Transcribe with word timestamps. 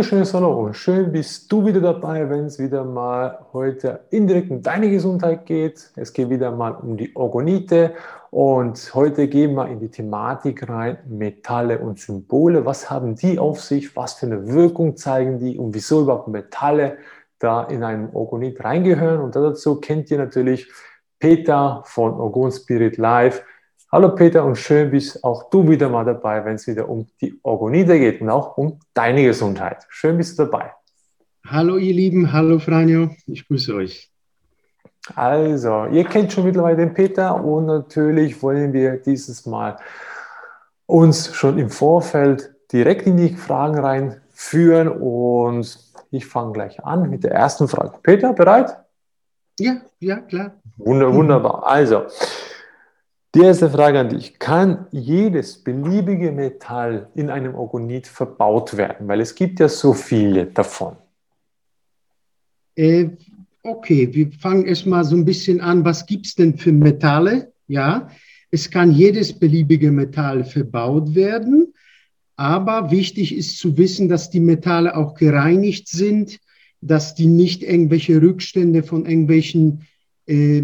wunderschönes 0.00 0.32
Hallo 0.32 0.64
und 0.64 0.74
schön 0.74 1.12
bist 1.12 1.52
du 1.52 1.66
wieder 1.66 1.82
dabei, 1.82 2.30
wenn 2.30 2.46
es 2.46 2.58
wieder 2.58 2.86
mal 2.86 3.38
heute 3.52 4.00
indirekt 4.08 4.50
um 4.50 4.62
deine 4.62 4.88
Gesundheit 4.88 5.44
geht. 5.44 5.90
Es 5.94 6.14
geht 6.14 6.30
wieder 6.30 6.52
mal 6.52 6.70
um 6.70 6.96
die 6.96 7.14
Orgonite 7.14 7.92
und 8.30 8.94
heute 8.94 9.28
gehen 9.28 9.54
wir 9.56 9.68
in 9.68 9.78
die 9.78 9.90
Thematik 9.90 10.66
rein, 10.70 10.96
Metalle 11.06 11.80
und 11.80 11.98
Symbole. 11.98 12.64
Was 12.64 12.90
haben 12.90 13.14
die 13.14 13.38
auf 13.38 13.60
sich? 13.60 13.94
Was 13.94 14.14
für 14.14 14.24
eine 14.24 14.48
Wirkung 14.48 14.96
zeigen 14.96 15.38
die 15.38 15.58
und 15.58 15.74
wieso 15.74 16.00
überhaupt 16.00 16.28
Metalle 16.28 16.96
da 17.38 17.64
in 17.64 17.84
einen 17.84 18.08
Orgonit 18.14 18.64
reingehören? 18.64 19.20
Und 19.20 19.36
dazu 19.36 19.80
kennt 19.80 20.10
ihr 20.10 20.16
natürlich 20.16 20.72
Peter 21.18 21.82
von 21.84 22.14
Orgon 22.14 22.50
Spirit 22.50 22.96
Live 22.96 23.44
Hallo 23.92 24.14
Peter 24.14 24.44
und 24.44 24.56
schön 24.56 24.88
bist 24.92 25.24
auch 25.24 25.50
du 25.50 25.68
wieder 25.68 25.88
mal 25.88 26.04
dabei, 26.04 26.44
wenn 26.44 26.54
es 26.54 26.64
wieder 26.68 26.88
um 26.88 27.08
die 27.20 27.40
Orgonite 27.42 27.98
geht 27.98 28.20
und 28.20 28.30
auch 28.30 28.56
um 28.56 28.78
deine 28.94 29.24
Gesundheit. 29.24 29.84
Schön 29.88 30.16
bist 30.16 30.38
du 30.38 30.44
dabei. 30.44 30.72
Hallo 31.44 31.76
ihr 31.76 31.92
Lieben, 31.92 32.32
hallo 32.32 32.60
Franjo, 32.60 33.10
ich 33.26 33.48
grüße 33.48 33.74
euch. 33.74 34.12
Also, 35.16 35.86
ihr 35.86 36.04
kennt 36.04 36.32
schon 36.32 36.44
mittlerweile 36.44 36.76
den 36.76 36.94
Peter 36.94 37.44
und 37.44 37.66
natürlich 37.66 38.40
wollen 38.44 38.72
wir 38.72 38.98
dieses 38.98 39.44
Mal 39.46 39.76
uns 40.86 41.34
schon 41.34 41.58
im 41.58 41.68
Vorfeld 41.68 42.54
direkt 42.72 43.08
in 43.08 43.16
die 43.16 43.34
Fragen 43.34 43.76
reinführen 43.76 44.86
und 44.86 45.80
ich 46.12 46.26
fange 46.26 46.52
gleich 46.52 46.84
an 46.84 47.10
mit 47.10 47.24
der 47.24 47.32
ersten 47.32 47.66
Frage. 47.66 47.98
Peter, 48.04 48.34
bereit? 48.34 48.72
Ja, 49.58 49.80
ja, 49.98 50.18
klar. 50.18 50.52
Wunder, 50.76 51.12
wunderbar. 51.12 51.66
Also, 51.66 52.04
die 53.34 53.40
erste 53.40 53.70
Frage 53.70 54.00
an 54.00 54.08
dich. 54.08 54.38
Kann 54.38 54.86
jedes 54.90 55.62
beliebige 55.62 56.32
Metall 56.32 57.08
in 57.14 57.30
einem 57.30 57.54
Orgonit 57.54 58.06
verbaut 58.06 58.76
werden? 58.76 59.06
Weil 59.08 59.20
es 59.20 59.34
gibt 59.34 59.60
ja 59.60 59.68
so 59.68 59.92
viele 59.92 60.46
davon. 60.46 60.96
Äh, 62.76 63.10
okay, 63.62 64.12
wir 64.12 64.32
fangen 64.32 64.66
erstmal 64.66 65.04
so 65.04 65.16
ein 65.16 65.24
bisschen 65.24 65.60
an. 65.60 65.84
Was 65.84 66.06
gibt 66.06 66.26
es 66.26 66.34
denn 66.34 66.58
für 66.58 66.72
Metalle? 66.72 67.52
Ja, 67.68 68.08
es 68.50 68.70
kann 68.70 68.90
jedes 68.90 69.38
beliebige 69.38 69.92
Metall 69.92 70.44
verbaut 70.44 71.14
werden. 71.14 71.72
Aber 72.34 72.90
wichtig 72.90 73.36
ist 73.36 73.58
zu 73.58 73.76
wissen, 73.76 74.08
dass 74.08 74.30
die 74.30 74.40
Metalle 74.40 74.96
auch 74.96 75.14
gereinigt 75.14 75.88
sind, 75.88 76.40
dass 76.80 77.14
die 77.14 77.26
nicht 77.26 77.62
irgendwelche 77.62 78.20
Rückstände 78.20 78.82
von 78.82 79.04
irgendwelchen 79.04 79.86
äh, 80.26 80.62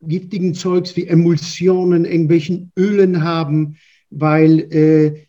giftigen 0.00 0.54
Zeugs 0.54 0.96
wie 0.96 1.06
Emulsionen, 1.06 2.04
irgendwelchen 2.04 2.72
Ölen 2.76 3.22
haben, 3.22 3.76
weil 4.10 4.60
äh, 4.72 5.26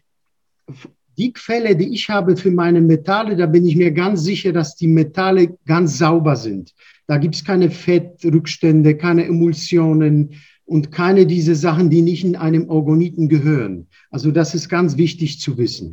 die 1.18 1.32
Quelle, 1.34 1.76
die 1.76 1.94
ich 1.94 2.10
habe 2.10 2.36
für 2.36 2.52
meine 2.52 2.82
Metalle, 2.82 3.36
da 3.36 3.46
bin 3.46 3.66
ich 3.66 3.76
mir 3.76 3.92
ganz 3.92 4.24
sicher, 4.24 4.52
dass 4.52 4.76
die 4.76 4.88
Metalle 4.88 5.58
ganz 5.66 5.98
sauber 5.98 6.36
sind. 6.36 6.74
Da 7.08 7.18
gibt 7.18 7.36
es 7.36 7.46
keine 7.46 7.70
Fettrückstände, 7.70 8.98
keine 8.98 9.26
Emulsionen 9.26 10.36
und 10.66 10.92
keine 10.92 11.26
diese 11.26 11.56
Sachen, 11.56 11.90
die 11.90 12.02
nicht 12.02 12.24
in 12.24 12.36
einem 12.36 12.70
Orgoniten 12.70 13.30
gehören. 13.30 13.88
Also 14.10 14.32
das 14.32 14.56
ist 14.56 14.70
ganz 14.70 14.98
wichtig 14.98 15.40
zu 15.40 15.58
wissen. 15.58 15.92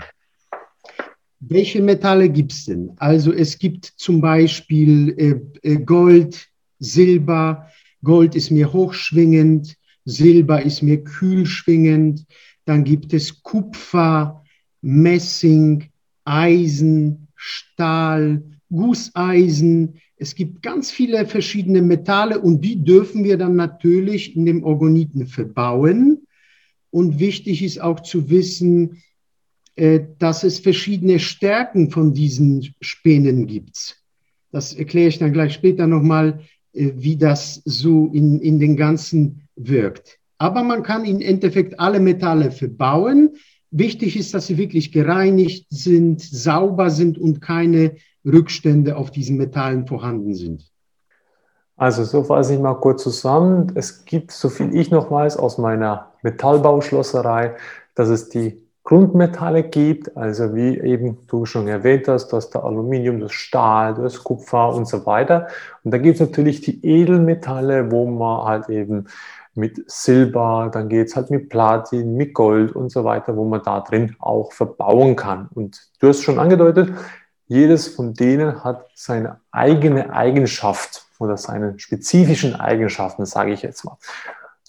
Welche 1.41 1.83
Metalle 1.83 2.29
gibt 2.29 2.53
es 2.53 2.67
denn? 2.67 2.93
Also 2.97 3.33
es 3.33 3.59
gibt 3.59 3.87
zum 3.97 4.21
Beispiel 4.21 5.15
äh, 5.63 5.69
äh 5.69 5.77
Gold, 5.77 6.49
Silber, 6.79 7.69
Gold 8.03 8.35
ist 8.35 8.51
mir 8.51 8.73
hochschwingend, 8.73 9.77
Silber 10.05 10.63
ist 10.63 10.83
mir 10.83 11.03
kühlschwingend, 11.03 12.27
dann 12.65 12.85
gibt 12.85 13.13
es 13.13 13.43
Kupfer, 13.43 14.45
Messing, 14.81 15.91
Eisen, 16.25 17.29
Stahl, 17.35 18.43
Gusseisen. 18.71 20.01
Es 20.17 20.35
gibt 20.35 20.63
ganz 20.63 20.91
viele 20.91 21.27
verschiedene 21.27 21.83
Metalle 21.83 22.41
und 22.41 22.65
die 22.65 22.83
dürfen 22.83 23.25
wir 23.25 23.37
dann 23.37 23.57
natürlich 23.57 24.37
in 24.37 24.47
dem 24.47 24.63
Orgoniten 24.65 25.27
verbauen. 25.27 26.27
Und 26.91 27.19
wichtig 27.19 27.63
ist 27.63 27.81
auch 27.81 28.01
zu 28.01 28.31
wissen, 28.31 29.03
äh, 29.77 30.01
dass 30.19 30.45
es 30.45 30.59
verschiedene 30.59 31.19
Stärken 31.19 31.91
von 31.91 32.13
diesen 32.13 32.75
Spänen 32.81 33.47
gibt. 33.47 34.03
Das 34.53 34.75
erkläre 34.75 35.09
ich 35.09 35.19
dann 35.19 35.33
gleich 35.33 35.55
später 35.55 35.87
nochmal, 35.87 36.41
wie 36.73 37.17
das 37.17 37.63
so 37.65 38.07
in, 38.13 38.41
in 38.41 38.59
den 38.59 38.77
Ganzen 38.77 39.49
wirkt. 39.57 40.19
Aber 40.39 40.63
man 40.63 40.83
kann 40.83 41.05
im 41.05 41.21
Endeffekt 41.21 41.79
alle 41.79 42.01
Metalle 42.01 42.51
verbauen. 42.51 43.37
Wichtig 43.71 44.17
ist, 44.17 44.35
dass 44.35 44.47
sie 44.47 44.57
wirklich 44.57 44.91
gereinigt 44.91 45.67
sind, 45.71 46.21
sauber 46.21 46.91
sind 46.91 47.19
und 47.19 47.41
keine 47.41 47.97
Rückstände 48.25 48.97
auf 48.97 49.11
diesen 49.11 49.37
Metallen 49.37 49.87
vorhanden 49.87 50.35
sind. 50.35 50.71
Also 51.77 52.05
so 52.05 52.25
fasse 52.25 52.55
ich 52.55 52.61
mal 52.61 52.75
kurz 52.75 53.03
zusammen. 53.03 53.73
Es 53.75 54.05
gibt, 54.05 54.33
so 54.33 54.49
viel 54.49 54.75
ich 54.75 54.91
noch 54.91 55.11
weiß 55.11 55.37
aus 55.37 55.57
meiner 55.57 56.13
Metallbauschlosserei, 56.23 57.57
dass 57.95 58.09
es 58.09 58.29
die 58.29 58.67
Grundmetalle 58.91 59.63
gibt, 59.63 60.17
also 60.17 60.53
wie 60.53 60.77
eben 60.81 61.19
du 61.29 61.45
schon 61.45 61.69
erwähnt 61.69 62.09
hast, 62.09 62.33
das 62.33 62.51
da 62.51 62.59
Aluminium, 62.59 63.21
das 63.21 63.31
Stahl, 63.31 63.95
das 63.95 64.25
Kupfer 64.25 64.75
und 64.75 64.89
so 64.89 65.07
weiter. 65.07 65.47
Und 65.85 65.93
da 65.93 65.99
gibt 65.99 66.17
es 66.17 66.21
natürlich 66.21 66.61
die 66.61 66.85
Edelmetalle, 66.85 67.93
wo 67.93 68.05
man 68.07 68.45
halt 68.45 68.69
eben 68.69 69.07
mit 69.55 69.89
Silber, 69.89 70.71
dann 70.73 70.89
geht 70.89 71.07
es 71.07 71.15
halt 71.15 71.31
mit 71.31 71.51
Platin, 71.51 72.17
mit 72.17 72.35
Gold 72.35 72.73
und 72.75 72.91
so 72.91 73.05
weiter, 73.05 73.37
wo 73.37 73.45
man 73.45 73.63
da 73.63 73.79
drin 73.79 74.17
auch 74.19 74.53
verbauen 74.53 75.15
kann. 75.15 75.49
Und 75.55 75.81
du 76.01 76.09
hast 76.09 76.23
schon 76.23 76.41
angedeutet, 76.41 76.93
jedes 77.47 77.87
von 77.87 78.15
denen 78.15 78.65
hat 78.65 78.89
seine 78.97 79.39
eigene 79.53 80.13
Eigenschaft 80.13 81.07
oder 81.21 81.37
seine 81.37 81.79
spezifischen 81.79 82.57
Eigenschaften, 82.57 83.25
sage 83.25 83.53
ich 83.53 83.63
jetzt 83.63 83.85
mal. 83.85 83.99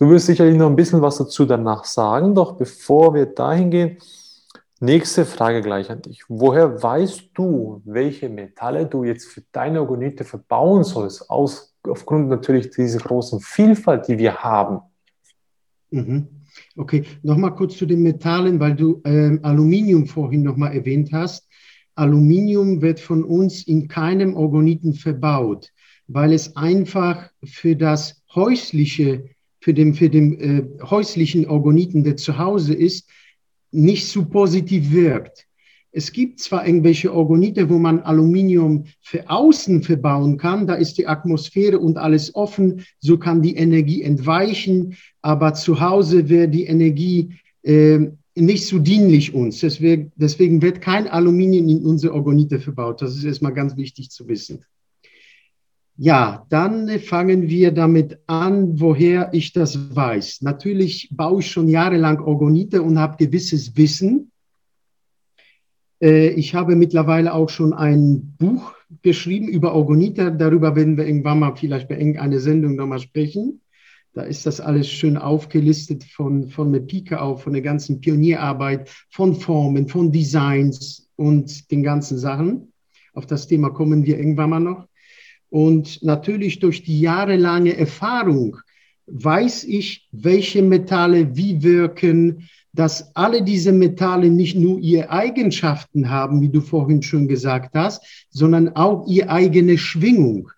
Du 0.01 0.09
wirst 0.09 0.25
sicherlich 0.25 0.57
noch 0.57 0.67
ein 0.67 0.75
bisschen 0.75 1.03
was 1.03 1.19
dazu 1.19 1.45
danach 1.45 1.85
sagen, 1.85 2.33
doch 2.33 2.53
bevor 2.53 3.13
wir 3.13 3.27
dahin 3.27 3.69
gehen, 3.69 3.97
nächste 4.79 5.27
Frage 5.27 5.61
gleich 5.61 5.91
an 5.91 6.01
dich. 6.01 6.23
Woher 6.27 6.81
weißt 6.81 7.29
du, 7.35 7.83
welche 7.85 8.27
Metalle 8.27 8.87
du 8.87 9.03
jetzt 9.03 9.27
für 9.27 9.43
deine 9.51 9.79
Orgonite 9.79 10.23
verbauen 10.23 10.83
sollst, 10.83 11.29
aus, 11.29 11.75
aufgrund 11.87 12.29
natürlich 12.29 12.71
dieser 12.71 12.97
großen 12.97 13.41
Vielfalt, 13.41 14.07
die 14.07 14.17
wir 14.17 14.37
haben? 14.37 14.79
Mhm. 15.91 16.29
Okay, 16.75 17.05
nochmal 17.21 17.53
kurz 17.53 17.77
zu 17.77 17.85
den 17.85 18.01
Metallen, 18.01 18.59
weil 18.59 18.73
du 18.73 19.01
ähm, 19.05 19.41
Aluminium 19.43 20.07
vorhin 20.07 20.41
nochmal 20.41 20.75
erwähnt 20.75 21.11
hast. 21.13 21.47
Aluminium 21.93 22.81
wird 22.81 22.99
von 22.99 23.23
uns 23.23 23.67
in 23.67 23.87
keinem 23.87 24.35
Orgoniten 24.35 24.95
verbaut, 24.95 25.69
weil 26.07 26.33
es 26.33 26.55
einfach 26.55 27.29
für 27.43 27.75
das 27.75 28.23
häusliche 28.33 29.29
für 29.61 29.73
den, 29.73 29.93
für 29.93 30.09
den 30.09 30.39
äh, 30.39 30.63
häuslichen 30.83 31.47
Orgoniten, 31.47 32.03
der 32.03 32.17
zu 32.17 32.37
Hause 32.37 32.73
ist, 32.73 33.07
nicht 33.71 34.07
so 34.07 34.25
positiv 34.25 34.91
wirkt. 34.91 35.47
Es 35.93 36.11
gibt 36.11 36.39
zwar 36.39 36.65
irgendwelche 36.65 37.13
Orgonite, 37.13 37.69
wo 37.69 37.77
man 37.77 37.99
Aluminium 37.99 38.85
für 39.01 39.29
außen 39.29 39.83
verbauen 39.83 40.37
kann, 40.37 40.65
da 40.65 40.75
ist 40.75 40.97
die 40.97 41.05
Atmosphäre 41.07 41.79
und 41.79 41.97
alles 41.97 42.33
offen, 42.33 42.85
so 42.99 43.17
kann 43.17 43.41
die 43.41 43.55
Energie 43.55 44.01
entweichen, 44.01 44.95
aber 45.21 45.53
zu 45.53 45.79
Hause 45.79 46.29
wäre 46.29 46.47
die 46.47 46.65
Energie 46.65 47.33
äh, 47.63 47.99
nicht 48.35 48.65
so 48.67 48.79
dienlich 48.79 49.33
uns. 49.33 49.59
Deswegen, 49.59 50.11
deswegen 50.15 50.61
wird 50.61 50.81
kein 50.81 51.07
Aluminium 51.07 51.67
in 51.67 51.85
unsere 51.85 52.13
Orgonite 52.13 52.59
verbaut. 52.59 53.01
Das 53.01 53.15
ist 53.15 53.25
erstmal 53.25 53.53
ganz 53.53 53.75
wichtig 53.75 54.09
zu 54.09 54.27
wissen. 54.27 54.63
Ja, 55.97 56.45
dann 56.49 56.89
fangen 56.99 57.49
wir 57.49 57.71
damit 57.71 58.19
an, 58.25 58.79
woher 58.79 59.29
ich 59.33 59.53
das 59.53 59.95
weiß. 59.95 60.41
Natürlich 60.41 61.09
baue 61.11 61.41
ich 61.41 61.51
schon 61.51 61.67
jahrelang 61.67 62.21
Orgonite 62.21 62.81
und 62.81 62.97
habe 62.97 63.23
gewisses 63.23 63.75
Wissen. 63.77 64.31
Äh, 66.01 66.29
ich 66.29 66.55
habe 66.55 66.75
mittlerweile 66.75 67.33
auch 67.33 67.49
schon 67.49 67.73
ein 67.73 68.35
Buch 68.37 68.73
geschrieben 69.01 69.47
über 69.47 69.73
Orgonite. 69.73 70.31
Darüber 70.31 70.75
werden 70.75 70.97
wir 70.97 71.05
irgendwann 71.05 71.39
mal 71.39 71.55
vielleicht 71.55 71.87
bei 71.87 71.97
irgendeiner 71.97 72.39
Sendung 72.39 72.75
nochmal 72.75 72.99
sprechen. 72.99 73.61
Da 74.13 74.23
ist 74.23 74.45
das 74.45 74.59
alles 74.59 74.89
schön 74.89 75.17
aufgelistet 75.17 76.03
von, 76.03 76.49
von 76.49 76.73
der 76.73 76.81
Pike 76.81 77.21
auf, 77.21 77.43
von 77.43 77.53
der 77.53 77.61
ganzen 77.61 78.01
Pionierarbeit, 78.01 78.89
von 79.09 79.35
Formen, 79.35 79.87
von 79.87 80.11
Designs 80.11 81.09
und 81.15 81.71
den 81.71 81.81
ganzen 81.81 82.17
Sachen. 82.17 82.73
Auf 83.13 83.25
das 83.25 83.47
Thema 83.47 83.69
kommen 83.69 84.05
wir 84.05 84.17
irgendwann 84.17 84.49
mal 84.49 84.59
noch. 84.59 84.87
Und 85.51 86.01
natürlich 86.01 86.59
durch 86.59 86.81
die 86.81 87.01
jahrelange 87.01 87.75
Erfahrung 87.75 88.55
weiß 89.07 89.65
ich, 89.65 90.07
welche 90.13 90.61
Metalle 90.61 91.35
wie 91.35 91.61
wirken, 91.61 92.47
dass 92.71 93.13
alle 93.17 93.43
diese 93.43 93.73
Metalle 93.73 94.29
nicht 94.29 94.55
nur 94.55 94.79
ihre 94.79 95.09
Eigenschaften 95.09 96.09
haben, 96.09 96.41
wie 96.41 96.47
du 96.47 96.61
vorhin 96.61 97.03
schon 97.03 97.27
gesagt 97.27 97.75
hast, 97.75 98.01
sondern 98.29 98.69
auch 98.77 99.05
ihre 99.07 99.29
eigene 99.29 99.77
Schwingung. 99.77 100.49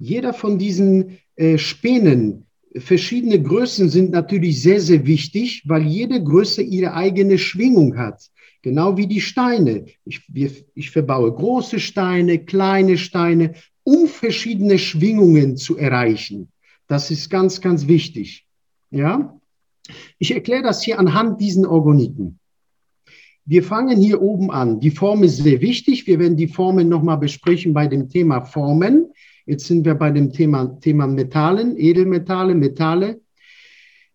Jeder 0.00 0.34
von 0.34 0.58
diesen 0.58 1.18
äh, 1.36 1.56
Spänen, 1.56 2.46
verschiedene 2.76 3.40
Größen 3.40 3.88
sind 3.88 4.10
natürlich 4.10 4.60
sehr, 4.60 4.80
sehr 4.80 5.06
wichtig, 5.06 5.62
weil 5.66 5.86
jede 5.86 6.20
Größe 6.20 6.60
ihre 6.60 6.94
eigene 6.94 7.38
Schwingung 7.38 7.96
hat. 7.96 8.20
Genau 8.62 8.96
wie 8.96 9.06
die 9.06 9.20
Steine. 9.20 9.84
Ich, 10.04 10.22
wir, 10.26 10.50
ich 10.74 10.90
verbaue 10.90 11.32
große 11.32 11.78
Steine, 11.78 12.40
kleine 12.40 12.98
Steine, 12.98 13.54
um 13.84 14.08
verschiedene 14.08 14.78
Schwingungen 14.78 15.56
zu 15.56 15.76
erreichen. 15.76 16.48
Das 16.88 17.10
ist 17.10 17.30
ganz, 17.30 17.60
ganz 17.60 17.86
wichtig. 17.86 18.46
Ja? 18.90 19.38
Ich 20.18 20.34
erkläre 20.34 20.62
das 20.62 20.82
hier 20.82 20.98
anhand 20.98 21.40
diesen 21.40 21.66
Organiten. 21.66 22.38
Wir 23.46 23.62
fangen 23.62 24.00
hier 24.00 24.22
oben 24.22 24.50
an. 24.50 24.80
Die 24.80 24.90
Form 24.90 25.22
ist 25.22 25.36
sehr 25.36 25.60
wichtig. 25.60 26.06
Wir 26.06 26.18
werden 26.18 26.36
die 26.36 26.48
Formen 26.48 26.88
nochmal 26.88 27.18
besprechen 27.18 27.74
bei 27.74 27.86
dem 27.86 28.08
Thema 28.08 28.40
Formen. 28.40 29.12
Jetzt 29.44 29.66
sind 29.66 29.84
wir 29.84 29.94
bei 29.94 30.10
dem 30.10 30.32
Thema, 30.32 30.80
Thema 30.80 31.06
Metallen, 31.06 31.76
Edelmetalle, 31.76 32.54
Metalle. 32.54 33.20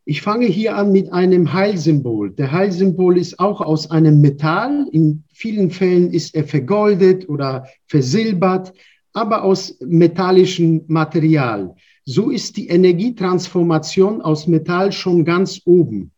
Ich 0.06 0.24
fange 0.24 0.48
hier 0.48 0.76
an 0.76 0.92
mit 0.92 1.14
einem 1.14 1.54
Heilsymbol. 1.54 2.32
Der 2.32 2.52
Heilsymbol 2.52 3.20
ist 3.20 3.40
auch 3.40 3.62
aus 3.62 3.92
einem 3.92 4.22
Metall. 4.22 4.88
In 4.92 5.24
vielen 5.32 5.70
Fällen 5.70 6.12
ist 6.12 6.34
er 6.34 6.46
vergoldet 6.46 7.30
oder 7.30 7.68
versilbert, 7.86 8.74
aber 9.14 9.44
aus 9.44 9.78
metallischem 9.80 10.84
Material. 10.88 11.76
So 12.06 12.30
ist 12.30 12.58
die 12.58 12.70
Energietransformation 12.70 14.22
aus 14.22 14.48
Metall 14.48 14.92
schon 14.92 15.26
ganz 15.26 15.62
oben. 15.66 16.12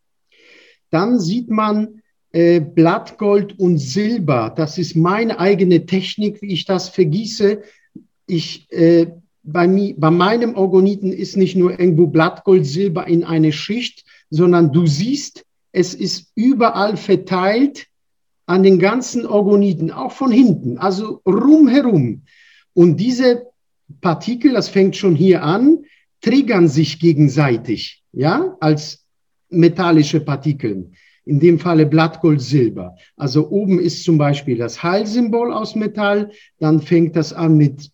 Dann 0.90 1.20
sieht 1.20 1.50
man 1.50 2.02
äh, 2.32 2.60
Blattgold 2.60 3.60
und 3.60 3.78
Silber. 3.78 4.54
Das 4.56 4.78
ist 4.78 4.96
meine 4.96 5.40
eigene 5.40 5.86
Technik, 5.86 6.42
wie 6.42 6.54
ich 6.54 6.66
das 6.66 6.90
vergieße. 6.90 7.62
Ich 8.28 8.72
äh, 8.72 9.08
bei, 9.44 9.68
mir, 9.68 9.96
bei 9.98 10.12
meinem 10.12 10.56
Organiten 10.56 11.12
ist 11.12 11.38
nicht 11.38 11.56
nur 11.56 11.72
irgendwo 11.72 12.08
Blattgold, 12.08 12.66
Silber 12.66 13.08
in 13.08 13.24
eine 13.24 13.52
Schicht, 13.52 14.06
sondern 14.30 14.72
du 14.72 14.86
siehst, 14.86 15.46
es 15.72 15.94
ist 15.94 16.32
überall 16.36 16.98
verteilt 16.98 17.88
an 18.46 18.64
den 18.64 18.80
ganzen 18.80 19.26
Organiten, 19.26 19.92
auch 19.92 20.12
von 20.12 20.32
hinten, 20.32 20.78
also 20.78 21.22
rumherum. 21.26 22.24
Und 22.74 22.98
diese 22.98 23.48
Partikel, 24.00 24.54
das 24.54 24.70
fängt 24.70 24.96
schon 24.96 25.16
hier 25.16 25.44
an, 25.44 25.86
triggern 26.22 26.68
sich 26.68 27.00
gegenseitig, 27.00 28.04
ja, 28.14 28.56
als 28.60 29.06
metallische 29.50 30.22
Partikel. 30.22 30.92
In 31.26 31.40
dem 31.40 31.60
Falle 31.60 31.86
Blattgold, 31.86 32.42
Silber. 32.42 32.96
Also 33.16 33.50
oben 33.50 33.80
ist 33.80 34.04
zum 34.04 34.18
Beispiel 34.18 34.58
das 34.58 34.82
Heilsymbol 34.82 35.54
aus 35.54 35.76
Metall, 35.76 36.32
dann 36.60 36.82
fängt 36.82 37.16
das 37.16 37.32
an 37.32 37.58
mit 37.58 37.92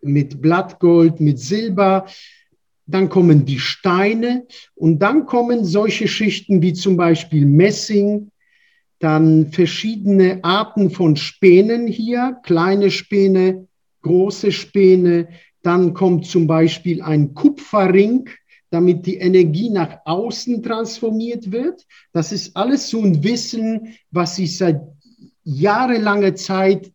mit 0.00 0.40
Blattgold, 0.40 1.20
mit 1.20 1.38
Silber. 1.38 2.06
Dann 2.86 3.08
kommen 3.08 3.46
die 3.46 3.58
Steine 3.58 4.46
und 4.74 4.98
dann 4.98 5.24
kommen 5.26 5.64
solche 5.64 6.06
Schichten 6.06 6.60
wie 6.60 6.74
zum 6.74 6.96
Beispiel 6.96 7.46
Messing, 7.46 8.30
dann 8.98 9.50
verschiedene 9.52 10.40
Arten 10.42 10.90
von 10.90 11.16
Spänen 11.16 11.86
hier, 11.86 12.38
kleine 12.42 12.90
Späne, 12.90 13.66
große 14.04 14.52
Späne. 14.52 15.28
Dann 15.62 15.94
kommt 15.94 16.26
zum 16.26 16.46
Beispiel 16.46 17.02
ein 17.02 17.34
Kupferring, 17.34 18.28
damit 18.70 19.06
die 19.06 19.16
Energie 19.16 19.70
nach 19.70 19.98
außen 20.04 20.62
transformiert 20.62 21.50
wird. 21.50 21.84
Das 22.12 22.32
ist 22.32 22.56
alles 22.56 22.88
so 22.88 23.02
ein 23.02 23.24
Wissen, 23.24 23.96
was 24.10 24.38
ich 24.38 24.56
seit 24.56 24.80
jahrelanger 25.44 26.34
Zeit 26.34 26.92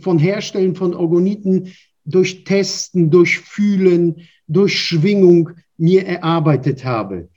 von 0.00 0.18
Herstellen 0.18 0.74
von 0.74 0.94
Organiten 0.94 1.72
durch 2.04 2.44
Testen, 2.44 3.10
durch 3.10 3.38
Fühlen, 3.38 4.28
durch 4.48 4.78
Schwingung 4.78 5.50
mir 5.76 6.06
erarbeitet 6.06 6.84
habe. 6.84 7.28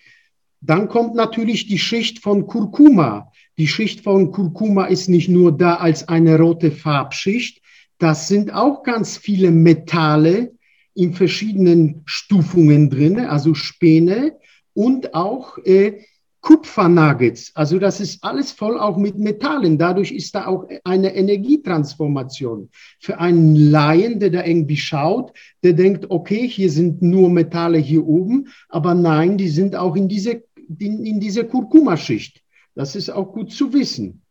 Dann 0.62 0.88
kommt 0.88 1.16
natürlich 1.16 1.68
die 1.68 1.78
Schicht 1.78 2.19
von 2.19 2.48
Kurkuma. 2.48 3.31
Die 3.57 3.68
Schicht 3.68 4.02
von 4.02 4.31
Kurkuma 4.31 4.86
ist 4.86 5.10
nicht 5.10 5.30
nur 5.30 5.52
da 5.52 5.75
als 5.75 6.07
eine 6.07 6.40
rote 6.40 6.72
Farbschicht, 6.72 7.62
das 7.97 8.27
sind 8.27 8.53
auch 8.53 8.83
ganz 8.83 9.18
viele 9.18 9.51
Metalle 9.51 10.53
in 10.94 11.13
verschiedenen 11.13 12.01
Stufungen 12.06 12.89
drin, 12.89 13.19
also 13.19 13.53
Späne 13.53 14.38
und 14.74 15.13
auch 15.13 15.57
äh, 15.59 16.01
Kupfernuggets. 16.45 17.51
Also 17.56 17.80
das 17.80 18.00
ist 18.00 18.24
alles 18.24 18.51
voll 18.51 18.80
auch 18.80 18.97
mit 18.97 19.18
Metallen. 19.18 19.80
Dadurch 19.80 20.12
ist 20.12 20.36
da 20.36 20.45
auch 20.45 20.68
eine 20.83 21.15
Energietransformation. 21.15 22.69
Für 23.00 23.19
einen 23.19 23.56
Laien, 23.56 24.19
der 24.19 24.30
da 24.30 24.45
irgendwie 24.45 24.77
schaut, 24.77 25.33
der 25.63 25.74
denkt, 25.74 26.12
okay, 26.12 26.47
hier 26.47 26.69
sind 26.69 27.01
nur 27.01 27.31
Metalle 27.31 27.80
hier 27.80 28.06
oben, 28.06 28.50
aber 28.69 28.94
nein, 28.94 29.38
die 29.38 29.50
sind 29.50 29.75
auch 29.75 29.95
in, 29.95 30.07
diese, 30.07 30.44
in, 30.77 31.03
in 31.03 31.19
dieser 31.19 31.45
Kurkuma-Schicht. 31.45 32.44
Das 32.75 32.95
ist 32.95 33.09
auch 33.09 33.33
gut 33.33 33.51
zu 33.51 33.74
wissen. 33.74 34.21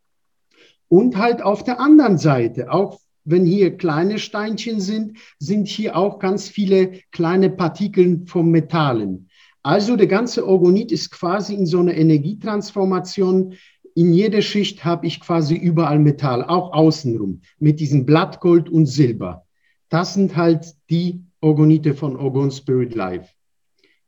Und 0.87 1.16
halt 1.16 1.43
auf 1.43 1.64
der 1.64 1.81
anderen 1.81 2.19
Seite, 2.19 2.70
auch 2.70 3.00
wenn 3.25 3.47
hier 3.47 3.76
kleine 3.76 4.19
Steinchen 4.19 4.81
sind, 4.81 5.19
sind 5.38 5.67
hier 5.67 5.97
auch 5.97 6.19
ganz 6.19 6.49
viele 6.49 7.00
kleine 7.11 7.50
Partikel 7.50 8.23
von 8.26 8.50
Metallen. 8.50 9.29
Also 9.62 9.97
der 9.97 10.06
ganze 10.06 10.47
Orgonit 10.47 10.93
ist 10.93 11.11
quasi 11.11 11.55
in 11.55 11.65
so 11.65 11.81
einer 11.81 11.94
Energietransformation. 11.94 13.55
In 13.94 14.12
jeder 14.12 14.43
Schicht 14.43 14.85
habe 14.85 15.06
ich 15.06 15.21
quasi 15.21 15.55
überall 15.55 15.99
Metall, 15.99 16.44
auch 16.44 16.73
außenrum, 16.75 17.41
mit 17.59 17.81
diesem 17.81 18.05
Blattgold 18.05 18.69
und 18.69 18.87
Silber. 18.87 19.47
Das 19.88 20.15
sind 20.15 20.37
halt 20.37 20.75
die 20.91 21.23
Orgonite 21.41 21.94
von 21.94 22.17
Orgon 22.17 22.50
Spirit 22.50 22.94
Life. 22.94 23.32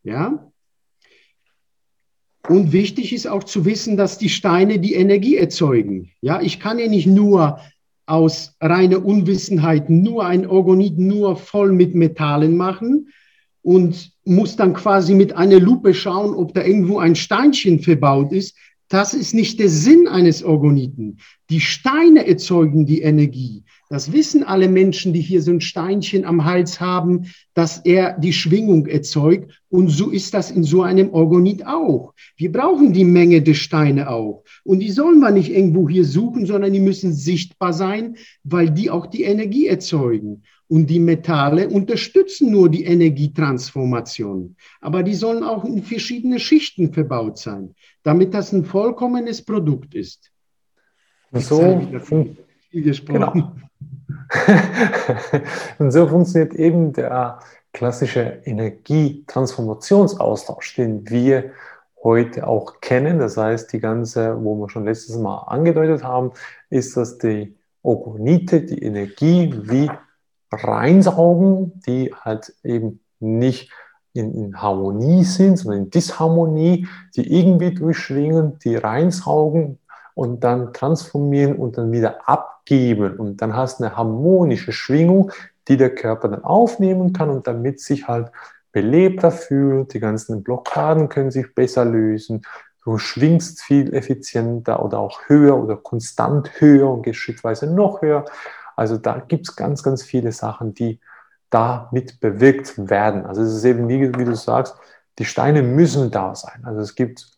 Ja? 0.03 0.51
Und 2.49 2.73
wichtig 2.73 3.13
ist 3.13 3.27
auch 3.27 3.45
zu 3.45 3.65
wissen, 3.65 3.97
dass 3.97 4.19
die 4.19 4.29
Steine 4.29 4.79
die 4.79 4.95
Energie 4.95 5.37
erzeugen. 5.37 6.11
Ja, 6.21 6.41
ich 6.41 6.61
kann 6.61 6.79
ja 6.79 6.87
nicht 6.87 7.07
nur 7.07 7.61
aus 8.07 8.57
reiner 8.61 9.05
Unwissenheit 9.05 9.91
nur 9.91 10.25
ein 10.25 10.47
Orgonit 10.47 10.99
nur 10.99 11.37
voll 11.37 11.73
mit 11.73 11.95
Metallen 11.95 12.57
machen, 12.57 13.09
und 13.67 14.13
muss 14.25 14.55
dann 14.55 14.75
quasi 14.75 15.13
mit 15.13 15.37
einer 15.37 15.59
Lupe 15.59 15.93
schauen, 15.93 16.37
ob 16.37 16.55
da 16.55 16.63
irgendwo 16.63 17.01
ein 17.01 17.17
Steinchen 17.17 17.81
verbaut 17.81 18.31
ist. 18.31 18.57
Das 18.89 19.15
ist 19.15 19.35
nicht 19.35 19.59
der 19.59 19.69
Sinn 19.69 20.07
eines 20.07 20.45
Organiten. 20.45 21.19
Die 21.51 21.61
Steine 21.61 22.27
erzeugen 22.27 22.87
die 22.87 23.03
Energie. 23.03 23.65
Das 23.89 24.13
wissen 24.13 24.45
alle 24.45 24.69
Menschen, 24.69 25.13
die 25.13 25.21
hier 25.21 25.43
so 25.43 25.51
ein 25.51 25.61
Steinchen 25.61 26.25
am 26.25 26.45
Hals 26.45 26.81
haben, 26.81 27.27
dass 27.55 27.79
er 27.79 28.19
die 28.19 28.33
Schwingung 28.33 28.87
erzeugt. 28.87 29.61
Und 29.69 29.89
so 29.89 30.11
ist 30.11 30.35
das 30.35 30.53
in 30.53 30.63
so 30.63 30.83
einem 30.83 31.11
Organit 31.11 31.67
auch. 31.67 32.15
Wir 32.37 32.53
brauchen 32.53 32.93
die 32.93 33.05
Menge 33.05 33.43
der 33.43 33.55
Steine 33.55 34.09
auch. 34.09 34.45
Und 34.65 34.81
die 34.81 34.91
sollen 34.91 35.19
wir 35.19 35.31
nicht 35.31 35.51
irgendwo 35.51 35.89
hier 35.89 36.05
suchen, 36.05 36.47
sondern 36.47 36.73
die 36.73 36.81
müssen 36.81 37.13
sichtbar 37.13 37.73
sein, 37.73 38.17
weil 38.45 38.71
die 38.71 38.91
auch 38.91 39.07
die 39.07 39.23
Energie 39.23 39.67
erzeugen. 39.67 40.43
Und 40.69 40.89
die 40.89 40.99
Metalle 40.99 41.69
unterstützen 41.69 42.51
nur 42.51 42.69
die 42.69 42.85
Energietransformation. 42.85 44.57
Aber 44.81 45.05
die 45.05 45.15
sollen 45.15 45.45
auch 45.45 45.65
in 45.65 45.83
verschiedene 45.83 46.41
Schichten 46.41 46.93
verbaut 46.93 47.39
sein, 47.39 47.75
damit 48.03 48.35
das 48.35 48.53
ein 48.53 48.65
vollkommenes 48.65 49.43
Produkt 49.43 49.95
ist. 49.95 50.33
So, 51.33 51.87
viel 52.71 52.93
Genau. 53.07 53.53
Und 55.79 55.93
so 55.93 56.07
funktioniert 56.07 56.55
eben 56.55 56.93
der 56.93 57.41
klassische 57.73 58.43
Energietransformationsaustausch, 58.45 60.77
den 60.77 61.09
wir 61.09 61.53
heute 62.03 62.47
auch 62.47 62.81
kennen. 62.81 63.19
Das 63.19 63.37
heißt, 63.37 63.73
die 63.73 63.81
ganze, 63.81 64.43
wo 64.43 64.55
wir 64.57 64.71
schon 64.71 64.85
letztes 64.85 65.19
Mal 65.19 65.39
angedeutet 65.47 66.03
haben, 66.03 66.33
ist, 66.71 66.97
dass 66.97 67.19
die 67.19 67.55
Ogonite 67.83 68.63
die 68.63 68.83
Energie 68.83 69.55
wie 69.63 69.91
reinsaugen, 70.51 71.81
die 71.87 72.15
halt 72.15 72.53
eben 72.63 73.01
nicht 73.21 73.71
in, 74.13 74.35
in, 74.35 74.61
Harmonie 74.61 75.25
sind, 75.25 75.57
sondern 75.57 75.85
in 75.85 75.91
Disharmonie, 75.91 76.89
die 77.15 77.39
irgendwie 77.39 77.75
durchschwingen, 77.75 78.59
die 78.61 78.77
reinsaugen 78.77 79.79
und 80.15 80.43
dann 80.45 80.73
transformieren 80.73 81.57
und 81.57 81.77
dann 81.77 81.93
wieder 81.93 82.29
abgeben. 82.29 83.17
Und 83.19 83.43
dann 83.43 83.55
hast 83.55 83.81
du 83.81 83.85
eine 83.85 83.97
harmonische 83.97 84.73
Schwingung, 84.73 85.31
die 85.69 85.77
der 85.77 85.95
Körper 85.95 86.29
dann 86.29 86.45
aufnehmen 86.45 87.13
kann 87.13 87.29
und 87.31 87.47
damit 87.47 87.81
sich 87.81 88.09
halt 88.09 88.31
belebter 88.73 89.31
fühlt. 89.31 89.93
Die 89.93 90.01
ganzen 90.01 90.43
Blockaden 90.43 91.09
können 91.09 91.31
sich 91.31 91.55
besser 91.55 91.85
lösen. 91.85 92.43
Du 92.85 92.99
schwingst 92.99 93.63
viel 93.63 93.93
effizienter 93.95 94.83
oder 94.83 95.01
auch 95.01 95.23
höher 95.27 95.61
oder 95.61 95.77
konstant 95.77 96.61
höher 96.61 96.89
und 96.89 97.03
gehst 97.03 97.19
schrittweise 97.19 97.67
noch 97.67 98.01
höher. 98.01 98.25
Also 98.77 98.99
da 98.99 99.19
gibt 99.19 99.49
es 99.49 99.57
ganz, 99.57 99.83
ganz 99.83 100.03
viele 100.03 100.33
Sachen, 100.33 100.75
die 100.75 101.01
damit 101.51 102.21
bewirkt 102.21 102.91
werden. 102.91 103.27
Also 103.27 103.43
es 103.43 103.55
ist 103.55 103.65
eben, 103.65 103.89
wie, 103.89 104.15
wie 104.17 104.25
du 104.25 104.35
sagst, 104.35 104.77
die 105.19 105.25
Steine 105.25 105.63
müssen 105.63 106.11
da 106.11 106.35
sein. 106.35 106.65
Also 106.65 106.81
es 106.81 106.95
gibt 106.95 107.31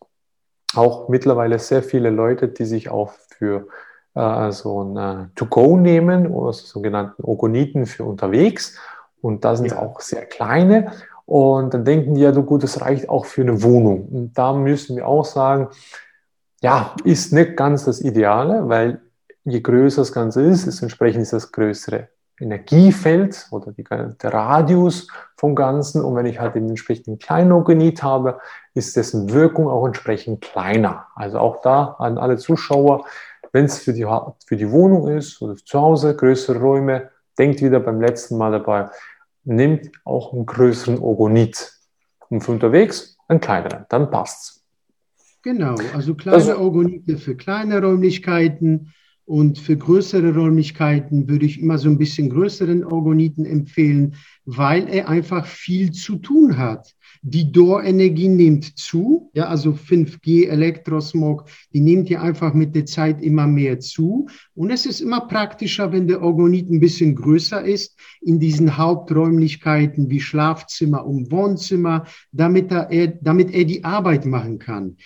auch 0.75 1.09
mittlerweile 1.09 1.57
sehr 1.59 1.81
viele 1.81 2.09
Leute, 2.09 2.49
die 2.49 2.65
sich 2.65 2.89
auch 2.89 3.13
für 3.37 3.67
äh, 4.15 4.51
so 4.51 4.83
ein 4.83 4.97
äh, 4.97 5.27
To-Go 5.35 5.77
nehmen 5.77 6.27
oder 6.27 6.53
so 6.53 6.65
sogenannten 6.65 7.23
Ogoniten 7.23 7.85
für 7.85 8.03
unterwegs. 8.03 8.77
Und 9.21 9.45
da 9.45 9.55
sind 9.55 9.71
ja. 9.71 9.79
auch 9.79 10.01
sehr 10.01 10.25
kleine. 10.25 10.91
Und 11.25 11.73
dann 11.73 11.85
denken 11.85 12.15
die 12.15 12.21
ja, 12.21 12.31
du 12.31 12.43
gut, 12.43 12.63
das 12.63 12.81
reicht 12.81 13.07
auch 13.07 13.25
für 13.25 13.41
eine 13.41 13.61
Wohnung. 13.61 14.07
Und 14.07 14.37
da 14.37 14.53
müssen 14.53 14.95
wir 14.95 15.07
auch 15.07 15.25
sagen, 15.25 15.69
ja, 16.61 16.95
ist 17.03 17.31
nicht 17.31 17.55
ganz 17.55 17.85
das 17.85 18.01
Ideale, 18.01 18.67
weil 18.67 19.01
je 19.49 19.61
größer 19.61 20.01
das 20.01 20.13
Ganze 20.13 20.41
ist, 20.43 20.67
ist 20.67 20.81
entsprechend 20.81 21.23
ist 21.23 21.33
das 21.33 21.51
größere 21.51 22.09
Energiefeld 22.39 23.47
oder 23.51 23.71
die, 23.71 23.83
der 23.83 24.33
Radius 24.33 25.07
vom 25.35 25.55
Ganzen. 25.55 26.03
Und 26.03 26.15
wenn 26.15 26.25
ich 26.25 26.39
halt 26.39 26.55
den 26.55 26.69
entsprechenden 26.69 27.19
kleinen 27.19 27.51
Organit 27.51 28.01
habe, 28.01 28.39
ist 28.73 28.95
dessen 28.95 29.31
Wirkung 29.31 29.67
auch 29.67 29.85
entsprechend 29.85 30.41
kleiner. 30.41 31.07
Also 31.15 31.39
auch 31.39 31.61
da 31.61 31.95
an 31.99 32.17
alle 32.17 32.37
Zuschauer, 32.37 33.05
wenn 33.51 33.65
es 33.65 33.79
für 33.79 33.93
die, 33.93 34.05
für 34.45 34.55
die 34.55 34.71
Wohnung 34.71 35.09
ist 35.09 35.41
oder 35.41 35.55
zu 35.55 35.79
Hause, 35.79 36.15
größere 36.15 36.59
Räume, 36.59 37.09
denkt 37.37 37.61
wieder 37.61 37.79
beim 37.79 38.01
letzten 38.01 38.37
Mal 38.37 38.51
dabei, 38.51 38.89
nimmt 39.43 39.91
auch 40.05 40.33
einen 40.33 40.45
größeren 40.45 40.99
Organit. 40.99 41.73
Und 42.29 42.41
für 42.41 42.51
unterwegs 42.51 43.17
einen 43.27 43.39
kleineren, 43.39 43.85
dann 43.89 44.11
passt's. 44.11 44.63
Genau, 45.41 45.75
also 45.93 46.15
kleine 46.15 46.35
also, 46.35 46.57
Organite 46.57 47.17
für 47.17 47.35
kleine 47.35 47.81
Räumlichkeiten, 47.81 48.93
und 49.29 49.59
für 49.59 49.77
größere 49.77 50.33
Räumlichkeiten 50.33 51.29
würde 51.29 51.45
ich 51.45 51.61
immer 51.61 51.77
so 51.77 51.87
ein 51.87 51.99
bisschen 51.99 52.31
größeren 52.31 52.83
Orgoniten 52.83 53.45
empfehlen, 53.45 54.15
weil 54.45 54.89
er 54.89 55.07
einfach 55.07 55.45
viel 55.45 55.91
zu 55.91 56.15
tun 56.15 56.57
hat. 56.57 56.95
Die 57.21 57.51
Door-Energie 57.51 58.27
nimmt 58.27 58.79
zu, 58.79 59.29
ja, 59.35 59.45
also 59.45 59.73
5G, 59.73 60.47
Elektrosmog, 60.47 61.45
die 61.73 61.79
nimmt 61.79 62.09
ja 62.09 62.23
einfach 62.23 62.55
mit 62.55 62.73
der 62.73 62.87
Zeit 62.87 63.21
immer 63.21 63.45
mehr 63.45 63.79
zu. 63.79 64.27
Und 64.55 64.71
es 64.71 64.87
ist 64.87 64.99
immer 64.99 65.21
praktischer, 65.27 65.91
wenn 65.91 66.07
der 66.07 66.23
Orgonit 66.23 66.67
ein 66.71 66.79
bisschen 66.79 67.13
größer 67.13 67.63
ist, 67.63 67.99
in 68.21 68.39
diesen 68.39 68.77
Haupträumlichkeiten 68.77 70.09
wie 70.09 70.21
Schlafzimmer 70.21 71.05
und 71.05 71.31
Wohnzimmer, 71.31 72.05
damit 72.31 72.71
er, 72.71 73.07
damit 73.21 73.53
er 73.53 73.65
die 73.65 73.83
Arbeit 73.83 74.25
machen 74.25 74.57
kann. 74.57 74.97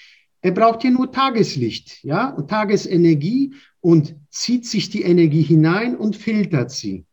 Er 0.44 0.52
braucht 0.52 0.84
ja 0.84 0.92
nur 0.92 1.10
Tageslicht, 1.10 2.04
ja, 2.04 2.30
und 2.30 2.50
Tagesenergie 2.50 3.54
und 3.80 4.16
zieht 4.30 4.66
sich 4.66 4.90
die 4.90 5.04
Energie 5.04 5.42
hinein 5.42 5.96
und 5.96 6.18
filtert 6.18 6.70
sie. 6.70 7.06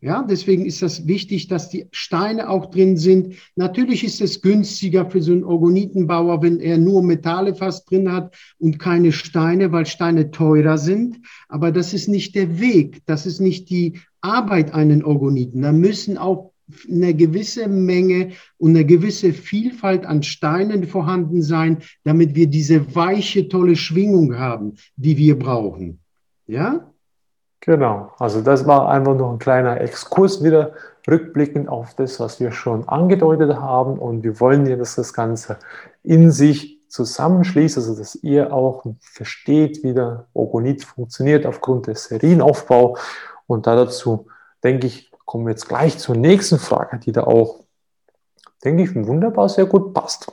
Ja, 0.00 0.22
deswegen 0.22 0.64
ist 0.64 0.80
das 0.80 1.06
wichtig, 1.06 1.48
dass 1.48 1.68
die 1.68 1.86
Steine 1.92 2.48
auch 2.48 2.70
drin 2.70 2.96
sind. 2.96 3.34
Natürlich 3.56 4.02
ist 4.02 4.22
es 4.22 4.40
günstiger 4.40 5.08
für 5.08 5.20
so 5.20 5.32
einen 5.32 5.44
Orgonitenbauer, 5.44 6.42
wenn 6.42 6.60
er 6.60 6.78
nur 6.78 7.02
Metalle 7.02 7.54
fast 7.54 7.90
drin 7.90 8.10
hat 8.10 8.34
und 8.58 8.78
keine 8.78 9.12
Steine, 9.12 9.70
weil 9.70 9.84
Steine 9.84 10.30
teurer 10.30 10.78
sind. 10.78 11.20
Aber 11.48 11.72
das 11.72 11.92
ist 11.92 12.08
nicht 12.08 12.34
der 12.34 12.58
Weg. 12.58 13.02
Das 13.04 13.26
ist 13.26 13.38
nicht 13.38 13.68
die 13.68 14.00
Arbeit 14.22 14.72
einen 14.72 15.04
Orgoniten. 15.04 15.60
Da 15.60 15.72
müssen 15.72 16.16
auch 16.16 16.51
eine 16.90 17.14
gewisse 17.14 17.68
Menge 17.68 18.32
und 18.58 18.70
eine 18.70 18.84
gewisse 18.84 19.32
Vielfalt 19.32 20.06
an 20.06 20.22
Steinen 20.22 20.84
vorhanden 20.84 21.42
sein, 21.42 21.78
damit 22.04 22.34
wir 22.34 22.46
diese 22.46 22.94
weiche, 22.94 23.48
tolle 23.48 23.76
Schwingung 23.76 24.38
haben, 24.38 24.74
die 24.96 25.16
wir 25.16 25.38
brauchen. 25.38 26.00
Ja? 26.46 26.92
Genau, 27.60 28.10
also 28.18 28.40
das 28.40 28.66
war 28.66 28.88
einfach 28.88 29.16
noch 29.16 29.32
ein 29.32 29.38
kleiner 29.38 29.80
Exkurs 29.80 30.42
wieder 30.42 30.72
rückblickend 31.08 31.68
auf 31.68 31.94
das, 31.94 32.18
was 32.18 32.40
wir 32.40 32.50
schon 32.50 32.88
angedeutet 32.88 33.54
haben. 33.54 33.98
Und 34.00 34.24
wir 34.24 34.40
wollen 34.40 34.66
ja, 34.66 34.76
dass 34.76 34.96
das 34.96 35.12
Ganze 35.12 35.58
in 36.02 36.32
sich 36.32 36.80
zusammenschließt, 36.88 37.76
also 37.76 37.96
dass 37.96 38.16
ihr 38.16 38.52
auch 38.52 38.84
versteht, 39.00 39.84
wie 39.84 39.94
der 39.94 40.26
Orgonit 40.34 40.84
funktioniert 40.84 41.46
aufgrund 41.46 41.86
des 41.86 42.04
Serienaufbau. 42.04 42.98
Und 43.46 43.68
da 43.68 43.76
dazu, 43.76 44.26
denke 44.64 44.88
ich, 44.88 45.11
kommen 45.32 45.46
wir 45.46 45.52
jetzt 45.52 45.66
gleich 45.66 45.96
zur 45.96 46.14
nächsten 46.14 46.58
Frage, 46.58 46.98
die 46.98 47.10
da 47.10 47.22
auch, 47.22 47.60
denke 48.62 48.82
ich, 48.82 48.94
wunderbar 48.94 49.48
sehr 49.48 49.64
gut 49.64 49.94
passt. 49.94 50.30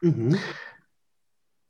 Mhm. 0.00 0.38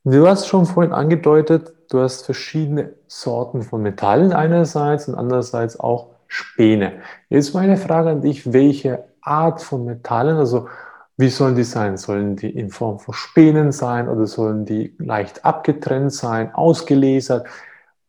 Du 0.05 0.29
hast 0.29 0.47
schon 0.47 0.67
vorhin 0.67 0.93
angedeutet, 0.93 1.75
du 1.91 1.99
hast 1.99 2.25
verschiedene 2.25 2.95
Sorten 3.09 3.63
von 3.63 3.83
Metallen 3.83 4.33
einerseits 4.33 5.09
und 5.09 5.17
andererseits 5.17 5.81
auch 5.81 6.11
Späne. 6.29 7.01
Jetzt 7.29 7.53
meine 7.53 7.77
Frage 7.77 8.11
an 8.11 8.21
dich, 8.21 8.53
welche 8.53 9.07
Art 9.21 9.61
von 9.61 9.85
Metallen, 9.85 10.37
also 10.37 10.69
wie 11.17 11.31
sollen 11.31 11.57
die 11.57 11.65
sein? 11.65 11.97
Sollen 11.97 12.37
die 12.37 12.57
in 12.57 12.71
Form 12.71 13.01
von 13.01 13.13
Spänen 13.13 13.73
sein 13.73 14.09
oder 14.09 14.29
sollen 14.29 14.67
die 14.67 14.95
leicht 15.01 15.45
abgetrennt 15.45 16.13
sein, 16.13 16.55
ausgelesert? 16.55 17.45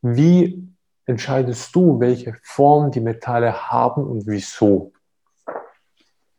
Wie 0.03 0.72
entscheidest 1.05 1.75
du, 1.75 1.99
welche 1.99 2.35
Form 2.43 2.91
die 2.91 2.99
Metalle 2.99 3.69
haben 3.69 4.03
und 4.03 4.25
wieso? 4.27 4.93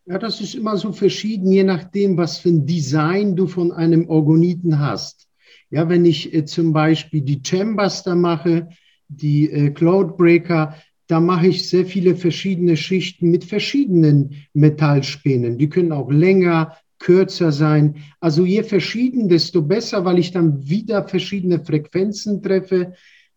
Ja, 0.07 0.19
das 0.19 0.41
ist 0.41 0.55
immer 0.55 0.77
so 0.77 0.93
verschieden, 0.93 1.51
je 1.51 1.65
nachdem, 1.65 2.19
was 2.19 2.39
für 2.39 2.51
ein 2.51 2.67
Design 2.67 3.37
du 3.37 3.47
von 3.47 3.73
einem 3.73 4.09
Orgoniten 4.09 4.79
hast. 4.79 5.29
Ja, 5.71 5.89
wenn 5.89 6.05
ich 6.05 6.35
äh, 6.35 6.45
zum 6.45 6.73
Beispiel 6.73 7.23
die 7.23 7.41
Chambers 7.43 8.03
da 8.03 8.15
mache, 8.15 8.69
die 9.09 9.51
äh, 9.51 9.71
Cloudbreaker, 9.71 10.77
da 11.07 11.21
mache 11.21 11.49
ich 11.49 11.69
sehr 11.69 11.87
viele 11.87 12.17
verschiedene 12.17 12.77
Schichten 12.77 13.31
mit 13.31 13.45
verschiedenen 13.45 14.47
Metallspänen. 14.53 15.59
Die 15.59 15.69
können 15.69 15.93
auch 15.93 16.11
länger, 16.11 16.77
kürzer 16.99 17.53
sein. 17.53 17.97
Also 18.21 18.45
je 18.45 18.63
verschieden, 18.63 19.29
desto 19.29 19.63
besser, 19.63 20.05
weil 20.05 20.19
ich 20.19 20.33
dann 20.33 20.67
wieder 20.67 21.07
verschiedene 21.07 21.63
Frequenzen 21.65 22.43
treffe. 22.43 22.95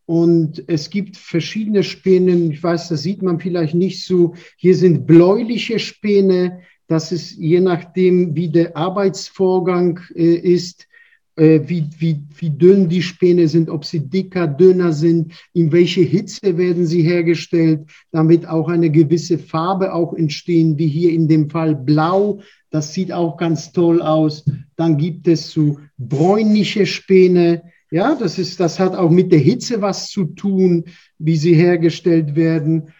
Und 0.08 0.64
es 0.68 0.88
gibt 0.88 1.18
verschiedene 1.18 1.82
Späne. 1.82 2.32
Ich 2.50 2.62
weiß, 2.62 2.88
das 2.88 3.02
sieht 3.02 3.20
man 3.20 3.40
vielleicht 3.40 3.74
nicht 3.74 4.06
so. 4.06 4.34
Hier 4.56 4.74
sind 4.74 5.06
bläuliche 5.06 5.78
Späne. 5.78 6.60
Das 6.86 7.12
ist 7.12 7.36
je 7.36 7.60
nachdem, 7.60 8.34
wie 8.34 8.48
der 8.48 8.74
Arbeitsvorgang 8.74 10.00
äh, 10.14 10.36
ist, 10.36 10.88
äh, 11.36 11.60
wie, 11.66 11.90
wie, 11.98 12.22
wie 12.38 12.48
dünn 12.48 12.88
die 12.88 13.02
Späne 13.02 13.48
sind, 13.48 13.68
ob 13.68 13.84
sie 13.84 14.00
dicker, 14.00 14.46
dünner 14.46 14.94
sind, 14.94 15.34
in 15.52 15.72
welche 15.72 16.00
Hitze 16.00 16.56
werden 16.56 16.86
sie 16.86 17.02
hergestellt, 17.02 17.80
damit 18.10 18.48
auch 18.48 18.68
eine 18.68 18.88
gewisse 18.88 19.36
Farbe 19.36 19.92
auch 19.92 20.14
entstehen, 20.14 20.78
wie 20.78 20.88
hier 20.88 21.10
in 21.10 21.28
dem 21.28 21.50
Fall 21.50 21.76
blau. 21.76 22.40
Das 22.70 22.94
sieht 22.94 23.12
auch 23.12 23.36
ganz 23.36 23.72
toll 23.72 24.00
aus. 24.00 24.46
Dann 24.74 24.96
gibt 24.96 25.28
es 25.28 25.50
so 25.50 25.78
bräunliche 25.98 26.86
Späne 26.86 27.62
ja, 27.90 28.14
das 28.14 28.38
ist, 28.38 28.60
das 28.60 28.78
hat 28.78 28.94
auch 28.94 29.10
mit 29.10 29.32
der 29.32 29.38
Hitze 29.38 29.80
was 29.80 30.08
zu 30.08 30.24
tun, 30.24 30.84
wie 31.18 31.36
sie 31.36 31.54
hergestellt 31.54 32.36
werden. 32.36 32.92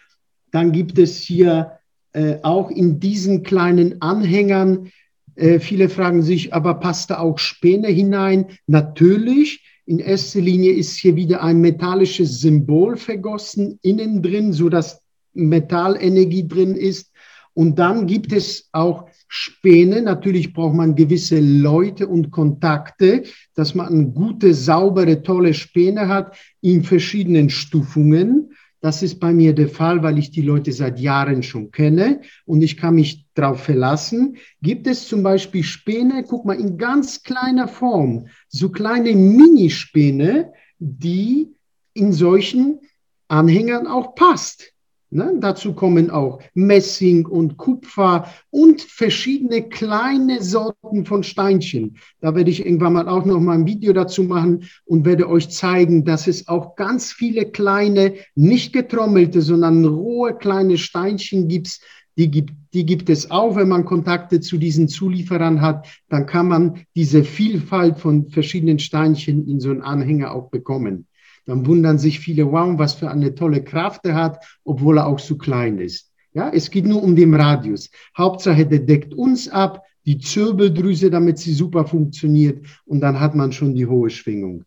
Dann 0.51 0.71
gibt 0.71 0.97
es 0.97 1.17
hier 1.17 1.79
äh, 2.13 2.37
auch 2.41 2.71
in 2.71 2.99
diesen 2.99 3.43
kleinen 3.43 4.01
Anhängern, 4.01 4.91
äh, 5.39 5.59
viele 5.59 5.87
fragen 5.87 6.21
sich, 6.21 6.53
aber 6.53 6.75
passt 6.75 7.11
da 7.11 7.19
auch 7.19 7.39
Späne 7.39 7.87
hinein? 7.87 8.47
Natürlich. 8.67 9.63
In 9.85 9.99
erster 9.99 10.41
Linie 10.41 10.73
ist 10.73 10.97
hier 10.97 11.15
wieder 11.15 11.41
ein 11.41 11.61
metallisches 11.61 12.41
Symbol 12.41 12.97
vergossen 12.97 13.79
innen 13.81 14.21
drin, 14.21 14.53
so 14.53 14.69
dass 14.69 15.01
Metallenergie 15.33 16.47
drin 16.47 16.75
ist. 16.75 17.11
Und 17.53 17.79
dann 17.79 18.05
gibt 18.05 18.33
es 18.33 18.69
auch 18.71 19.09
Späne. 19.29 20.01
Natürlich 20.01 20.53
braucht 20.53 20.75
man 20.75 20.95
gewisse 20.95 21.39
Leute 21.39 22.07
und 22.07 22.31
Kontakte, 22.31 23.23
dass 23.53 23.75
man 23.75 24.13
gute, 24.13 24.53
saubere, 24.55 25.21
tolle 25.21 25.53
Späne 25.53 26.07
hat 26.07 26.35
in 26.61 26.83
verschiedenen 26.83 27.51
Stufungen. 27.51 28.53
Das 28.81 29.03
ist 29.03 29.19
bei 29.19 29.31
mir 29.33 29.53
der 29.53 29.69
Fall, 29.69 30.01
weil 30.01 30.17
ich 30.17 30.31
die 30.31 30.41
Leute 30.41 30.71
seit 30.71 30.99
Jahren 30.99 31.43
schon 31.43 31.69
kenne 31.69 32.21
und 32.45 32.61
ich 32.61 32.75
kann 32.75 32.95
mich 32.95 33.25
darauf 33.35 33.61
verlassen. 33.61 34.37
Gibt 34.61 34.87
es 34.87 35.07
zum 35.07 35.21
Beispiel 35.21 35.63
Späne, 35.63 36.23
guck 36.27 36.45
mal, 36.45 36.59
in 36.59 36.77
ganz 36.77 37.21
kleiner 37.21 37.67
Form, 37.67 38.27
so 38.47 38.69
kleine 38.69 39.13
Minispäne, 39.13 40.53
die 40.79 41.49
in 41.93 42.13
solchen 42.13 42.79
Anhängern 43.27 43.85
auch 43.85 44.15
passt. 44.15 44.73
Ne? 45.11 45.33
Dazu 45.39 45.73
kommen 45.73 46.11
auch 46.11 46.39
Messing 46.53 47.25
und 47.25 47.57
Kupfer 47.57 48.27
und 48.51 48.81
verschiedene 48.81 49.67
kleine 49.67 50.43
Sorten 50.43 51.05
von 51.05 51.23
Steinchen. 51.23 51.97
Da 52.21 52.35
werde 52.35 52.51
ich 52.51 52.63
irgendwann 52.63 52.93
mal 52.93 53.09
auch 53.09 53.25
noch 53.25 53.39
mal 53.39 53.57
ein 53.57 53.65
Video 53.65 53.91
dazu 53.91 54.23
machen 54.23 54.65
und 54.85 55.05
werde 55.05 55.27
euch 55.27 55.49
zeigen, 55.49 56.05
dass 56.05 56.27
es 56.27 56.47
auch 56.47 56.75
ganz 56.75 57.11
viele 57.11 57.45
kleine, 57.45 58.13
nicht 58.35 58.71
getrommelte, 58.71 59.41
sondern 59.41 59.83
rohe 59.83 60.37
kleine 60.37 60.77
Steinchen 60.77 61.47
gibt. 61.47 61.79
Die 62.17 62.29
gibt, 62.29 62.53
die 62.73 62.85
gibt 62.85 63.09
es 63.09 63.31
auch, 63.31 63.55
wenn 63.55 63.69
man 63.69 63.85
Kontakte 63.85 64.41
zu 64.41 64.57
diesen 64.57 64.89
Zulieferern 64.89 65.61
hat, 65.61 65.87
dann 66.09 66.27
kann 66.27 66.47
man 66.49 66.81
diese 66.95 67.23
Vielfalt 67.23 67.97
von 67.97 68.27
verschiedenen 68.27 68.77
Steinchen 68.77 69.47
in 69.47 69.59
so 69.59 69.71
einen 69.71 69.81
Anhänger 69.81 70.33
auch 70.35 70.49
bekommen. 70.49 71.07
Dann 71.45 71.65
wundern 71.65 71.97
sich 71.97 72.19
viele, 72.19 72.51
wow, 72.51 72.77
was 72.77 72.93
für 72.93 73.09
eine 73.09 73.35
tolle 73.35 73.63
Kraft 73.63 74.05
er 74.05 74.15
hat, 74.15 74.43
obwohl 74.63 74.97
er 74.97 75.07
auch 75.07 75.19
so 75.19 75.37
klein 75.37 75.79
ist. 75.79 76.11
Ja, 76.33 76.49
es 76.49 76.69
geht 76.69 76.85
nur 76.85 77.01
um 77.01 77.15
den 77.15 77.33
Radius. 77.33 77.89
Hauptsache, 78.17 78.65
der 78.65 78.79
deckt 78.79 79.13
uns 79.13 79.49
ab, 79.49 79.83
die 80.05 80.17
Zirbeldrüse, 80.17 81.09
damit 81.09 81.39
sie 81.39 81.53
super 81.53 81.85
funktioniert 81.85 82.65
und 82.85 83.01
dann 83.01 83.19
hat 83.19 83.35
man 83.35 83.51
schon 83.51 83.75
die 83.75 83.85
hohe 83.85 84.09
Schwingung. 84.09 84.63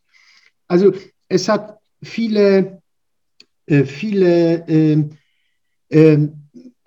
Also 0.69 0.93
es 1.29 1.49
hat 1.49 1.79
viele, 2.02 2.81
äh, 3.67 3.85
viele 3.85 4.67
äh, 4.69 5.05
äh, 5.88 6.29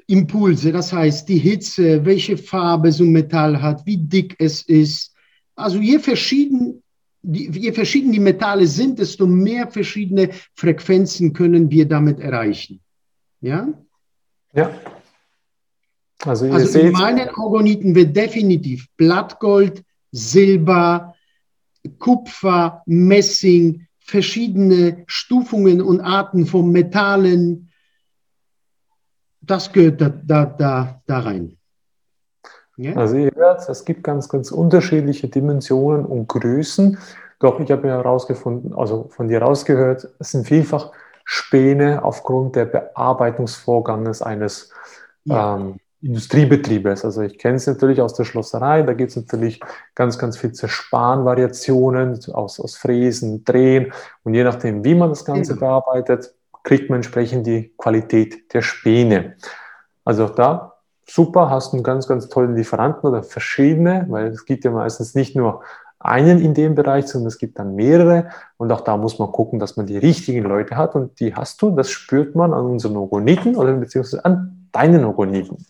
Impulse, 0.07 0.71
das 0.71 0.93
heißt 0.93 1.27
die 1.27 1.37
Hitze, 1.37 2.05
welche 2.05 2.37
Farbe 2.37 2.91
so 2.91 3.03
ein 3.03 3.11
Metall 3.11 3.61
hat, 3.61 3.85
wie 3.85 3.97
dick 3.97 4.35
es 4.39 4.61
ist. 4.61 5.13
Also 5.55 5.79
je 5.79 5.99
verschieden 5.99 6.83
die, 7.25 7.49
je 7.51 7.73
verschieden 7.73 8.11
die 8.11 8.19
Metalle 8.19 8.67
sind, 8.67 8.99
desto 8.99 9.25
mehr 9.25 9.67
verschiedene 9.67 10.29
Frequenzen 10.53 11.33
können 11.33 11.71
wir 11.71 11.87
damit 11.87 12.19
erreichen. 12.19 12.81
Ja? 13.41 13.67
Ja. 14.53 14.71
Also, 16.23 16.45
also 16.51 16.79
in 16.79 16.91
meinen 16.91 17.29
Orgoniten 17.29 17.93
wird 17.93 18.15
definitiv 18.15 18.87
Blattgold, 18.97 19.83
Silber, 20.11 21.15
Kupfer, 21.99 22.81
Messing, 22.85 23.87
verschiedene 23.99 25.03
Stufungen 25.07 25.81
und 25.81 26.01
Arten 26.01 26.45
von 26.45 26.71
Metallen, 26.71 27.71
das 29.41 29.71
gehört 29.71 30.01
da, 30.01 30.09
da, 30.09 30.45
da, 30.45 31.01
da 31.05 31.19
rein. 31.19 31.57
Ja? 32.77 32.95
Also 32.95 33.15
ihr 33.15 33.31
hört, 33.35 33.67
es 33.69 33.85
gibt 33.85 34.03
ganz, 34.03 34.29
ganz 34.29 34.51
unterschiedliche 34.51 35.27
Dimensionen 35.27 36.05
und 36.05 36.27
Größen. 36.27 36.97
Doch 37.39 37.59
ich 37.59 37.71
habe 37.71 37.87
ja 37.87 37.97
herausgefunden, 37.97 38.73
also 38.73 39.09
von 39.09 39.27
dir 39.27 39.41
rausgehört, 39.41 40.07
es 40.19 40.31
sind 40.31 40.47
vielfach 40.47 40.91
Späne 41.25 42.03
aufgrund 42.03 42.55
der 42.55 42.65
Bearbeitungsvorganges 42.65 44.21
eines 44.21 44.71
ja. 45.25 45.55
ähm, 45.55 45.77
Industriebetriebes. 46.01 47.03
Also 47.03 47.23
ich 47.23 47.39
kenne 47.39 47.55
es 47.55 47.65
natürlich 47.65 47.99
aus 47.99 48.13
der 48.13 48.25
Schlosserei, 48.25 48.83
da 48.83 48.93
gibt 48.93 49.09
es 49.09 49.15
natürlich 49.15 49.59
ganz, 49.95 50.19
ganz 50.19 50.37
viel 50.37 50.51
Zerspanvariationen 50.51 52.19
aus, 52.33 52.59
aus 52.59 52.75
Fräsen, 52.75 53.43
Drehen 53.43 53.91
und 54.23 54.35
je 54.35 54.43
nachdem, 54.43 54.85
wie 54.85 54.95
man 54.95 55.09
das 55.09 55.25
Ganze 55.25 55.53
ja. 55.53 55.59
bearbeitet, 55.59 56.33
kriegt 56.63 56.89
man 56.89 56.97
entsprechend 56.97 57.47
die 57.47 57.73
Qualität 57.77 58.53
der 58.53 58.61
Späne. 58.61 59.35
Also 60.03 60.27
da 60.29 60.74
super, 61.07 61.49
hast 61.49 61.73
einen 61.73 61.83
ganz, 61.83 62.07
ganz 62.07 62.29
tollen 62.29 62.55
Lieferanten 62.55 63.09
oder 63.09 63.23
verschiedene, 63.23 64.05
weil 64.09 64.27
es 64.27 64.45
gibt 64.45 64.63
ja 64.63 64.71
meistens 64.71 65.15
nicht 65.15 65.35
nur 65.35 65.61
einen 65.99 66.39
in 66.39 66.53
dem 66.53 66.75
Bereich, 66.75 67.07
sondern 67.07 67.27
es 67.27 67.37
gibt 67.37 67.57
dann 67.57 67.75
mehrere. 67.75 68.29
Und 68.57 68.71
auch 68.71 68.81
da 68.81 68.97
muss 68.97 69.17
man 69.19 69.31
gucken, 69.31 69.59
dass 69.59 69.75
man 69.75 69.85
die 69.87 69.97
richtigen 69.97 70.43
Leute 70.43 70.77
hat. 70.77 70.95
Und 70.95 71.19
die 71.19 71.33
hast 71.33 71.61
du, 71.61 71.71
das 71.71 71.89
spürt 71.89 72.35
man 72.35 72.53
an 72.53 72.65
unseren 72.65 72.97
Ogoniten 72.97 73.55
oder 73.55 73.73
beziehungsweise 73.73 74.23
an 74.23 74.67
deinen 74.71 75.03
Ogoniten. 75.05 75.65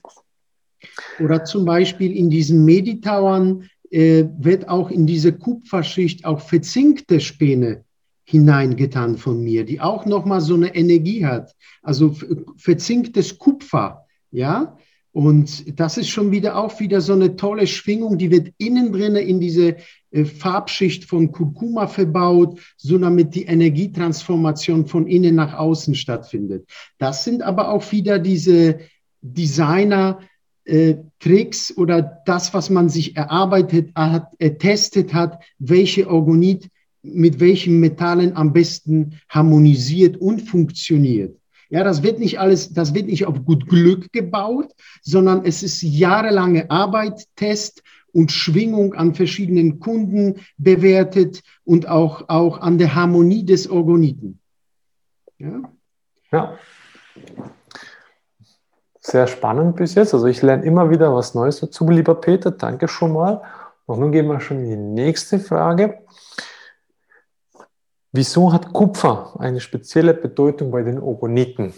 Oder 1.20 1.46
zum 1.46 1.65
Beispiel 1.65 2.15
in 2.15 2.30
diesen 2.30 2.65
Meditauern 2.65 3.70
äh, 3.92 4.25
wird 4.38 4.68
auch 4.68 4.92
in 4.92 5.06
diese 5.06 5.32
Kupferschicht 5.34 6.25
auch 6.25 6.42
verzinkte 6.42 7.20
Späne 7.20 7.84
hineingetan 8.25 9.18
von 9.18 9.44
mir, 9.44 9.65
die 9.65 9.80
auch 9.80 10.06
nochmal 10.06 10.42
so 10.42 10.56
eine 10.56 10.75
Energie 10.75 11.25
hat. 11.25 11.56
Also 11.82 12.15
verzinktes 12.58 13.38
Kupfer, 13.38 14.06
ja. 14.32 14.77
Und 15.15 15.79
das 15.79 15.98
ist 15.98 16.10
schon 16.10 16.31
wieder 16.31 16.57
auch 16.57 16.81
wieder 16.81 17.00
so 17.00 17.13
eine 17.13 17.38
tolle 17.38 17.67
Schwingung, 17.67 18.17
die 18.17 18.31
wird 18.31 18.51
innen 18.57 18.91
drin 18.91 19.15
in 19.15 19.39
diese 19.39 19.77
äh, 20.12 20.25
Farbschicht 20.25 21.05
von 21.05 21.31
Kurkuma 21.31 21.88
verbaut, 21.88 22.60
so 22.75 22.98
damit 22.98 23.34
die 23.34 23.45
Energietransformation 23.45 24.88
von 24.88 25.07
innen 25.07 25.36
nach 25.36 25.53
außen 25.53 25.95
stattfindet. 25.95 26.67
Das 26.98 27.24
sind 27.24 27.43
aber 27.43 27.69
auch 27.69 27.93
wieder 27.93 28.19
diese 28.19 28.79
Designer, 29.22 30.19
äh, 30.65 30.95
Tricks 31.19 31.77
oder 31.77 32.01
das, 32.25 32.53
was 32.53 32.69
man 32.69 32.89
sich 32.89 33.15
erarbeitet 33.15 33.91
hat, 33.95 34.34
ertestet 34.38 35.13
hat, 35.13 35.41
welche 35.60 36.10
Orgonit 36.10 36.67
mit 37.03 37.39
welchen 37.39 37.79
Metallen 37.79 38.36
am 38.36 38.51
besten 38.51 39.22
harmonisiert 39.29 40.17
und 40.17 40.41
funktioniert. 40.41 41.38
Ja, 41.75 41.84
das 41.84 42.03
wird 42.03 42.20
nicht 42.20 42.39
alles, 42.39 42.72
das 42.72 42.94
wird 42.94 43.08
nicht 43.08 43.25
auf 43.25 43.44
gut 43.44 43.67
Glück 43.67 44.13
gebaut, 44.13 44.72
sondern 45.01 45.44
es 45.44 45.62
ist 45.62 45.82
jahrelange 45.82 46.72
Arbeit, 46.72 47.25
Test 47.36 47.84
und 48.13 48.32
Schwingung 48.32 48.94
an 48.94 49.13
verschiedenen 49.13 49.81
Kunden 49.81 50.35
bewertet 50.57 51.44
und 51.66 51.90
auch, 51.90 52.29
auch 52.29 52.61
an 52.61 52.77
der 52.77 52.96
Harmonie 52.96 53.44
des 53.44 53.70
Orgoniten. 53.70 54.40
Ja. 55.38 55.64
ja. 56.31 56.57
Sehr 59.01 59.27
spannend 59.27 59.75
bis 59.75 59.96
jetzt. 59.96 60.14
Also 60.14 60.27
ich 60.27 60.42
lerne 60.42 60.64
immer 60.64 60.90
wieder 60.90 61.14
was 61.14 61.35
Neues 61.35 61.59
dazu, 61.59 61.90
lieber 61.90 62.16
Peter. 62.16 62.51
Danke 62.51 62.88
schon 62.88 63.11
mal. 63.11 63.42
Und 63.85 64.00
nun 64.00 64.14
gehen 64.14 64.27
wir 64.27 64.40
schon 64.40 64.59
in 64.59 64.70
die 64.70 65.01
nächste 65.01 65.40
Frage. 65.40 66.04
Wieso 68.16 68.54
hat 68.54 68.72
Kupfer 68.72 69.36
eine 69.40 69.60
spezielle 69.60 70.14
Bedeutung 70.14 70.72
bei 70.72 70.84
den 70.84 71.00
Ogoniten? 71.00 71.74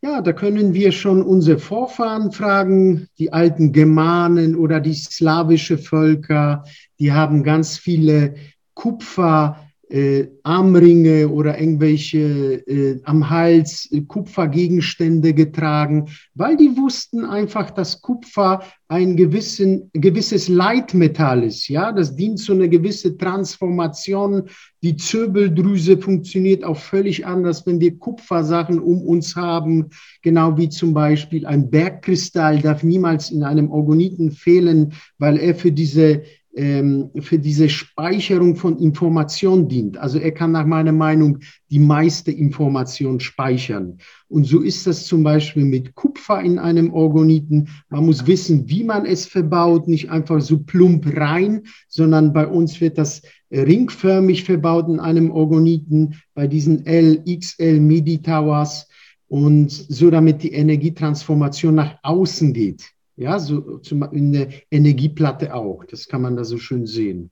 Ja, 0.00 0.20
da 0.22 0.32
können 0.32 0.74
wir 0.74 0.92
schon 0.92 1.24
unsere 1.24 1.58
Vorfahren 1.58 2.30
fragen, 2.30 3.08
die 3.18 3.32
alten 3.32 3.72
Germanen 3.72 4.54
oder 4.54 4.78
die 4.78 4.94
slawische 4.94 5.76
Völker, 5.76 6.62
die 7.00 7.12
haben 7.12 7.42
ganz 7.42 7.78
viele 7.78 8.36
Kupfer 8.74 9.56
äh, 9.90 10.28
Armringe 10.44 11.28
oder 11.28 11.60
irgendwelche 11.60 12.18
äh, 12.66 13.00
am 13.04 13.28
Hals 13.28 13.88
äh, 13.90 14.02
Kupfergegenstände 14.02 15.34
getragen, 15.34 16.08
weil 16.34 16.56
die 16.56 16.76
wussten 16.76 17.24
einfach, 17.24 17.70
dass 17.70 18.00
Kupfer 18.00 18.62
ein 18.88 19.16
gewissen, 19.16 19.90
gewisses 19.92 20.48
Leitmetall 20.48 21.44
ist. 21.44 21.68
Ja, 21.68 21.92
das 21.92 22.16
dient 22.16 22.38
zu 22.38 22.52
einer 22.52 22.68
gewissen 22.68 23.18
Transformation. 23.18 24.48
Die 24.82 24.96
Zirbeldrüse 24.96 25.98
funktioniert 25.98 26.64
auch 26.64 26.76
völlig 26.76 27.26
anders, 27.26 27.66
wenn 27.66 27.80
wir 27.80 27.98
Kupfersachen 27.98 28.80
um 28.80 29.02
uns 29.02 29.36
haben. 29.36 29.90
Genau 30.22 30.56
wie 30.56 30.68
zum 30.68 30.94
Beispiel 30.94 31.46
ein 31.46 31.70
Bergkristall 31.70 32.60
darf 32.60 32.82
niemals 32.82 33.30
in 33.30 33.42
einem 33.42 33.70
Orgoniten 33.70 34.30
fehlen, 34.32 34.92
weil 35.18 35.36
er 35.36 35.54
für 35.54 35.72
diese 35.72 36.22
ähm, 36.54 37.10
für 37.20 37.38
diese 37.38 37.68
Speicherung 37.68 38.56
von 38.56 38.78
Information 38.78 39.68
dient. 39.68 39.98
Also 39.98 40.18
er 40.18 40.32
kann 40.32 40.52
nach 40.52 40.66
meiner 40.66 40.92
Meinung 40.92 41.38
die 41.70 41.78
meiste 41.78 42.32
Information 42.32 43.20
speichern. 43.20 43.98
Und 44.28 44.44
so 44.44 44.60
ist 44.60 44.86
das 44.86 45.06
zum 45.06 45.22
Beispiel 45.22 45.64
mit 45.64 45.94
Kupfer 45.94 46.40
in 46.40 46.58
einem 46.58 46.92
Orgoniten. 46.92 47.68
Man 47.88 48.06
muss 48.06 48.26
wissen, 48.26 48.68
wie 48.68 48.84
man 48.84 49.06
es 49.06 49.26
verbaut, 49.26 49.86
nicht 49.86 50.10
einfach 50.10 50.40
so 50.40 50.58
plump 50.58 51.06
rein, 51.16 51.62
sondern 51.88 52.32
bei 52.32 52.46
uns 52.46 52.80
wird 52.80 52.98
das 52.98 53.22
ringförmig 53.52 54.44
verbaut 54.44 54.88
in 54.88 55.00
einem 55.00 55.30
Orgoniten 55.30 56.14
bei 56.34 56.46
diesen 56.46 56.84
LXL 56.84 57.80
MIDI 57.80 58.22
Towers 58.22 58.88
und 59.28 59.70
so 59.70 60.10
damit 60.10 60.42
die 60.42 60.52
Energietransformation 60.52 61.76
nach 61.76 61.96
außen 62.02 62.52
geht. 62.52 62.90
Ja, 63.20 63.38
so 63.38 63.76
zum, 63.80 64.02
in 64.12 64.32
der 64.32 64.48
Energieplatte 64.70 65.54
auch. 65.54 65.84
Das 65.84 66.08
kann 66.08 66.22
man 66.22 66.36
da 66.36 66.44
so 66.44 66.56
schön 66.56 66.86
sehen. 66.86 67.30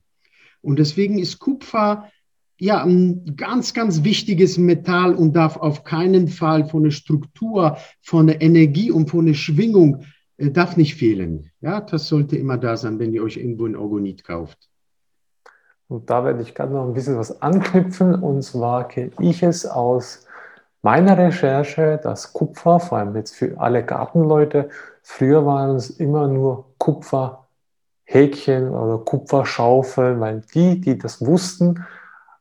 Und 0.61 0.79
deswegen 0.79 1.19
ist 1.19 1.39
Kupfer 1.39 2.11
ja 2.59 2.85
ein 2.85 3.37
ganz, 3.37 3.73
ganz 3.73 4.05
wichtiges 4.05 4.59
Metall 4.59 5.15
und 5.15 5.35
darf 5.35 5.57
auf 5.57 5.85
keinen 5.85 6.29
Fall 6.29 6.67
von 6.67 6.83
der 6.83 6.91
Struktur, 6.91 7.79
von 8.03 8.27
der 8.27 8.43
Energie 8.43 8.91
und 8.91 9.09
von 9.09 9.25
der 9.25 9.33
Schwingung 9.33 10.05
äh, 10.37 10.51
darf 10.51 10.77
nicht 10.77 10.95
fehlen. 10.95 11.53
Ja, 11.63 11.81
das 11.81 12.09
sollte 12.09 12.37
immer 12.37 12.59
da 12.59 12.77
sein, 12.77 12.99
wenn 12.99 13.15
ihr 13.15 13.23
euch 13.23 13.39
irgendwo 13.39 13.65
ein 13.65 13.75
Orgonit 13.75 14.25
kauft. 14.25 14.69
Und 15.89 16.11
da 16.11 16.23
werde 16.23 16.43
ich 16.43 16.55
gerade 16.55 16.75
noch 16.75 16.87
ein 16.87 16.93
bisschen 16.93 17.17
was 17.17 17.41
anknüpfen. 17.41 18.15
Und 18.15 18.43
zwar 18.43 18.89
kenne 18.89 19.13
ich 19.21 19.43
es 19.43 19.65
aus 19.65 20.27
meiner 20.89 21.19
Recherche, 21.19 22.01
dass 22.03 22.33
Kupfer, 22.33 22.81
vor 22.81 22.97
allem 22.97 23.15
jetzt 23.15 23.37
für 23.37 23.61
alle 23.61 23.85
Gartenleute, 23.85 24.71
Früher 25.11 25.45
waren 25.47 25.77
es 25.77 25.89
immer 25.89 26.29
nur 26.29 26.75
Kupferhäkchen 26.77 28.69
oder 28.69 28.99
Kupferschaufeln, 29.03 30.21
weil 30.21 30.43
die, 30.53 30.83
die 30.83 30.99
das 30.99 31.25
wussten, 31.25 31.87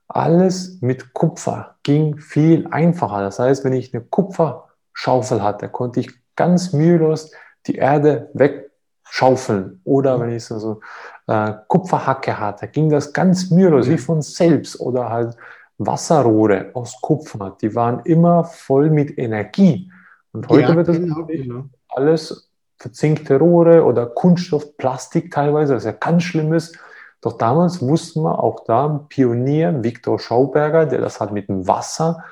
alles 0.09 0.81
mit 0.81 1.13
Kupfer 1.13 1.77
ging 1.83 2.17
viel 2.17 2.67
einfacher. 2.67 3.21
Das 3.21 3.39
heißt, 3.39 3.63
wenn 3.63 3.71
ich 3.71 3.93
eine 3.93 4.03
Kupferschaufel 4.03 5.41
hatte, 5.41 5.69
konnte 5.69 6.01
ich 6.01 6.11
ganz 6.35 6.73
mühelos 6.73 7.31
die 7.67 7.75
Erde 7.75 8.29
wegschaufeln. 8.33 9.79
Oder 9.85 10.19
wenn 10.19 10.31
ich 10.31 10.43
so, 10.43 10.59
so 10.59 10.81
äh, 11.27 11.53
Kupferhacke 11.69 12.37
hatte, 12.37 12.67
ging 12.67 12.89
das 12.89 13.13
ganz 13.13 13.49
mühelos, 13.49 13.87
wie 13.87 13.97
von 13.97 14.21
selbst. 14.21 14.77
Oder 14.79 15.09
halt 15.09 15.37
Wasserrohre 15.77 16.71
aus 16.73 16.99
Kupfer, 17.01 17.57
die 17.61 17.75
waren 17.75 18.01
immer 18.05 18.43
voll 18.43 18.89
mit 18.89 19.17
Energie. 19.17 19.91
Und 20.31 20.49
heute 20.49 20.69
ja, 20.69 20.75
wird 20.75 20.87
das 20.87 20.97
genau, 20.97 21.25
genau. 21.25 21.65
alles 21.89 22.49
verzinkte 22.77 23.37
Rohre 23.39 23.83
oder 23.83 24.05
Kunststoff, 24.05 24.77
Plastik 24.77 25.31
teilweise, 25.31 25.75
was 25.75 25.85
ja 25.85 25.91
ganz 25.91 26.23
schlimm 26.23 26.53
ist. 26.53 26.77
Doch 27.21 27.37
damals 27.37 27.81
wussten 27.81 28.21
wir 28.21 28.43
auch 28.43 28.63
da, 28.65 29.05
Pionier 29.09 29.83
Viktor 29.83 30.19
Schauberger, 30.19 30.85
der 30.85 31.01
das 31.01 31.19
halt 31.19 31.31
mit 31.31 31.49
dem 31.49 31.67
Wasser 31.67 32.23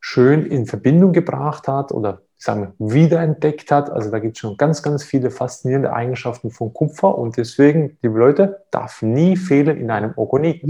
schön 0.00 0.46
in 0.46 0.66
Verbindung 0.66 1.12
gebracht 1.12 1.68
hat 1.68 1.92
oder 1.92 2.22
sagen 2.38 2.74
wir, 2.78 2.92
wiederentdeckt 2.92 3.70
hat. 3.70 3.90
Also 3.90 4.10
da 4.10 4.18
gibt 4.18 4.36
es 4.36 4.40
schon 4.40 4.56
ganz, 4.56 4.82
ganz 4.82 5.04
viele 5.04 5.30
faszinierende 5.30 5.92
Eigenschaften 5.92 6.50
von 6.50 6.72
Kupfer 6.72 7.16
und 7.16 7.36
deswegen, 7.36 7.98
liebe 8.02 8.18
Leute, 8.18 8.64
darf 8.70 9.02
nie 9.02 9.36
fehlen 9.36 9.76
in 9.76 9.90
einem 9.90 10.12
Orgonit. 10.16 10.62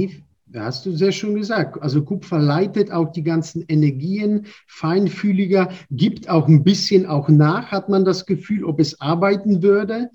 Hast 0.54 0.84
du 0.84 0.92
sehr 0.92 1.12
schön 1.12 1.34
gesagt. 1.34 1.80
Also 1.80 2.04
Kupfer 2.04 2.38
leitet 2.38 2.90
auch 2.90 3.10
die 3.12 3.22
ganzen 3.22 3.64
Energien 3.68 4.46
feinfühliger, 4.66 5.70
gibt 5.90 6.28
auch 6.28 6.48
ein 6.48 6.62
bisschen 6.62 7.06
auch 7.06 7.28
nach, 7.28 7.70
hat 7.70 7.88
man 7.88 8.04
das 8.04 8.26
Gefühl, 8.26 8.64
ob 8.64 8.80
es 8.80 9.00
arbeiten 9.00 9.62
würde 9.62 10.10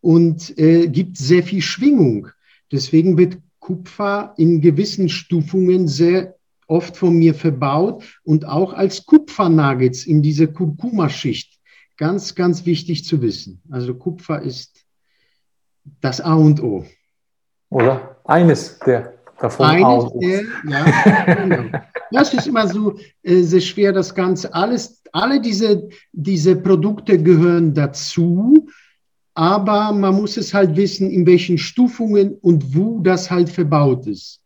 und 0.00 0.56
äh, 0.58 0.88
gibt 0.88 1.18
sehr 1.18 1.42
viel 1.42 1.60
Schwingung. 1.60 2.28
Deswegen 2.70 3.18
wird 3.18 3.38
Kupfer 3.58 4.34
in 4.38 4.60
gewissen 4.60 5.08
Stufungen 5.08 5.88
sehr 5.88 6.36
oft 6.66 6.96
von 6.96 7.16
mir 7.16 7.34
verbaut 7.34 8.20
und 8.24 8.46
auch 8.46 8.72
als 8.72 9.04
Kupfernuggets 9.04 10.06
in 10.06 10.22
diese 10.22 10.48
Kurkuma-Schicht. 10.48 11.60
Ganz, 11.98 12.34
ganz 12.34 12.64
wichtig 12.64 13.04
zu 13.04 13.20
wissen. 13.20 13.60
Also 13.70 13.94
Kupfer 13.94 14.40
ist 14.40 14.84
das 16.00 16.20
A 16.20 16.34
und 16.34 16.62
O. 16.62 16.86
Oder 17.68 18.20
eines 18.24 18.78
der 18.80 19.11
davon 19.42 19.66
Eines 19.66 20.12
der, 20.14 20.42
ja, 20.68 21.34
genau. 21.34 21.78
Das 22.12 22.34
ist 22.34 22.46
immer 22.46 22.68
so 22.68 22.94
äh, 23.22 23.42
sehr 23.42 23.60
schwer, 23.60 23.92
das 23.92 24.14
Ganze. 24.14 24.52
Alles, 24.52 25.02
alle 25.12 25.40
diese, 25.40 25.88
diese 26.12 26.56
Produkte 26.56 27.22
gehören 27.22 27.72
dazu, 27.72 28.68
aber 29.34 29.92
man 29.92 30.14
muss 30.14 30.36
es 30.36 30.52
halt 30.52 30.76
wissen, 30.76 31.10
in 31.10 31.26
welchen 31.26 31.56
Stufungen 31.56 32.34
und 32.42 32.76
wo 32.76 33.00
das 33.00 33.30
halt 33.30 33.48
verbaut 33.48 34.06
ist. 34.06 34.42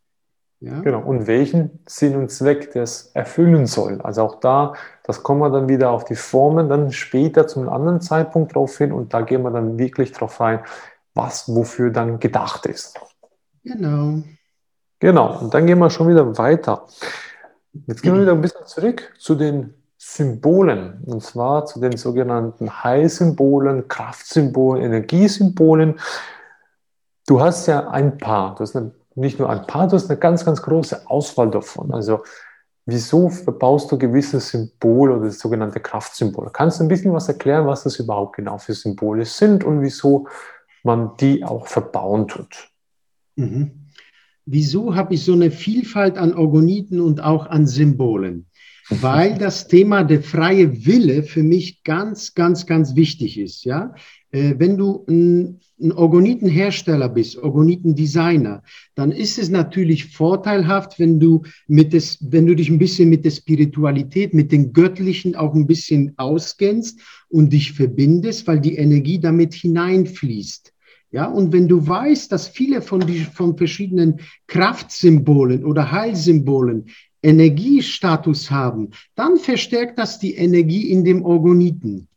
Ja? 0.61 0.81
Genau, 0.81 1.03
und 1.03 1.27
welchen 1.27 1.81
Sinn 1.87 2.17
und 2.17 2.31
Zweck 2.31 2.73
das 2.73 3.11
erfüllen 3.15 3.67
soll. 3.67 4.01
Also 4.01 4.23
auch 4.23 4.41
da, 4.41 4.75
das 5.05 5.23
kommen 5.23 5.41
wir 5.41 5.51
dann 5.51 5.69
wieder 5.69 5.91
auf 5.91 6.05
die 6.05 6.15
Formen, 6.15 6.69
dann 6.69 6.93
später 6.93 7.47
zum 7.47 7.69
anderen 7.69 8.01
Zeitpunkt 8.01 8.55
drauf 8.55 8.79
hin 8.79 8.93
und 8.93 9.13
da 9.13 9.21
gehen 9.23 9.43
wir 9.43 9.51
dann 9.51 9.79
wirklich 9.79 10.13
drauf 10.13 10.41
rein, 10.41 10.61
was 11.15 11.49
wofür 11.49 11.91
dann 11.91 12.21
gedacht 12.21 12.67
ist. 12.67 12.99
Genau. 13.65 14.23
Genau, 14.99 15.41
und 15.41 15.53
dann 15.53 15.67
gehen 15.67 15.79
wir 15.79 15.91
schon 15.91 16.09
wieder 16.09 16.39
weiter. 16.39 16.87
Jetzt 17.87 18.03
gehen 18.03 18.15
wir 18.15 18.23
wieder 18.23 18.33
ein 18.33 18.41
bisschen 18.41 18.65
zurück 18.65 19.13
zu 19.19 19.35
den 19.35 19.75
Symbolen, 19.99 21.03
und 21.05 21.23
zwar 21.23 21.67
zu 21.67 21.81
den 21.81 21.97
sogenannten 21.97 22.83
Heilsymbolen, 22.83 23.89
Kraftsymbolen, 23.89 24.83
Energiesymbolen. 24.83 25.99
Du 27.27 27.41
hast 27.41 27.67
ja 27.67 27.89
ein 27.89 28.17
paar, 28.19 28.55
du 28.55 28.61
hast 28.61 28.77
eine, 28.77 28.93
nicht 29.15 29.39
nur 29.39 29.51
ein 29.51 29.67
paar, 29.67 29.89
du 29.89 29.97
hast 29.97 30.09
eine 30.09 30.19
ganz, 30.19 30.45
ganz 30.45 30.63
große 30.63 31.11
Auswahl 31.11 31.51
davon. 31.51 31.93
Also 31.93 32.23
wieso 32.87 33.29
verbaust 33.29 33.91
du 33.91 33.99
gewisse 33.99 34.41
Symbole 34.41 35.17
oder 35.17 35.31
sogenannte 35.31 35.81
Kraftsymbole? 35.81 36.51
Kannst 36.53 36.79
du 36.79 36.85
ein 36.85 36.89
bisschen 36.89 37.13
was 37.13 37.29
erklären, 37.29 37.67
was 37.67 37.83
das 37.83 37.99
überhaupt 37.99 38.37
genau 38.37 38.59
für 38.59 38.75
Symbole 38.75 39.25
sind 39.25 39.65
und 39.65 39.83
wieso 39.83 40.29
man 40.83 41.17
die 41.17 41.45
auch 41.45 41.67
verbauen 41.67 42.29
tut? 42.29 42.71
Mhm 43.35 43.86
wieso 44.47 44.95
habe 44.95 45.15
ich 45.15 45.23
so 45.23 45.33
eine 45.33 45.51
Vielfalt 45.51 46.17
an 46.17 46.35
Orgoniten 46.35 47.01
und 47.01 47.23
auch 47.23 47.47
an 47.47 47.67
Symbolen? 47.67 48.47
Weil 48.89 49.37
das 49.37 49.67
Thema 49.67 50.05
der 50.05 50.23
freie 50.23 50.87
Wille 50.87 51.25
für 51.25 51.43
mich 51.43 51.83
ganz, 51.83 52.35
ganz, 52.35 52.67
ganz 52.67 52.95
wichtig 52.95 53.37
ist. 53.37 53.65
Ja, 53.65 53.95
äh, 54.31 54.55
wenn 54.59 54.77
du 54.77 55.05
ein, 55.09 55.59
ein 55.81 55.91
Orgonitenhersteller 55.91 57.09
bist, 57.09 57.37
Orgonitendesigner, 57.37 58.63
dann 58.95 59.11
ist 59.11 59.39
es 59.39 59.49
natürlich 59.49 60.07
vorteilhaft, 60.07 61.01
wenn 61.01 61.19
du 61.19 61.43
mit 61.67 61.93
des, 61.93 62.19
wenn 62.31 62.47
du 62.47 62.55
dich 62.55 62.71
ein 62.71 62.79
bisschen 62.79 63.09
mit 63.09 63.25
der 63.25 63.33
Spiritualität, 63.33 64.35
mit 64.35 64.53
den 64.53 64.73
Göttlichen 64.73 65.35
auch 65.35 65.55
ein 65.55 65.67
bisschen 65.67 66.13
auskennst 66.17 67.01
und 67.29 67.53
dich 67.53 67.73
verbindest, 67.73 68.47
weil 68.47 68.61
die 68.61 68.77
Energie 68.77 69.19
damit 69.19 69.53
hineinfließt. 69.53 70.73
Ja, 71.17 71.25
und 71.29 71.51
wenn 71.51 71.67
du 71.67 71.89
weißt, 71.89 72.31
dass 72.31 72.47
viele 72.47 72.83
von, 72.83 73.01
die, 73.01 73.21
von 73.21 73.57
verschiedenen 73.57 74.21
Kraftsymbolen 74.49 75.65
oder 75.65 75.91
Heilsymbolen 75.91 76.91
Energiestatus 77.23 78.51
haben, 78.51 78.91
dann 79.15 79.39
verstärkt 79.39 79.99
das 79.99 80.19
die 80.19 80.35
Energie 80.35 80.91
in 80.91 81.05
dem 81.05 81.25
Orgoniten. 81.25 82.09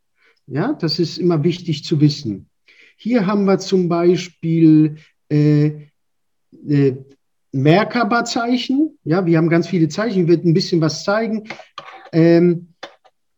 Ja, 0.47 0.73
das 0.73 0.99
ist 0.99 1.17
immer 1.17 1.45
wichtig 1.45 1.85
zu 1.85 2.01
wissen. 2.01 2.49
Hier 2.97 3.25
haben 3.25 3.45
wir 3.45 3.59
zum 3.59 3.87
Beispiel 3.87 4.97
äh, 5.29 5.71
äh, 6.67 6.97
Merkaba-Zeichen. 7.53 8.97
Ja, 9.05 9.25
wir 9.25 9.37
haben 9.37 9.47
ganz 9.47 9.69
viele 9.69 9.87
Zeichen. 9.87 10.23
Ich 10.23 10.27
werde 10.27 10.49
ein 10.49 10.53
bisschen 10.53 10.81
was 10.81 11.05
zeigen. 11.05 11.47
Ähm, 12.11 12.73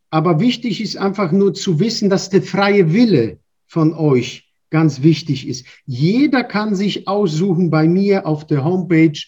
aber 0.09 0.39
wichtig 0.39 0.81
ist 0.81 0.97
einfach 0.97 1.31
nur 1.31 1.53
zu 1.53 1.79
wissen, 1.79 2.09
dass 2.09 2.31
der 2.31 2.41
freie 2.41 2.93
Wille 2.93 3.37
von 3.67 3.93
euch 3.93 4.50
ganz 4.71 5.03
wichtig 5.03 5.47
ist. 5.47 5.65
Jeder 5.85 6.43
kann 6.43 6.73
sich 6.73 7.07
aussuchen 7.07 7.69
bei 7.69 7.87
mir 7.87 8.25
auf 8.25 8.47
der 8.47 8.63
Homepage, 8.63 9.19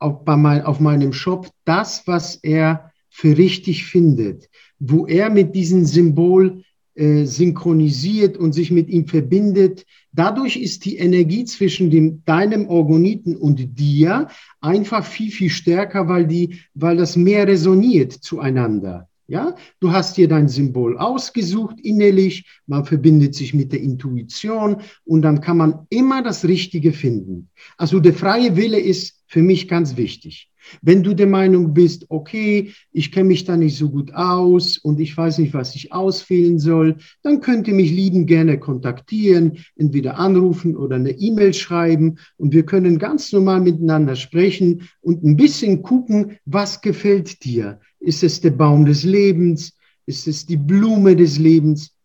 auf, 0.00 0.24
bei 0.24 0.36
mein, 0.36 0.62
auf 0.62 0.80
meinem 0.80 1.12
Shop, 1.12 1.48
das, 1.64 2.06
was 2.06 2.36
er 2.36 2.90
für 3.08 3.38
richtig 3.38 3.84
findet, 3.84 4.48
wo 4.80 5.06
er 5.06 5.30
mit 5.30 5.54
diesem 5.54 5.84
Symbol 5.84 6.64
äh, 6.94 7.24
synchronisiert 7.24 8.36
und 8.36 8.52
sich 8.52 8.70
mit 8.70 8.88
ihm 8.88 9.06
verbindet. 9.06 9.86
Dadurch 10.12 10.56
ist 10.56 10.84
die 10.84 10.96
Energie 10.96 11.44
zwischen 11.44 11.90
dem, 11.90 12.22
deinem 12.24 12.68
Orgoniten 12.68 13.36
und 13.36 13.78
dir 13.78 14.28
einfach 14.60 15.04
viel, 15.04 15.30
viel 15.30 15.50
stärker, 15.50 16.08
weil, 16.08 16.26
die, 16.26 16.58
weil 16.74 16.96
das 16.96 17.16
mehr 17.16 17.46
resoniert 17.46 18.12
zueinander. 18.12 19.08
Ja, 19.28 19.54
du 19.80 19.92
hast 19.92 20.16
dir 20.16 20.28
dein 20.28 20.48
Symbol 20.48 20.98
ausgesucht 20.98 21.76
innerlich, 21.80 22.60
man 22.66 22.84
verbindet 22.84 23.34
sich 23.34 23.54
mit 23.54 23.72
der 23.72 23.80
Intuition 23.80 24.82
und 25.04 25.22
dann 25.22 25.40
kann 25.40 25.56
man 25.56 25.86
immer 25.90 26.22
das 26.22 26.44
Richtige 26.44 26.92
finden. 26.92 27.48
Also 27.76 28.00
der 28.00 28.14
freie 28.14 28.56
Wille 28.56 28.80
ist 28.80 29.21
für 29.32 29.42
mich 29.42 29.66
ganz 29.66 29.96
wichtig. 29.96 30.50
Wenn 30.82 31.02
du 31.02 31.14
der 31.14 31.26
Meinung 31.26 31.72
bist, 31.72 32.04
okay, 32.10 32.74
ich 32.92 33.10
kenne 33.10 33.28
mich 33.28 33.44
da 33.46 33.56
nicht 33.56 33.78
so 33.78 33.88
gut 33.88 34.12
aus 34.12 34.76
und 34.76 35.00
ich 35.00 35.16
weiß 35.16 35.38
nicht, 35.38 35.54
was 35.54 35.74
ich 35.74 35.90
auswählen 35.90 36.58
soll, 36.58 36.96
dann 37.22 37.40
könnt 37.40 37.66
ihr 37.66 37.72
mich 37.72 37.90
lieben 37.90 38.26
gerne 38.26 38.58
kontaktieren, 38.58 39.52
entweder 39.74 40.18
anrufen 40.18 40.76
oder 40.76 40.96
eine 40.96 41.12
E-Mail 41.12 41.54
schreiben 41.54 42.18
und 42.36 42.52
wir 42.52 42.66
können 42.66 42.98
ganz 42.98 43.32
normal 43.32 43.62
miteinander 43.62 44.16
sprechen 44.16 44.86
und 45.00 45.24
ein 45.24 45.36
bisschen 45.36 45.82
gucken, 45.82 46.36
was 46.44 46.82
gefällt 46.82 47.42
dir. 47.42 47.80
Ist 48.00 48.22
es 48.22 48.42
der 48.42 48.50
Baum 48.50 48.84
des 48.84 49.02
Lebens? 49.02 49.72
Ist 50.04 50.28
es 50.28 50.44
die 50.44 50.58
Blume 50.58 51.16
des 51.16 51.38
Lebens? 51.38 51.96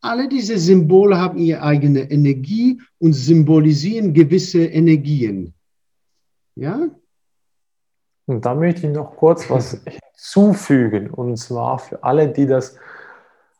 Alle 0.00 0.28
diese 0.28 0.56
Symbole 0.56 1.18
haben 1.18 1.38
ihre 1.38 1.62
eigene 1.62 2.08
Energie 2.12 2.80
und 2.98 3.12
symbolisieren 3.12 4.14
gewisse 4.14 4.64
Energien. 4.64 5.55
Ja, 6.56 6.88
und 8.26 8.44
da 8.44 8.54
möchte 8.54 8.86
ich 8.86 8.92
noch 8.92 9.16
kurz 9.16 9.48
was 9.48 9.80
hinzufügen. 10.12 11.10
Und 11.10 11.36
zwar 11.36 11.78
für 11.78 12.02
alle, 12.02 12.28
die 12.28 12.46
das 12.46 12.76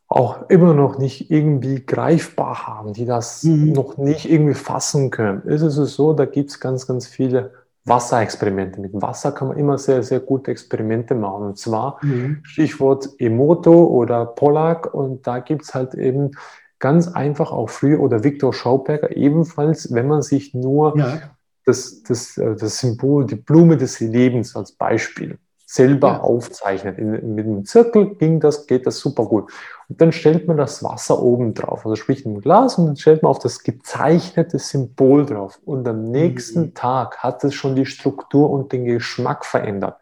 auch 0.09 0.49
immer 0.49 0.73
noch 0.73 0.97
nicht 0.99 1.31
irgendwie 1.31 1.85
greifbar 1.85 2.67
haben, 2.67 2.93
die 2.93 3.05
das 3.05 3.43
mhm. 3.43 3.73
noch 3.73 3.97
nicht 3.97 4.29
irgendwie 4.29 4.53
fassen 4.53 5.09
können, 5.09 5.41
ist 5.43 5.61
es 5.61 5.75
so, 5.75 6.13
da 6.13 6.25
gibt 6.25 6.49
es 6.49 6.59
ganz, 6.59 6.87
ganz 6.87 7.07
viele 7.07 7.51
Wasserexperimente. 7.83 8.79
Mit 8.79 8.91
Wasser 8.93 9.31
kann 9.31 9.49
man 9.49 9.57
immer 9.57 9.77
sehr, 9.77 10.03
sehr 10.03 10.19
gute 10.19 10.51
Experimente 10.51 11.15
machen. 11.15 11.47
Und 11.47 11.57
zwar 11.57 11.99
mhm. 12.01 12.39
Stichwort 12.43 13.09
Emoto 13.17 13.85
oder 13.85 14.25
Pollack. 14.25 14.93
Und 14.93 15.25
da 15.27 15.39
gibt 15.39 15.63
es 15.63 15.73
halt 15.73 15.93
eben 15.93 16.31
ganz 16.79 17.07
einfach 17.07 17.51
auch 17.51 17.69
früher 17.69 17.99
oder 18.01 18.23
Viktor 18.23 18.53
Schauberger 18.53 19.15
ebenfalls, 19.15 19.93
wenn 19.93 20.07
man 20.07 20.21
sich 20.21 20.53
nur 20.53 20.97
ja 20.97 21.19
das, 21.67 22.01
das, 22.03 22.37
äh, 22.37 22.55
das 22.55 22.79
Symbol, 22.79 23.25
die 23.25 23.35
Blume 23.35 23.77
des 23.77 23.99
Lebens 23.99 24.55
als 24.55 24.71
Beispiel 24.71 25.37
selber 25.65 26.07
ja. 26.07 26.19
aufzeichnet. 26.21 26.97
In, 26.97 27.35
mit 27.35 27.45
einem 27.45 27.65
Zirkel 27.65 28.15
ging 28.15 28.39
das, 28.39 28.67
geht 28.67 28.87
das 28.87 28.99
super 28.99 29.25
gut. 29.25 29.51
Und 29.89 29.99
dann 30.01 30.13
stellt 30.13 30.47
man 30.47 30.55
das 30.55 30.81
Wasser 30.81 31.21
oben 31.21 31.53
drauf, 31.53 31.85
also 31.85 31.95
sprich 31.95 32.25
ein 32.25 32.39
Glas 32.39 32.77
und 32.77 32.87
dann 32.87 32.95
stellt 32.95 33.21
man 33.21 33.29
auf 33.29 33.39
das 33.39 33.63
gezeichnete 33.63 34.59
Symbol 34.59 35.25
drauf. 35.25 35.59
Und 35.65 35.87
am 35.87 36.03
nächsten 36.03 36.61
mhm. 36.61 36.73
Tag 36.73 37.17
hat 37.17 37.43
es 37.43 37.53
schon 37.53 37.75
die 37.75 37.85
Struktur 37.85 38.49
und 38.49 38.71
den 38.71 38.85
Geschmack 38.85 39.45
verändert. 39.45 39.97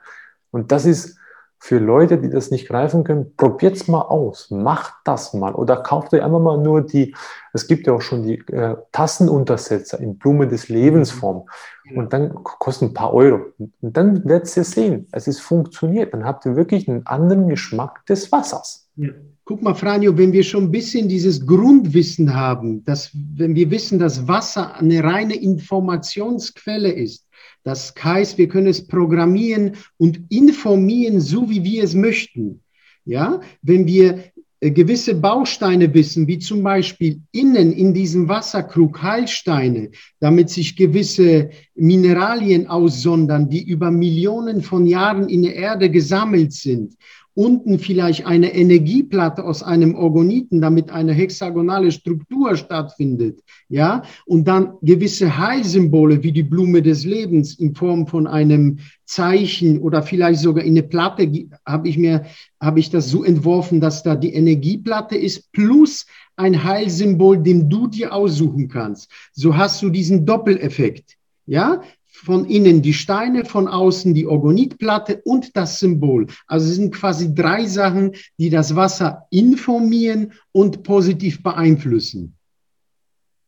Und 0.52 0.72
das 0.72 0.86
ist 0.86 1.18
für 1.66 1.80
Leute, 1.80 2.20
die 2.20 2.30
das 2.30 2.52
nicht 2.52 2.68
greifen 2.68 3.04
können, 3.04 3.36
probiert 3.38 3.76
es 3.76 3.88
mal 3.88 4.04
aus, 4.04 4.52
macht 4.52 4.94
das 5.04 5.34
mal 5.34 5.56
oder 5.56 5.78
kauft 5.78 6.14
euch 6.14 6.22
einfach 6.22 6.40
mal 6.40 6.60
nur 6.60 6.84
die, 6.86 7.16
es 7.54 7.66
gibt 7.66 7.88
ja 7.88 7.94
auch 7.94 8.04
schon 8.04 8.22
die 8.22 8.38
äh, 8.52 8.76
Tassenuntersetzer 8.92 10.00
in 10.00 10.20
Blume 10.20 10.48
des 10.48 10.70
Lebensform 10.70 11.48
mhm. 11.86 11.98
und 11.98 12.14
dann 12.14 12.36
kosten 12.36 12.86
ein 12.86 12.94
paar 12.94 13.16
Euro. 13.16 13.46
Und 13.58 13.98
dann 13.98 14.24
werdet 14.26 14.56
ihr 14.56 14.64
sehen, 14.64 15.08
es 15.12 15.28
ist 15.28 15.40
funktioniert, 15.40 16.14
dann 16.14 16.24
habt 16.24 16.46
ihr 16.46 16.56
wirklich 16.56 16.88
einen 16.88 17.08
anderen 17.08 17.50
Geschmack 17.50 18.06
des 18.06 18.32
Wassers. 18.32 18.88
Ja. 18.96 19.14
Guck 19.48 19.62
mal, 19.62 19.76
Franjo, 19.76 20.18
wenn 20.18 20.34
wir 20.34 20.42
schon 20.42 20.64
ein 20.64 20.72
bisschen 20.72 21.08
dieses 21.08 21.46
Grundwissen 21.46 22.34
haben, 22.34 22.84
dass 22.84 23.12
wenn 23.14 23.54
wir 23.54 23.70
wissen, 23.70 24.00
dass 24.00 24.28
Wasser 24.28 24.76
eine 24.76 25.04
reine 25.04 25.36
Informationsquelle 25.36 26.92
ist, 26.92 27.28
das 27.62 27.94
heißt, 28.04 28.40
wir 28.40 28.48
können 28.48 28.66
es 28.66 28.88
programmieren 28.88 29.74
und 29.98 30.20
informieren, 30.30 31.22
so 31.22 31.48
wie 31.48 31.64
wir 31.64 31.84
es 31.84 31.94
möchten. 31.94 32.62
Ja, 33.06 33.40
wenn 33.62 33.86
wir 33.86 34.24
äh, 34.62 34.72
gewisse 34.72 35.14
Bausteine 35.14 35.94
wissen, 35.94 36.26
wie 36.28 36.40
zum 36.40 36.64
Beispiel 36.64 37.22
innen 37.32 37.72
in 37.72 37.94
diesem 37.94 38.28
Wasserkrug 38.28 39.04
Heilsteine, 39.04 39.92
damit 40.20 40.50
sich 40.50 40.76
gewisse 40.76 41.52
Mineralien 41.76 42.66
aussondern, 42.66 43.48
die 43.48 43.64
über 43.64 43.92
Millionen 43.92 44.64
von 44.64 44.88
Jahren 44.88 45.30
in 45.30 45.44
der 45.44 45.56
Erde 45.56 45.92
gesammelt 45.92 46.52
sind 46.54 46.96
unten 47.36 47.78
vielleicht 47.80 48.26
eine 48.26 48.56
Energieplatte 48.56 49.44
aus 49.44 49.62
einem 49.62 49.94
Orgoniten, 49.94 50.62
damit 50.62 50.90
eine 50.90 51.14
hexagonale 51.14 51.92
Struktur 51.92 52.56
stattfindet, 52.56 53.42
ja, 53.70 54.04
und 54.26 54.48
dann 54.48 54.74
gewisse 54.82 55.38
Heilsymbole 55.38 56.24
wie 56.24 56.32
die 56.32 56.44
Blume 56.44 56.82
des 56.82 57.06
Lebens 57.06 57.54
in 57.60 57.76
Form 57.76 58.08
von 58.08 58.26
einem 58.26 58.80
Zeichen 59.06 59.80
oder 59.80 60.02
vielleicht 60.02 60.40
sogar 60.40 60.64
in 60.64 60.72
eine 60.72 60.84
Platte 60.84 61.30
habe 61.66 61.90
ich 61.90 61.98
mir, 61.98 62.26
habe 62.60 62.80
ich 62.80 62.90
das 62.90 63.10
so 63.10 63.24
entworfen, 63.24 63.82
dass 63.82 64.02
da 64.02 64.16
die 64.16 64.34
Energieplatte 64.34 65.16
ist 65.16 65.52
plus 65.52 66.06
ein 66.38 66.64
Heilsymbol, 66.64 67.38
den 67.38 67.70
du 67.70 67.88
dir 67.88 68.14
aussuchen 68.14 68.68
kannst. 68.70 69.12
So 69.34 69.56
hast 69.56 69.82
du 69.82 69.90
diesen 69.90 70.26
Doppeleffekt. 70.26 71.18
Ja, 71.48 71.82
von 72.16 72.46
innen 72.46 72.82
die 72.82 72.94
Steine, 72.94 73.46
von 73.46 73.68
außen 73.68 74.14
die 74.14 74.26
Orgonitplatte 74.26 75.22
und 75.24 75.56
das 75.58 75.80
Symbol. 75.80 76.28
Also 76.48 76.68
es 76.70 76.76
sind 76.76 76.94
quasi 76.94 77.36
drei 77.36 77.66
Sachen, 77.66 78.14
die 78.38 78.50
das 78.50 78.76
Wasser 78.76 79.28
informieren 79.30 80.34
und 80.52 80.84
positiv 80.84 81.44
beeinflussen. 81.44 82.36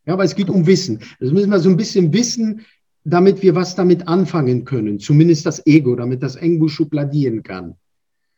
Ja, 0.06 0.14
aber 0.14 0.24
es 0.24 0.36
geht 0.36 0.50
um 0.50 0.68
Wissen. 0.68 1.00
Das 1.20 1.32
müssen 1.32 1.50
wir 1.50 1.60
so 1.60 1.70
ein 1.70 1.78
bisschen 1.78 2.14
wissen, 2.14 2.66
damit 3.04 3.42
wir 3.42 3.56
was 3.56 3.76
damit 3.76 4.08
anfangen 4.08 4.66
können. 4.66 5.00
Zumindest 5.00 5.46
das 5.46 5.66
Ego, 5.66 5.96
damit 5.96 6.22
das 6.24 6.36
irgendwo 6.36 6.68
schubladien 6.68 7.44
kann. 7.44 7.76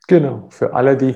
Genau, 0.07 0.47
für 0.49 0.73
alle, 0.73 0.95
die, 0.95 1.15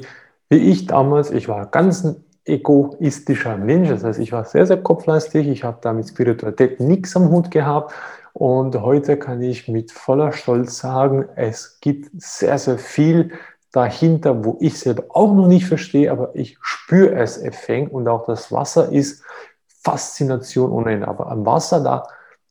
wie 0.49 0.57
ich 0.57 0.85
damals, 0.85 1.31
ich 1.31 1.47
war 1.47 1.67
ganz 1.67 2.03
ein 2.03 2.15
egoistischer 2.45 3.57
Mensch. 3.57 3.89
Das 3.89 4.03
heißt, 4.03 4.19
ich 4.19 4.31
war 4.31 4.45
sehr, 4.45 4.65
sehr 4.65 4.77
kopflastig. 4.77 5.47
Ich 5.47 5.63
habe 5.63 5.79
da 5.81 5.93
mit 5.93 6.07
Spiritualität 6.07 6.79
nichts 6.79 7.15
am 7.15 7.29
Hut 7.29 7.51
gehabt. 7.51 7.93
Und 8.33 8.81
heute 8.81 9.17
kann 9.17 9.41
ich 9.43 9.67
mit 9.67 9.91
voller 9.91 10.31
Stolz 10.31 10.79
sagen, 10.79 11.29
es 11.35 11.79
gibt 11.81 12.09
sehr, 12.19 12.57
sehr 12.57 12.79
viel 12.79 13.31
dahinter, 13.71 14.43
wo 14.43 14.57
ich 14.59 14.79
selber 14.79 15.05
auch 15.09 15.33
noch 15.33 15.47
nicht 15.47 15.65
verstehe, 15.65 16.11
aber 16.11 16.35
ich 16.35 16.57
spüre 16.61 17.15
es 17.15 17.41
effekt 17.41 17.91
und 17.91 18.07
auch 18.07 18.25
das 18.25 18.51
Wasser 18.51 18.91
ist 18.91 19.23
Faszination 19.83 20.71
ohne 20.71 20.93
Ende. 20.93 21.07
Aber 21.07 21.29
am 21.29 21.45
Wasser, 21.45 21.83
da 21.83 22.03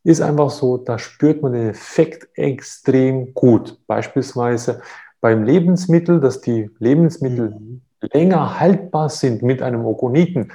ist 0.04 0.20
einfach 0.20 0.50
so, 0.50 0.76
da 0.76 0.98
spürt 0.98 1.42
man 1.42 1.52
den 1.52 1.70
Effekt 1.70 2.28
extrem 2.34 3.34
gut. 3.34 3.78
Beispielsweise 3.86 4.82
beim 5.20 5.44
Lebensmittel, 5.44 6.20
dass 6.20 6.40
die 6.40 6.70
Lebensmittel 6.78 7.50
mhm. 7.50 7.80
länger 8.12 8.60
haltbar 8.60 9.08
sind 9.08 9.42
mit 9.42 9.62
einem 9.62 9.84
Ogoniten. 9.84 10.52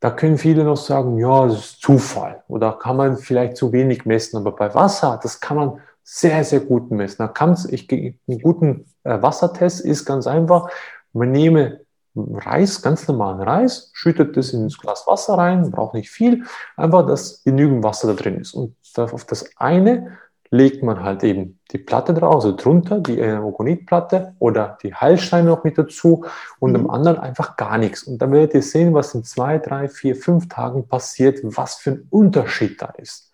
Da 0.00 0.10
können 0.10 0.38
viele 0.38 0.64
noch 0.64 0.78
sagen, 0.78 1.18
ja, 1.18 1.46
das 1.46 1.58
ist 1.58 1.82
Zufall 1.82 2.42
oder 2.48 2.72
kann 2.72 2.96
man 2.96 3.18
vielleicht 3.18 3.56
zu 3.56 3.72
wenig 3.72 4.06
messen. 4.06 4.38
Aber 4.38 4.52
bei 4.52 4.74
Wasser, 4.74 5.20
das 5.22 5.40
kann 5.40 5.56
man 5.56 5.80
sehr, 6.02 6.42
sehr 6.42 6.60
gut 6.60 6.90
messen. 6.90 7.18
Da 7.18 7.28
kann 7.28 7.56
ich, 7.70 7.90
einen 7.92 8.40
guten 8.40 8.86
äh, 9.04 9.20
Wassertest 9.20 9.80
ist 9.84 10.06
ganz 10.06 10.26
einfach. 10.26 10.70
Man 11.12 11.30
nehme 11.32 11.80
Reis, 12.16 12.82
ganz 12.82 13.06
normalen 13.06 13.40
Reis, 13.40 13.90
schüttet 13.92 14.36
das 14.36 14.52
ins 14.52 14.78
Glas 14.78 15.06
Wasser 15.06 15.34
rein, 15.34 15.70
braucht 15.70 15.94
nicht 15.94 16.10
viel, 16.10 16.44
einfach, 16.76 17.06
dass 17.06 17.44
genügend 17.44 17.84
Wasser 17.84 18.08
da 18.08 18.14
drin 18.14 18.40
ist. 18.40 18.54
Und 18.54 18.74
auf 18.96 19.24
das 19.24 19.56
eine 19.56 20.18
legt 20.50 20.82
man 20.82 21.02
halt 21.02 21.22
eben 21.22 21.60
die 21.70 21.78
Platte 21.78 22.12
drauf, 22.12 22.36
also 22.36 22.56
drunter 22.56 23.00
die 23.00 23.20
Emogonitplatte 23.20 24.34
oder 24.40 24.78
die 24.82 24.92
Heilsteine 24.92 25.48
noch 25.48 25.62
mit 25.62 25.78
dazu 25.78 26.24
und 26.58 26.72
mhm. 26.72 26.76
am 26.76 26.90
anderen 26.90 27.18
einfach 27.18 27.56
gar 27.56 27.78
nichts. 27.78 28.02
Und 28.02 28.18
dann 28.18 28.32
werdet 28.32 28.54
ihr 28.54 28.62
sehen, 28.62 28.92
was 28.92 29.14
in 29.14 29.22
zwei, 29.22 29.58
drei, 29.58 29.88
vier, 29.88 30.16
fünf 30.16 30.48
Tagen 30.48 30.88
passiert, 30.88 31.38
was 31.42 31.76
für 31.76 31.92
ein 31.92 32.06
Unterschied 32.10 32.82
da 32.82 32.86
ist. 32.98 33.30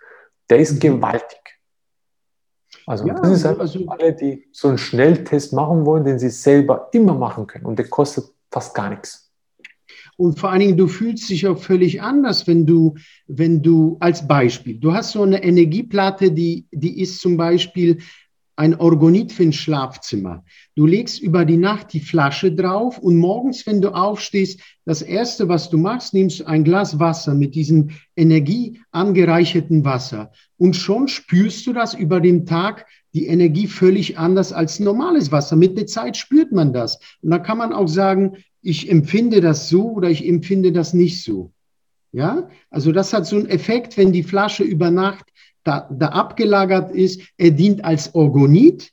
Der 0.51 0.59
ist 0.59 0.75
mhm. 0.75 0.81
gewaltig. 0.81 1.41
Also 2.87 3.07
ja, 3.07 3.15
das 3.15 3.31
ist 3.31 3.47
einfach 3.47 3.63
also, 3.63 3.81
alle, 3.89 4.13
die 4.13 4.49
so 4.53 4.69
einen 4.69 4.79
Schnelltest 4.79 5.53
machen 5.53 5.87
wollen, 5.87 6.05
den 6.05 6.19
sie 6.19 6.31
selber 6.31 6.89
immer 6.93 7.15
machen 7.15 7.47
können 7.47 7.67
und 7.67 7.79
der 7.79 7.89
kostet 7.89 8.27
fast 8.51 8.75
gar 8.75 8.91
nichts. 8.91 9.26
Und 10.17 10.39
vor 10.39 10.51
allen 10.51 10.61
Dingen, 10.61 10.77
du 10.77 10.87
fühlst 10.87 11.29
dich 11.29 11.47
auch 11.47 11.59
völlig 11.59 12.01
anders, 12.01 12.47
wenn 12.47 12.65
du, 12.67 12.95
wenn 13.27 13.63
du 13.63 13.97
als 14.01 14.27
Beispiel, 14.27 14.79
du 14.79 14.95
hast 14.95 15.13
so 15.13 15.23
eine 15.23 15.43
Energieplatte, 15.43 16.31
die, 16.31 16.67
die 16.73 17.01
ist 17.01 17.21
zum 17.21 17.37
Beispiel 17.37 17.99
ein 18.57 18.75
Orgonit 18.75 19.33
für 19.33 19.43
ein 19.43 19.53
Schlafzimmer. 19.53 20.43
Du 20.75 20.87
legst 20.87 21.21
über 21.21 21.45
die 21.45 21.59
Nacht 21.59 21.93
die 21.93 22.01
Flasche 22.01 22.51
drauf 22.53 22.99
und 22.99 23.19
morgens, 23.19 23.67
wenn 23.67 23.83
du 23.83 23.95
aufstehst, 23.95 24.61
das 24.87 25.03
erste, 25.03 25.49
was 25.49 25.69
du 25.69 25.77
machst, 25.77 26.15
nimmst 26.15 26.41
du 26.41 26.45
ein 26.47 26.65
Glas 26.65 26.99
Wasser 26.99 27.35
mit 27.35 27.55
diesem 27.55 27.91
energieangereicherten 28.17 29.85
Wasser. 29.85 30.33
Und 30.57 30.75
schon 30.75 31.09
spürst 31.09 31.67
du 31.67 31.75
das 31.75 31.93
über 31.93 32.21
den 32.21 32.47
Tag, 32.47 32.87
die 33.13 33.27
Energie 33.27 33.67
völlig 33.67 34.19
anders 34.19 34.55
als 34.55 34.81
normales 34.81 35.31
Wasser. 35.33 35.57
Mit 35.57 35.77
der 35.77 35.87
Zeit 35.87 36.17
spürt 36.17 36.53
man 36.53 36.73
das. 36.73 36.99
Und 37.21 37.31
da 37.31 37.39
kann 37.39 37.59
man 37.59 37.75
auch 37.75 37.89
sagen, 37.89 38.37
ich 38.67 38.91
empfinde 38.91 39.41
das 39.41 39.69
so 39.69 39.93
oder 39.93 40.11
ich 40.11 40.27
empfinde 40.27 40.73
das 40.73 40.93
nicht 40.93 41.23
so. 41.23 41.53
Ja, 42.13 42.49
also 42.71 42.93
das 42.93 43.13
hat 43.13 43.27
so 43.27 43.37
einen 43.37 43.47
Effekt, 43.47 43.97
wenn 43.97 44.13
die 44.13 44.23
Flasche 44.23 44.65
über 44.65 44.91
Nacht 44.91 45.27
da, 45.65 45.89
da 45.93 46.09
abgelagert 46.09 46.91
ist. 46.91 47.21
Er 47.37 47.51
dient 47.51 47.85
als 47.85 48.15
Orgonit, 48.15 48.93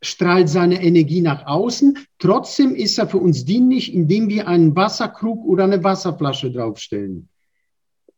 strahlt 0.00 0.48
seine 0.48 0.82
Energie 0.82 1.20
nach 1.20 1.46
außen. 1.46 1.98
Trotzdem 2.18 2.74
ist 2.74 2.98
er 2.98 3.08
für 3.08 3.18
uns 3.18 3.44
dienlich, 3.44 3.94
indem 3.94 4.28
wir 4.28 4.48
einen 4.48 4.74
Wasserkrug 4.74 5.44
oder 5.44 5.64
eine 5.64 5.84
Wasserflasche 5.84 6.50
draufstellen. 6.50 7.28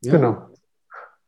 Ja? 0.03 0.13
Genau. 0.13 0.47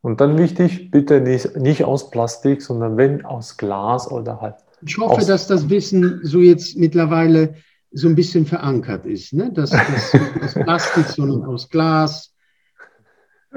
Und 0.01 0.21
dann 0.21 0.37
wichtig, 0.37 0.91
bitte 0.91 1.21
nicht, 1.21 1.55
nicht 1.57 1.83
aus 1.83 2.09
Plastik, 2.09 2.61
sondern 2.61 2.97
wenn 2.97 3.25
aus 3.25 3.57
Glas 3.57 4.09
oder 4.09 4.41
halt. 4.41 4.55
Ich 4.85 4.97
hoffe, 4.97 5.25
dass 5.25 5.47
das 5.47 5.69
Wissen 5.69 6.21
so 6.23 6.39
jetzt 6.39 6.77
mittlerweile 6.77 7.55
so 7.93 8.07
ein 8.07 8.15
bisschen 8.15 8.45
verankert 8.45 9.05
ist, 9.05 9.33
ne? 9.33 9.51
dass 9.53 9.69
das 9.69 10.13
aus 10.41 10.53
Plastik, 10.53 11.05
sondern 11.05 11.43
aus 11.45 11.69
Glas. 11.69 12.33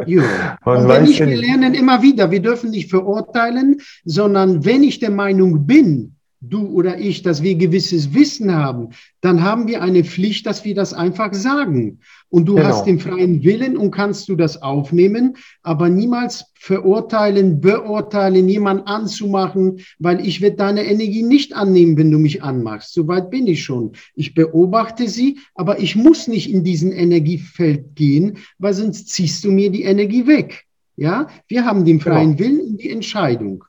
Ja. 0.04 0.58
Und 0.64 0.88
wenn 0.88 1.06
ich, 1.06 1.20
wir 1.20 1.36
lernen 1.36 1.74
immer 1.74 2.02
wieder, 2.02 2.30
wir 2.30 2.40
dürfen 2.40 2.70
nicht 2.70 2.90
verurteilen, 2.90 3.80
sondern 4.04 4.64
wenn 4.64 4.82
ich 4.82 4.98
der 4.98 5.10
Meinung 5.10 5.66
bin, 5.66 6.16
du 6.40 6.66
oder 6.66 6.98
ich, 6.98 7.22
dass 7.22 7.42
wir 7.42 7.54
gewisses 7.54 8.12
Wissen 8.12 8.54
haben, 8.54 8.90
dann 9.20 9.42
haben 9.42 9.66
wir 9.66 9.82
eine 9.82 10.04
Pflicht, 10.04 10.46
dass 10.46 10.64
wir 10.64 10.74
das 10.74 10.92
einfach 10.92 11.32
sagen. 11.32 12.00
Und 12.28 12.46
du 12.46 12.56
genau. 12.56 12.66
hast 12.66 12.84
den 12.84 12.98
freien 12.98 13.42
Willen 13.44 13.76
und 13.76 13.92
kannst 13.92 14.28
du 14.28 14.34
das 14.34 14.60
aufnehmen, 14.60 15.36
aber 15.62 15.88
niemals 15.88 16.52
verurteilen, 16.54 17.60
beurteilen, 17.60 18.48
jemand 18.48 18.88
anzumachen, 18.88 19.80
weil 19.98 20.26
ich 20.26 20.40
werde 20.40 20.56
deine 20.56 20.84
Energie 20.84 21.22
nicht 21.22 21.54
annehmen, 21.54 21.96
wenn 21.96 22.10
du 22.10 22.18
mich 22.18 22.42
anmachst. 22.42 22.92
Soweit 22.94 23.30
bin 23.30 23.46
ich 23.46 23.62
schon. 23.62 23.92
Ich 24.14 24.34
beobachte 24.34 25.08
sie, 25.08 25.38
aber 25.54 25.78
ich 25.78 25.94
muss 25.94 26.26
nicht 26.26 26.52
in 26.52 26.64
diesen 26.64 26.92
Energiefeld 26.92 27.94
gehen, 27.94 28.38
weil 28.58 28.74
sonst 28.74 29.08
ziehst 29.10 29.44
du 29.44 29.52
mir 29.52 29.70
die 29.70 29.84
Energie 29.84 30.26
weg. 30.26 30.64
Ja, 30.96 31.28
wir 31.46 31.64
haben 31.64 31.84
den 31.84 32.00
freien 32.00 32.36
genau. 32.36 32.50
Willen 32.50 32.70
und 32.70 32.82
die 32.82 32.90
Entscheidung. 32.90 33.64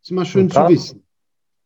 Das 0.00 0.10
ist 0.10 0.12
mal 0.12 0.24
schön 0.24 0.50
zu 0.50 0.66
wissen. 0.68 1.02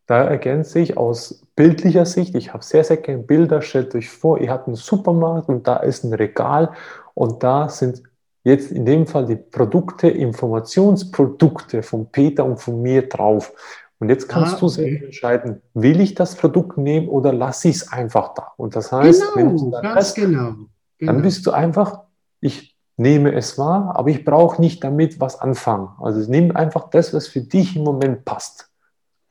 Da 0.07 0.25
ergänzt 0.25 0.73
sich 0.73 0.97
aus 0.97 1.43
bildlicher 1.57 2.05
Sicht, 2.05 2.35
ich 2.35 2.53
habe 2.53 2.63
sehr, 2.63 2.85
sehr 2.85 2.99
gerne 2.99 3.23
Bilder, 3.23 3.63
stellt 3.63 3.95
euch 3.95 4.11
vor, 4.11 4.39
ihr 4.39 4.51
habt 4.51 4.67
einen 4.67 4.77
Supermarkt 4.77 5.49
und 5.49 5.67
da 5.67 5.77
ist 5.77 6.05
ein 6.05 6.13
Regal 6.13 6.73
und 7.15 7.43
da 7.43 7.69
sind 7.69 8.03
jetzt 8.43 8.71
in 8.71 8.85
dem 8.85 9.07
Fall 9.07 9.27
die 9.27 9.37
Produkte, 9.37 10.09
Informationsprodukte 10.09 11.83
von 11.83 12.11
Peter 12.11 12.45
und 12.45 12.61
von 12.61 12.83
mir 12.83 13.09
drauf. 13.09 13.53
Und 13.99 14.11
jetzt 14.11 14.29
kannst 14.29 14.57
ah, 14.57 14.61
du 14.61 14.69
selbst 14.69 15.05
entscheiden, 15.05 15.63
will 15.73 16.01
ich 16.01 16.15
das 16.15 16.37
Produkt 16.37 16.77
nehmen 16.77 17.09
oder 17.09 17.33
lasse 17.33 17.69
ich 17.69 17.77
es 17.77 17.93
einfach 17.93 18.35
da? 18.35 18.53
Und 18.59 18.77
das 18.77 18.93
heißt, 18.93 19.23
genau, 19.23 19.37
wenn 19.37 19.57
du 19.57 19.71
dann, 19.71 19.95
hast, 19.95 20.15
genau, 20.17 20.55
genau. 20.99 21.13
dann 21.13 21.23
bist 21.23 21.47
du 21.47 21.53
einfach, 21.53 22.01
ich 22.41 22.77
nehme 22.97 23.35
es 23.35 23.57
wahr, 23.57 23.95
aber 23.97 24.11
ich 24.11 24.25
brauche 24.25 24.61
nicht 24.61 24.85
damit 24.85 25.21
was 25.21 25.41
anfangen. 25.41 25.89
Also 26.01 26.31
nimm 26.31 26.55
einfach 26.55 26.91
das, 26.91 27.15
was 27.15 27.29
für 27.29 27.41
dich 27.41 27.77
im 27.77 27.85
Moment 27.85 28.25
passt. 28.27 28.71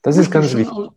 Das 0.04 0.18
ist 0.18 0.30
ganz 0.30 0.54
wichtig. 0.54 0.72
Aus, 0.72 0.89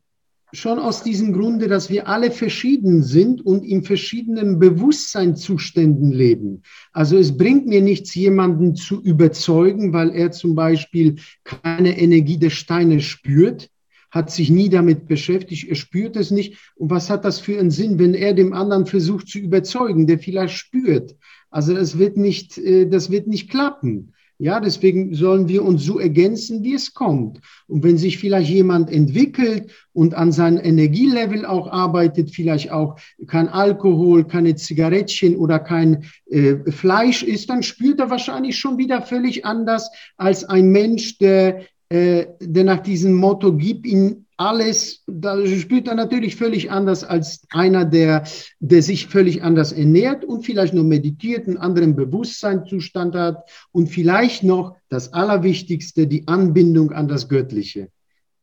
schon 0.52 0.78
aus 0.78 1.02
diesem 1.02 1.32
Grunde, 1.32 1.68
dass 1.68 1.90
wir 1.90 2.08
alle 2.08 2.30
verschieden 2.30 3.02
sind 3.02 3.44
und 3.44 3.64
in 3.64 3.82
verschiedenen 3.82 4.58
Bewusstseinszuständen 4.58 6.12
leben. 6.12 6.62
Also 6.92 7.16
es 7.16 7.36
bringt 7.36 7.66
mir 7.66 7.80
nichts, 7.80 8.14
jemanden 8.14 8.74
zu 8.74 9.00
überzeugen, 9.00 9.92
weil 9.92 10.10
er 10.10 10.32
zum 10.32 10.54
Beispiel 10.54 11.16
keine 11.44 11.98
Energie 11.98 12.38
der 12.38 12.50
Steine 12.50 13.00
spürt, 13.00 13.70
hat 14.10 14.30
sich 14.30 14.50
nie 14.50 14.68
damit 14.68 15.08
beschäftigt, 15.08 15.68
er 15.68 15.74
spürt 15.74 16.16
es 16.16 16.30
nicht. 16.30 16.72
Und 16.76 16.90
was 16.90 17.10
hat 17.10 17.24
das 17.24 17.38
für 17.38 17.58
einen 17.58 17.70
Sinn, 17.70 17.98
wenn 17.98 18.14
er 18.14 18.34
dem 18.34 18.52
anderen 18.52 18.86
versucht 18.86 19.28
zu 19.28 19.38
überzeugen, 19.38 20.06
der 20.06 20.18
vielleicht 20.18 20.54
spürt? 20.54 21.16
Also 21.50 21.74
das 21.74 21.98
wird 21.98 22.16
nicht, 22.16 22.56
äh, 22.58 22.86
das 22.86 23.10
wird 23.10 23.26
nicht 23.26 23.50
klappen. 23.50 24.14
Ja, 24.38 24.60
deswegen 24.60 25.14
sollen 25.14 25.48
wir 25.48 25.64
uns 25.64 25.84
so 25.84 25.98
ergänzen, 25.98 26.62
wie 26.62 26.74
es 26.74 26.92
kommt. 26.92 27.40
Und 27.68 27.82
wenn 27.82 27.96
sich 27.96 28.18
vielleicht 28.18 28.50
jemand 28.50 28.90
entwickelt 28.90 29.70
und 29.94 30.12
an 30.12 30.30
seinem 30.30 30.58
Energielevel 30.62 31.46
auch 31.46 31.68
arbeitet, 31.68 32.30
vielleicht 32.30 32.70
auch 32.70 32.98
kein 33.26 33.48
Alkohol, 33.48 34.24
keine 34.24 34.54
Zigarettchen 34.54 35.36
oder 35.36 35.58
kein 35.58 36.04
äh, 36.26 36.56
Fleisch 36.70 37.22
isst, 37.22 37.48
dann 37.48 37.62
spürt 37.62 37.98
er 37.98 38.10
wahrscheinlich 38.10 38.58
schon 38.58 38.76
wieder 38.76 39.00
völlig 39.00 39.46
anders 39.46 39.90
als 40.18 40.44
ein 40.44 40.68
Mensch, 40.68 41.16
der, 41.16 41.62
äh, 41.88 42.26
der 42.38 42.64
nach 42.64 42.80
diesem 42.80 43.14
Motto, 43.14 43.56
gib 43.56 43.86
ihn 43.86 44.25
alles, 44.36 45.02
da 45.06 45.44
spielt 45.46 45.88
er 45.88 45.94
natürlich 45.94 46.36
völlig 46.36 46.70
anders 46.70 47.04
als 47.04 47.42
einer, 47.50 47.84
der, 47.84 48.24
der 48.60 48.82
sich 48.82 49.06
völlig 49.06 49.42
anders 49.42 49.72
ernährt 49.72 50.24
und 50.24 50.44
vielleicht 50.44 50.74
nur 50.74 50.84
meditiert, 50.84 51.46
einen 51.46 51.56
anderen 51.56 51.96
Bewusstseinszustand 51.96 53.14
hat 53.14 53.48
und 53.72 53.88
vielleicht 53.88 54.42
noch 54.42 54.76
das 54.88 55.12
Allerwichtigste, 55.12 56.06
die 56.06 56.28
Anbindung 56.28 56.92
an 56.92 57.08
das 57.08 57.28
Göttliche. 57.28 57.88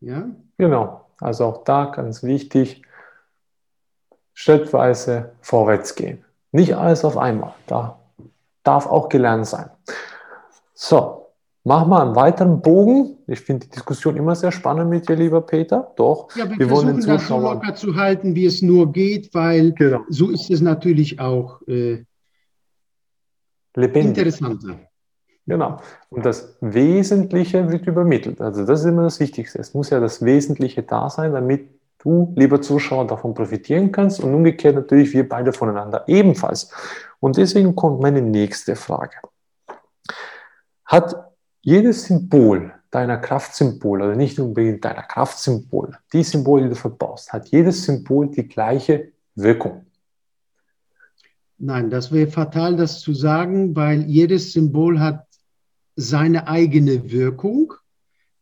Ja? 0.02 0.30
Genau, 0.58 1.06
also 1.20 1.46
auch 1.46 1.64
da 1.64 1.86
ganz 1.86 2.24
wichtig, 2.24 2.82
schrittweise 4.34 5.34
vorwärts 5.42 5.96
gehen. 5.96 6.26
Nicht 6.52 6.76
alles 6.76 7.06
auf 7.06 7.18
einmal, 7.18 7.54
da 7.68 8.00
darf 8.64 8.88
auch 8.88 9.10
gelernt 9.10 9.48
sein. 9.48 9.70
So, 10.74 11.23
Mach 11.66 11.88
mal 11.88 12.02
einen 12.02 12.16
weiteren 12.16 12.62
Bogen. 12.62 13.18
Ich 13.26 13.40
finde 13.40 13.68
die 13.68 13.72
Diskussion 13.72 14.18
immer 14.18 14.36
sehr 14.36 14.52
spannend 14.52 14.90
mit 14.90 15.08
dir, 15.08 15.16
lieber 15.16 15.42
Peter. 15.42 15.94
Doch, 15.96 16.28
ja, 16.36 16.50
wir, 16.50 16.60
wir 16.60 16.70
wollen 16.70 17.00
das 17.00 17.28
so 17.28 17.40
locker 17.40 17.74
zu 17.74 17.96
halten, 17.96 18.36
wie 18.36 18.46
es 18.46 18.62
nur 18.62 18.92
geht, 18.92 19.34
weil 19.34 19.72
genau. 19.72 20.02
so 20.10 20.30
ist 20.30 20.50
es 20.50 20.60
natürlich 20.60 21.22
auch 21.22 21.62
äh, 21.68 22.04
interessanter. 23.76 24.78
Genau. 25.46 25.78
Und 26.10 26.26
das 26.26 26.58
Wesentliche 26.60 27.70
wird 27.72 27.88
übermittelt. 27.88 28.42
Also 28.42 28.66
das 28.66 28.82
ist 28.82 28.86
immer 28.86 29.04
das 29.04 29.20
Wichtigste. 29.20 29.60
Es 29.60 29.74
muss 29.74 29.90
ja 29.90 30.00
das 30.00 30.24
Wesentliche 30.24 30.84
da 30.84 31.10
sein, 31.10 31.34
damit 31.34 31.70
du, 32.00 32.34
lieber 32.36 32.62
Zuschauer, 32.62 33.08
davon 33.08 33.34
profitieren 33.34 33.92
kannst 33.92 34.20
und 34.20 34.34
umgekehrt 34.34 34.76
natürlich 34.76 35.14
wir 35.14 35.28
beide 35.28 35.54
voneinander 35.54 36.04
ebenfalls. 36.08 36.72
Und 37.22 37.38
deswegen 37.38 37.76
kommt 37.76 38.02
meine 38.02 38.22
nächste 38.22 38.76
Frage. 38.76 39.16
Hat 40.86 41.23
jedes 41.64 42.06
Symbol 42.06 42.74
deiner 42.92 43.18
Kraftsymbol, 43.18 44.02
oder 44.02 44.16
nicht 44.16 44.40
unbedingt 44.40 44.86
deiner 44.86 45.02
Kraftsymbol, 45.02 45.98
die 46.12 46.24
Symbole, 46.24 46.64
die 46.64 46.70
du 46.70 46.76
verbaust, 46.76 47.34
hat 47.34 47.48
jedes 47.48 47.84
Symbol 47.86 48.30
die 48.30 48.48
gleiche 48.48 49.12
Wirkung. 49.34 49.86
Nein, 51.58 51.90
das 51.90 52.12
wäre 52.12 52.30
fatal, 52.30 52.76
das 52.76 53.00
zu 53.00 53.14
sagen, 53.14 53.76
weil 53.76 54.04
jedes 54.04 54.54
Symbol 54.54 55.00
hat 55.00 55.26
seine 55.96 56.48
eigene 56.48 57.10
Wirkung. 57.12 57.74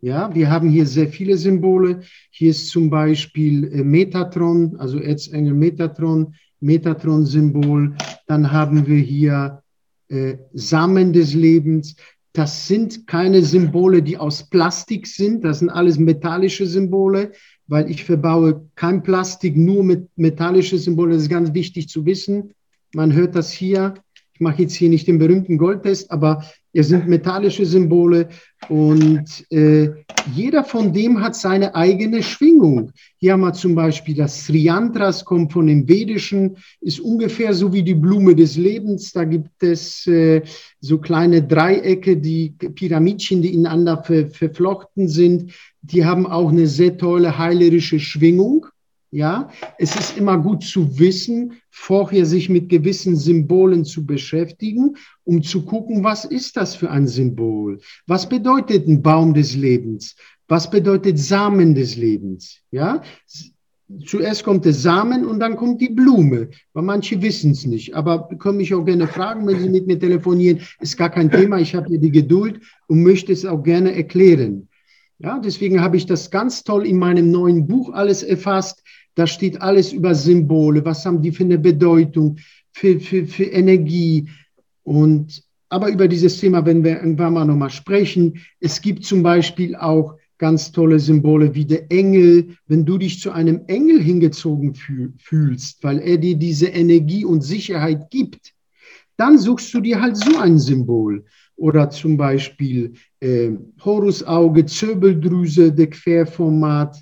Ja, 0.01 0.33
wir 0.33 0.49
haben 0.49 0.69
hier 0.69 0.87
sehr 0.87 1.07
viele 1.07 1.37
Symbole. 1.37 2.01
Hier 2.31 2.49
ist 2.49 2.69
zum 2.69 2.89
Beispiel 2.89 3.71
äh, 3.71 3.83
Metatron, 3.83 4.75
also 4.79 4.99
Erzengel 4.99 5.53
Metatron, 5.53 6.33
Metatron-Symbol. 6.59 7.95
Dann 8.25 8.51
haben 8.51 8.87
wir 8.87 8.97
hier 8.97 9.61
äh, 10.09 10.37
Samen 10.53 11.13
des 11.13 11.35
Lebens. 11.35 11.95
Das 12.33 12.67
sind 12.67 13.07
keine 13.07 13.43
Symbole, 13.43 14.01
die 14.01 14.17
aus 14.17 14.49
Plastik 14.49 15.05
sind. 15.05 15.43
Das 15.43 15.59
sind 15.59 15.69
alles 15.69 15.99
metallische 15.99 16.65
Symbole, 16.65 17.33
weil 17.67 17.89
ich 17.89 18.05
verbaue 18.05 18.69
kein 18.75 19.03
Plastik, 19.03 19.57
nur 19.57 19.83
mit 19.83 20.07
metallische 20.15 20.77
Symbole. 20.77 21.13
Das 21.13 21.23
ist 21.23 21.29
ganz 21.29 21.53
wichtig 21.53 21.89
zu 21.89 22.05
wissen. 22.05 22.53
Man 22.93 23.13
hört 23.13 23.35
das 23.35 23.51
hier. 23.51 23.95
Ich 24.33 24.39
mache 24.39 24.61
jetzt 24.61 24.73
hier 24.73 24.89
nicht 24.89 25.07
den 25.07 25.19
berühmten 25.19 25.57
Goldtest, 25.57 26.09
aber 26.09 26.45
es 26.73 26.87
sind 26.87 27.07
metallische 27.07 27.65
Symbole 27.65 28.29
und 28.69 29.45
äh, 29.51 29.89
jeder 30.33 30.63
von 30.63 30.93
dem 30.93 31.21
hat 31.21 31.35
seine 31.35 31.75
eigene 31.75 32.23
Schwingung. 32.23 32.91
Hier 33.17 33.33
haben 33.33 33.41
wir 33.41 33.53
zum 33.53 33.75
Beispiel 33.75 34.15
das 34.15 34.45
Sriantras, 34.45 35.25
kommt 35.25 35.51
von 35.51 35.67
dem 35.67 35.87
Vedischen, 35.87 36.57
ist 36.79 36.99
ungefähr 36.99 37.53
so 37.53 37.73
wie 37.73 37.83
die 37.83 37.95
Blume 37.95 38.35
des 38.35 38.55
Lebens. 38.55 39.11
Da 39.11 39.25
gibt 39.25 39.63
es 39.63 40.07
äh, 40.07 40.43
so 40.79 40.99
kleine 40.99 41.43
Dreiecke, 41.43 42.17
die 42.17 42.51
Pyramidchen, 42.51 43.41
die 43.41 43.53
ineinander 43.53 44.03
ver 44.03 44.27
verflochten 44.27 45.07
sind. 45.07 45.53
Die 45.81 46.05
haben 46.05 46.25
auch 46.27 46.49
eine 46.49 46.67
sehr 46.67 46.97
tolle 46.97 47.37
heilerische 47.37 47.99
Schwingung. 47.99 48.67
Ja, 49.13 49.49
es 49.77 49.93
ist 49.97 50.17
immer 50.17 50.37
gut 50.37 50.63
zu 50.63 50.97
wissen, 50.97 51.53
vorher 51.69 52.25
sich 52.25 52.47
mit 52.47 52.69
gewissen 52.69 53.17
Symbolen 53.17 53.83
zu 53.83 54.05
beschäftigen, 54.05 54.95
um 55.25 55.43
zu 55.43 55.65
gucken, 55.65 56.01
was 56.01 56.23
ist 56.23 56.55
das 56.55 56.75
für 56.75 56.89
ein 56.89 57.07
Symbol? 57.07 57.81
Was 58.07 58.29
bedeutet 58.29 58.87
ein 58.87 59.01
Baum 59.01 59.33
des 59.33 59.53
Lebens? 59.53 60.15
Was 60.47 60.69
bedeutet 60.69 61.19
Samen 61.19 61.75
des 61.75 61.97
Lebens? 61.97 62.61
Ja, 62.71 63.01
zuerst 64.05 64.45
kommt 64.45 64.63
der 64.63 64.73
Samen 64.73 65.25
und 65.25 65.41
dann 65.41 65.57
kommt 65.57 65.81
die 65.81 65.89
Blume, 65.89 66.49
weil 66.71 66.83
manche 66.83 67.21
wissen 67.21 67.51
es 67.51 67.65
nicht. 67.65 67.93
Aber 67.93 68.29
können 68.39 68.57
mich 68.57 68.73
auch 68.73 68.85
gerne 68.85 69.07
fragen, 69.07 69.45
wenn 69.45 69.59
Sie 69.59 69.69
mit 69.69 69.87
mir 69.87 69.99
telefonieren, 69.99 70.61
ist 70.79 70.95
gar 70.95 71.09
kein 71.09 71.29
Thema. 71.29 71.59
Ich 71.59 71.75
habe 71.75 71.87
hier 71.87 71.99
die 71.99 72.11
Geduld 72.11 72.61
und 72.87 73.03
möchte 73.03 73.33
es 73.33 73.45
auch 73.45 73.61
gerne 73.61 73.93
erklären. 73.93 74.69
Ja, 75.19 75.37
deswegen 75.37 75.81
habe 75.81 75.97
ich 75.97 76.07
das 76.07 76.31
ganz 76.31 76.63
toll 76.63 76.87
in 76.87 76.97
meinem 76.97 77.29
neuen 77.29 77.67
Buch 77.67 77.93
alles 77.93 78.23
erfasst 78.23 78.81
da 79.15 79.27
steht 79.27 79.61
alles 79.61 79.91
über 79.93 80.15
Symbole, 80.15 80.83
was 80.85 81.05
haben 81.05 81.21
die 81.21 81.31
für 81.31 81.43
eine 81.43 81.59
Bedeutung, 81.59 82.37
für, 82.71 82.99
für, 82.99 83.25
für 83.25 83.43
Energie. 83.43 84.29
Und, 84.83 85.43
aber 85.69 85.89
über 85.89 86.07
dieses 86.07 86.39
Thema 86.39 86.65
werden 86.65 86.83
wir 86.83 86.97
irgendwann 86.97 87.33
mal 87.33 87.45
nochmal 87.45 87.69
sprechen. 87.69 88.39
Es 88.59 88.81
gibt 88.81 89.05
zum 89.05 89.23
Beispiel 89.23 89.75
auch 89.75 90.15
ganz 90.37 90.71
tolle 90.71 90.99
Symbole 90.99 91.53
wie 91.53 91.65
der 91.65 91.91
Engel. 91.91 92.55
Wenn 92.67 92.85
du 92.85 92.97
dich 92.97 93.19
zu 93.19 93.31
einem 93.31 93.61
Engel 93.67 94.01
hingezogen 94.01 94.73
fühlst, 95.17 95.83
weil 95.83 95.99
er 95.99 96.17
dir 96.17 96.35
diese 96.35 96.67
Energie 96.67 97.25
und 97.25 97.41
Sicherheit 97.41 98.09
gibt, 98.09 98.53
dann 99.17 99.37
suchst 99.37 99.73
du 99.73 99.81
dir 99.81 100.01
halt 100.01 100.17
so 100.17 100.39
ein 100.39 100.57
Symbol. 100.57 101.25
Oder 101.57 101.91
zum 101.91 102.17
Beispiel 102.17 102.93
äh, 103.19 103.51
Horusauge, 103.85 104.65
Zirbeldrüse, 104.65 105.71
der 105.71 105.91
Querformat 105.91 106.97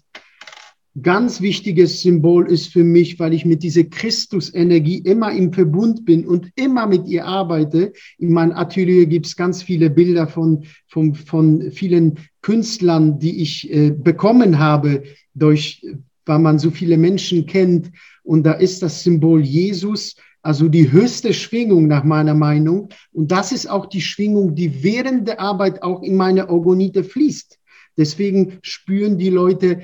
ganz 1.01 1.41
wichtiges 1.41 2.01
Symbol 2.01 2.49
ist 2.49 2.71
für 2.71 2.83
mich, 2.83 3.19
weil 3.19 3.33
ich 3.33 3.45
mit 3.45 3.63
dieser 3.63 3.83
Christusenergie 3.83 4.99
immer 4.99 5.31
im 5.31 5.53
Verbund 5.53 6.05
bin 6.05 6.25
und 6.25 6.51
immer 6.55 6.87
mit 6.87 7.07
ihr 7.07 7.25
arbeite. 7.25 7.93
In 8.17 8.33
meinem 8.33 8.53
Atelier 8.53 9.05
gibt 9.05 9.25
es 9.25 9.35
ganz 9.35 9.63
viele 9.63 9.89
Bilder 9.89 10.27
von, 10.27 10.65
von, 10.87 11.15
von 11.15 11.71
vielen 11.71 12.19
Künstlern, 12.41 13.19
die 13.19 13.41
ich 13.41 13.71
äh, 13.71 13.91
bekommen 13.91 14.59
habe, 14.59 15.03
durch, 15.33 15.85
weil 16.25 16.39
man 16.39 16.59
so 16.59 16.71
viele 16.71 16.97
Menschen 16.97 17.45
kennt. 17.45 17.91
Und 18.23 18.43
da 18.43 18.53
ist 18.53 18.81
das 18.81 19.03
Symbol 19.03 19.41
Jesus, 19.41 20.15
also 20.41 20.67
die 20.67 20.91
höchste 20.91 21.33
Schwingung 21.33 21.87
nach 21.87 22.03
meiner 22.03 22.35
Meinung. 22.35 22.89
Und 23.11 23.31
das 23.31 23.51
ist 23.51 23.69
auch 23.69 23.87
die 23.87 24.01
Schwingung, 24.01 24.55
die 24.55 24.83
während 24.83 25.27
der 25.27 25.39
Arbeit 25.39 25.83
auch 25.83 26.01
in 26.03 26.15
meine 26.15 26.49
Orgonite 26.49 27.03
fließt. 27.03 27.59
Deswegen 27.97 28.59
spüren 28.61 29.17
die 29.17 29.29
Leute, 29.29 29.81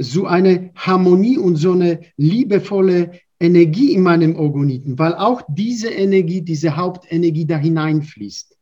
so 0.00 0.26
eine 0.26 0.70
Harmonie 0.74 1.38
und 1.38 1.56
so 1.56 1.72
eine 1.72 2.00
liebevolle 2.16 3.12
Energie 3.38 3.92
in 3.92 4.02
meinem 4.02 4.36
Orgoniten, 4.36 4.98
weil 4.98 5.14
auch 5.14 5.42
diese 5.48 5.88
Energie, 5.88 6.42
diese 6.42 6.76
Hauptenergie 6.76 7.46
da 7.46 7.58
hineinfließt. 7.58 8.56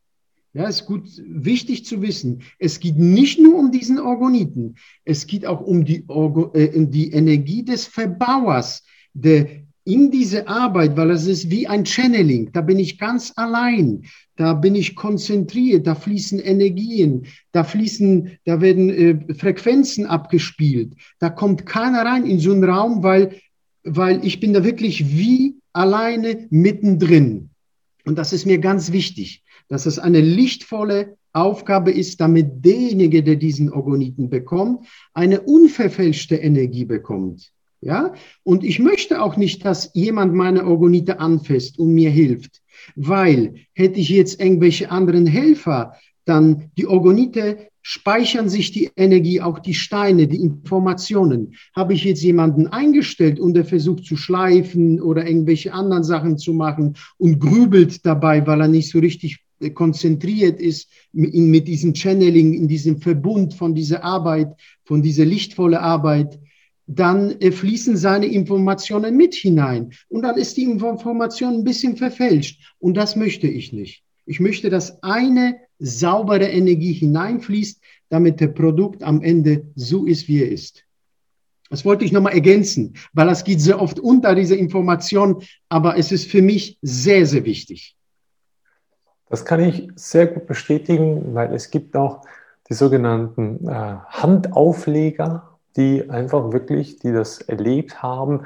Ja, 0.53 0.67
ist 0.67 0.85
gut, 0.85 1.07
wichtig 1.25 1.85
zu 1.85 2.01
wissen. 2.01 2.41
Es 2.57 2.79
geht 2.79 2.97
nicht 2.97 3.39
nur 3.39 3.57
um 3.57 3.71
diesen 3.71 3.99
Orgoniten, 3.99 4.75
es 5.05 5.27
geht 5.27 5.45
auch 5.45 5.61
um 5.61 5.85
die, 5.85 6.03
Orgo, 6.07 6.51
äh, 6.53 6.75
um 6.75 6.89
die 6.89 7.11
Energie 7.11 7.63
des 7.63 7.85
Verbauers, 7.85 8.83
der 9.13 9.47
in 9.89 10.11
diese 10.11 10.47
Arbeit, 10.47 10.95
weil 10.95 11.09
es 11.09 11.25
ist 11.25 11.49
wie 11.49 11.67
ein 11.67 11.85
Channeling, 11.85 12.51
da 12.53 12.61
bin 12.61 12.77
ich 12.77 12.99
ganz 12.99 13.33
allein, 13.35 14.03
da 14.35 14.53
bin 14.53 14.75
ich 14.75 14.95
konzentriert, 14.95 15.87
da 15.87 15.95
fließen 15.95 16.39
Energien, 16.39 17.25
da 17.51 17.63
fließen, 17.63 18.37
da 18.45 18.61
werden 18.61 18.89
äh, 18.89 19.33
Frequenzen 19.33 20.05
abgespielt, 20.05 20.93
da 21.19 21.29
kommt 21.29 21.65
keiner 21.65 22.05
rein 22.05 22.25
in 22.25 22.39
so 22.39 22.51
einen 22.51 22.63
Raum, 22.63 23.01
weil, 23.01 23.35
weil 23.83 24.23
ich 24.23 24.39
bin 24.39 24.53
da 24.53 24.63
wirklich 24.63 25.17
wie 25.17 25.55
alleine 25.73 26.47
mittendrin. 26.51 27.49
Und 28.05 28.17
das 28.17 28.31
ist 28.31 28.45
mir 28.45 28.59
ganz 28.59 28.91
wichtig, 28.91 29.43
dass 29.69 29.87
es 29.87 29.97
eine 29.97 30.21
lichtvolle 30.21 31.17
Aufgabe 31.33 31.91
ist, 31.91 32.21
damit 32.21 32.63
derjenige, 32.63 33.23
der 33.23 33.35
diesen 33.35 33.71
Orgoniten 33.71 34.29
bekommt, 34.29 34.87
eine 35.13 35.41
unverfälschte 35.41 36.35
Energie 36.35 36.85
bekommt. 36.85 37.51
Ja, 37.81 38.13
und 38.43 38.65
ich 38.65 38.79
möchte 38.79 39.21
auch 39.21 39.37
nicht, 39.37 39.63
dass 39.63 39.91
jemand 39.93 40.33
meine 40.33 40.65
Orgonite 40.65 41.19
anfasst 41.19 41.79
und 41.79 41.93
mir 41.93 42.09
hilft, 42.09 42.61
weil 42.95 43.55
hätte 43.73 44.01
ich 44.01 44.09
jetzt 44.09 44.41
irgendwelche 44.41 44.91
anderen 44.91 45.25
Helfer, 45.25 45.93
dann 46.25 46.71
die 46.77 46.87
Orgonite 46.87 47.69
speichern 47.81 48.49
sich 48.49 48.71
die 48.71 48.91
Energie, 48.97 49.39
auch 49.39 49.59
die 49.59 49.73
Steine, 49.73 50.27
die 50.27 50.41
Informationen. 50.41 51.55
Habe 51.73 51.93
ich 51.93 52.03
jetzt 52.03 52.21
jemanden 52.21 52.67
eingestellt 52.67 53.39
und 53.39 53.55
er 53.55 53.65
versucht 53.65 54.03
zu 54.03 54.17
schleifen 54.17 55.01
oder 55.01 55.25
irgendwelche 55.25 55.73
anderen 55.73 56.03
Sachen 56.03 56.37
zu 56.37 56.53
machen 56.53 56.97
und 57.17 57.39
grübelt 57.39 58.05
dabei, 58.05 58.45
weil 58.45 58.61
er 58.61 58.67
nicht 58.67 58.91
so 58.91 58.99
richtig 58.99 59.39
konzentriert 59.73 60.59
ist 60.59 60.89
mit 61.13 61.67
diesem 61.67 61.95
Channeling, 61.95 62.53
in 62.53 62.67
diesem 62.67 63.01
Verbund 63.01 63.53
von 63.53 63.73
dieser 63.73 64.03
Arbeit, 64.03 64.49
von 64.83 65.01
dieser 65.01 65.25
lichtvolle 65.25 65.81
Arbeit, 65.81 66.39
dann 66.91 67.39
äh, 67.39 67.51
fließen 67.51 67.95
seine 67.97 68.25
Informationen 68.25 69.15
mit 69.15 69.35
hinein. 69.35 69.91
Und 70.07 70.23
dann 70.23 70.37
ist 70.37 70.57
die 70.57 70.63
Information 70.63 71.53
ein 71.53 71.63
bisschen 71.63 71.95
verfälscht. 71.95 72.59
Und 72.79 72.97
das 72.97 73.15
möchte 73.15 73.47
ich 73.47 73.71
nicht. 73.71 74.03
Ich 74.25 74.39
möchte, 74.39 74.71
dass 74.71 75.01
eine 75.03 75.57
saubere 75.77 76.45
Energie 76.45 76.93
hineinfließt, 76.93 77.79
damit 78.09 78.39
der 78.39 78.47
Produkt 78.47 79.03
am 79.03 79.21
Ende 79.21 79.67
so 79.75 80.05
ist, 80.05 80.27
wie 80.27 80.41
er 80.41 80.51
ist. 80.51 80.83
Das 81.69 81.85
wollte 81.85 82.05
ich 82.05 82.11
nochmal 82.11 82.33
ergänzen, 82.33 82.95
weil 83.13 83.27
das 83.27 83.43
geht 83.43 83.61
sehr 83.61 83.79
oft 83.79 83.99
unter, 83.99 84.33
diese 84.33 84.55
Information, 84.55 85.43
aber 85.69 85.95
es 85.95 86.11
ist 86.11 86.29
für 86.29 86.41
mich 86.41 86.79
sehr, 86.81 87.27
sehr 87.27 87.45
wichtig. 87.45 87.95
Das 89.29 89.45
kann 89.45 89.59
ich 89.59 89.87
sehr 89.93 90.25
gut 90.25 90.47
bestätigen, 90.47 91.35
weil 91.35 91.53
es 91.53 91.69
gibt 91.69 91.95
auch 91.95 92.23
die 92.67 92.73
sogenannten 92.73 93.67
äh, 93.67 93.97
Handaufleger, 94.07 95.58
die 95.79 96.09
einfach 96.09 96.51
wirklich, 96.51 96.99
die 96.99 97.13
das 97.13 97.39
erlebt 97.41 98.03
haben. 98.03 98.45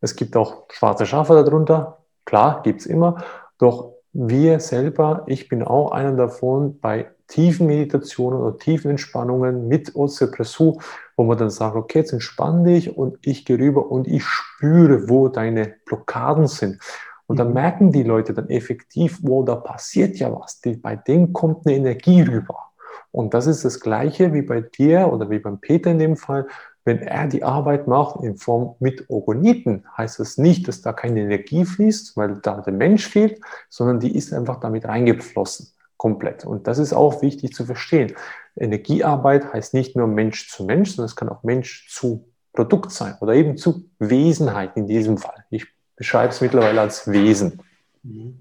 Es 0.00 0.14
gibt 0.14 0.36
auch 0.36 0.64
schwarze 0.70 1.06
Schafe 1.06 1.42
darunter, 1.42 1.98
klar, 2.26 2.62
gibt 2.62 2.82
es 2.82 2.86
immer, 2.86 3.24
doch 3.58 3.94
wir 4.12 4.60
selber, 4.60 5.24
ich 5.26 5.48
bin 5.48 5.62
auch 5.62 5.92
einer 5.92 6.12
davon, 6.12 6.78
bei 6.80 7.10
tiefen 7.28 7.66
Meditationen 7.66 8.40
oder 8.40 8.58
tiefen 8.58 8.90
Entspannungen 8.90 9.68
mit 9.68 9.96
Ozepressur, 9.96 10.78
wo 11.16 11.24
man 11.24 11.38
dann 11.38 11.50
sagt, 11.50 11.76
okay, 11.76 12.00
jetzt 12.00 12.12
entspann 12.12 12.64
dich 12.64 12.96
und 12.96 13.18
ich 13.22 13.44
gehe 13.44 13.58
rüber 13.58 13.90
und 13.90 14.06
ich 14.06 14.24
spüre, 14.24 15.08
wo 15.08 15.28
deine 15.28 15.74
Blockaden 15.86 16.46
sind. 16.46 16.78
Und 17.26 17.38
dann 17.38 17.48
mhm. 17.48 17.54
merken 17.54 17.92
die 17.92 18.04
Leute 18.04 18.32
dann 18.32 18.48
effektiv, 18.48 19.18
wo 19.22 19.42
da 19.42 19.56
passiert 19.56 20.16
ja 20.18 20.32
was. 20.32 20.60
Die, 20.60 20.76
bei 20.76 20.94
denen 20.94 21.32
kommt 21.32 21.66
eine 21.66 21.76
Energie 21.76 22.22
rüber. 22.22 22.70
Und 23.12 23.34
das 23.34 23.46
ist 23.46 23.64
das 23.64 23.80
Gleiche 23.80 24.32
wie 24.32 24.42
bei 24.42 24.60
dir 24.60 25.12
oder 25.12 25.30
wie 25.30 25.38
beim 25.38 25.60
Peter 25.60 25.90
in 25.90 25.98
dem 25.98 26.16
Fall. 26.16 26.46
Wenn 26.84 26.98
er 26.98 27.26
die 27.26 27.42
Arbeit 27.42 27.88
macht 27.88 28.22
in 28.22 28.36
Form 28.36 28.76
mit 28.78 29.10
Orgoniten, 29.10 29.84
heißt 29.96 30.20
das 30.20 30.38
nicht, 30.38 30.68
dass 30.68 30.82
da 30.82 30.92
keine 30.92 31.20
Energie 31.20 31.64
fließt, 31.64 32.16
weil 32.16 32.36
da 32.36 32.60
der 32.60 32.72
Mensch 32.72 33.08
fehlt, 33.08 33.40
sondern 33.68 33.98
die 33.98 34.16
ist 34.16 34.32
einfach 34.32 34.60
damit 34.60 34.84
reingeflossen, 34.84 35.72
komplett. 35.96 36.44
Und 36.44 36.68
das 36.68 36.78
ist 36.78 36.92
auch 36.92 37.22
wichtig 37.22 37.54
zu 37.54 37.64
verstehen. 37.64 38.12
Energiearbeit 38.54 39.52
heißt 39.52 39.74
nicht 39.74 39.96
nur 39.96 40.06
Mensch 40.06 40.48
zu 40.48 40.64
Mensch, 40.64 40.90
sondern 40.90 41.06
es 41.06 41.16
kann 41.16 41.28
auch 41.28 41.42
Mensch 41.42 41.88
zu 41.90 42.28
Produkt 42.52 42.92
sein 42.92 43.16
oder 43.20 43.34
eben 43.34 43.56
zu 43.56 43.90
Wesenheit 43.98 44.76
in 44.76 44.86
diesem 44.86 45.18
Fall. 45.18 45.44
Ich 45.50 45.66
beschreibe 45.96 46.30
es 46.30 46.40
mittlerweile 46.40 46.80
als 46.80 47.10
Wesen. 47.10 47.62
Mhm. 48.02 48.40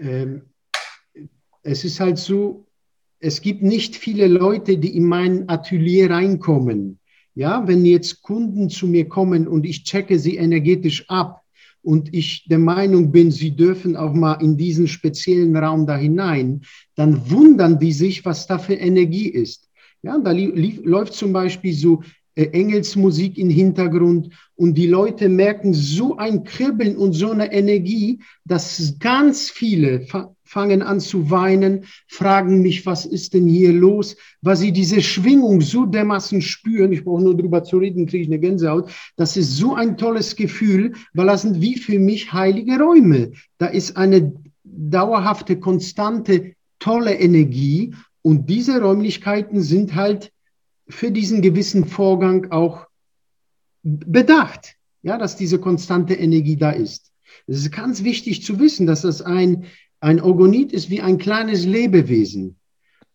Ähm, 0.00 0.42
es 1.62 1.84
ist 1.84 2.00
halt 2.00 2.18
so, 2.18 2.65
es 3.20 3.40
gibt 3.40 3.62
nicht 3.62 3.96
viele 3.96 4.26
Leute, 4.26 4.78
die 4.78 4.96
in 4.96 5.04
mein 5.04 5.48
Atelier 5.48 6.10
reinkommen. 6.10 6.98
Ja, 7.34 7.66
wenn 7.68 7.84
jetzt 7.84 8.22
Kunden 8.22 8.70
zu 8.70 8.86
mir 8.86 9.08
kommen 9.08 9.46
und 9.46 9.66
ich 9.66 9.84
checke 9.84 10.18
sie 10.18 10.36
energetisch 10.36 11.08
ab 11.08 11.42
und 11.82 12.14
ich 12.14 12.46
der 12.48 12.58
Meinung 12.58 13.12
bin, 13.12 13.30
sie 13.30 13.54
dürfen 13.54 13.94
auch 13.94 14.14
mal 14.14 14.34
in 14.34 14.56
diesen 14.56 14.88
speziellen 14.88 15.54
Raum 15.56 15.86
da 15.86 15.96
hinein, 15.96 16.62
dann 16.94 17.30
wundern 17.30 17.78
die 17.78 17.92
sich, 17.92 18.24
was 18.24 18.46
da 18.46 18.58
für 18.58 18.74
Energie 18.74 19.28
ist. 19.28 19.68
Ja, 20.02 20.18
da 20.18 20.32
läuft 20.32 21.12
zum 21.12 21.32
Beispiel 21.32 21.74
so 21.74 22.02
äh, 22.36 22.44
Engelsmusik 22.52 23.38
im 23.38 23.50
Hintergrund 23.50 24.30
und 24.54 24.74
die 24.74 24.86
Leute 24.86 25.28
merken 25.28 25.74
so 25.74 26.16
ein 26.16 26.44
Kribbeln 26.44 26.96
und 26.96 27.12
so 27.12 27.30
eine 27.30 27.52
Energie, 27.52 28.20
dass 28.44 28.96
ganz 28.98 29.50
viele 29.50 30.06
fangen 30.46 30.82
an 30.82 31.00
zu 31.00 31.30
weinen, 31.30 31.84
fragen 32.06 32.62
mich, 32.62 32.86
was 32.86 33.04
ist 33.04 33.34
denn 33.34 33.46
hier 33.46 33.72
los, 33.72 34.16
weil 34.40 34.56
sie 34.56 34.72
diese 34.72 35.02
Schwingung 35.02 35.60
so 35.60 35.84
dermaßen 35.84 36.40
spüren, 36.40 36.92
ich 36.92 37.04
brauche 37.04 37.22
nur 37.22 37.36
drüber 37.36 37.62
zu 37.64 37.78
reden, 37.78 38.06
kriege 38.06 38.22
ich 38.22 38.28
eine 38.28 38.38
Gänsehaut, 38.38 38.90
das 39.16 39.36
ist 39.36 39.56
so 39.56 39.74
ein 39.74 39.96
tolles 39.96 40.36
Gefühl, 40.36 40.94
weil 41.12 41.26
das 41.26 41.42
sind 41.42 41.60
wie 41.60 41.76
für 41.76 41.98
mich 41.98 42.32
heilige 42.32 42.78
Räume. 42.78 43.32
Da 43.58 43.66
ist 43.66 43.96
eine 43.96 44.32
dauerhafte, 44.64 45.58
konstante, 45.58 46.54
tolle 46.78 47.14
Energie 47.14 47.94
und 48.22 48.48
diese 48.48 48.80
Räumlichkeiten 48.80 49.60
sind 49.60 49.94
halt 49.94 50.32
für 50.88 51.10
diesen 51.10 51.42
gewissen 51.42 51.84
Vorgang 51.84 52.50
auch 52.52 52.86
bedacht, 53.82 54.76
ja, 55.02 55.18
dass 55.18 55.36
diese 55.36 55.58
konstante 55.58 56.14
Energie 56.14 56.56
da 56.56 56.70
ist. 56.70 57.12
Es 57.46 57.58
ist 57.58 57.72
ganz 57.72 58.02
wichtig 58.02 58.42
zu 58.42 58.58
wissen, 58.58 58.86
dass 58.86 59.02
das 59.02 59.22
ein, 59.22 59.66
ein 60.00 60.20
Orgonit 60.20 60.72
ist 60.72 60.90
wie 60.90 61.00
ein 61.00 61.18
kleines 61.18 61.64
Lebewesen. 61.64 62.56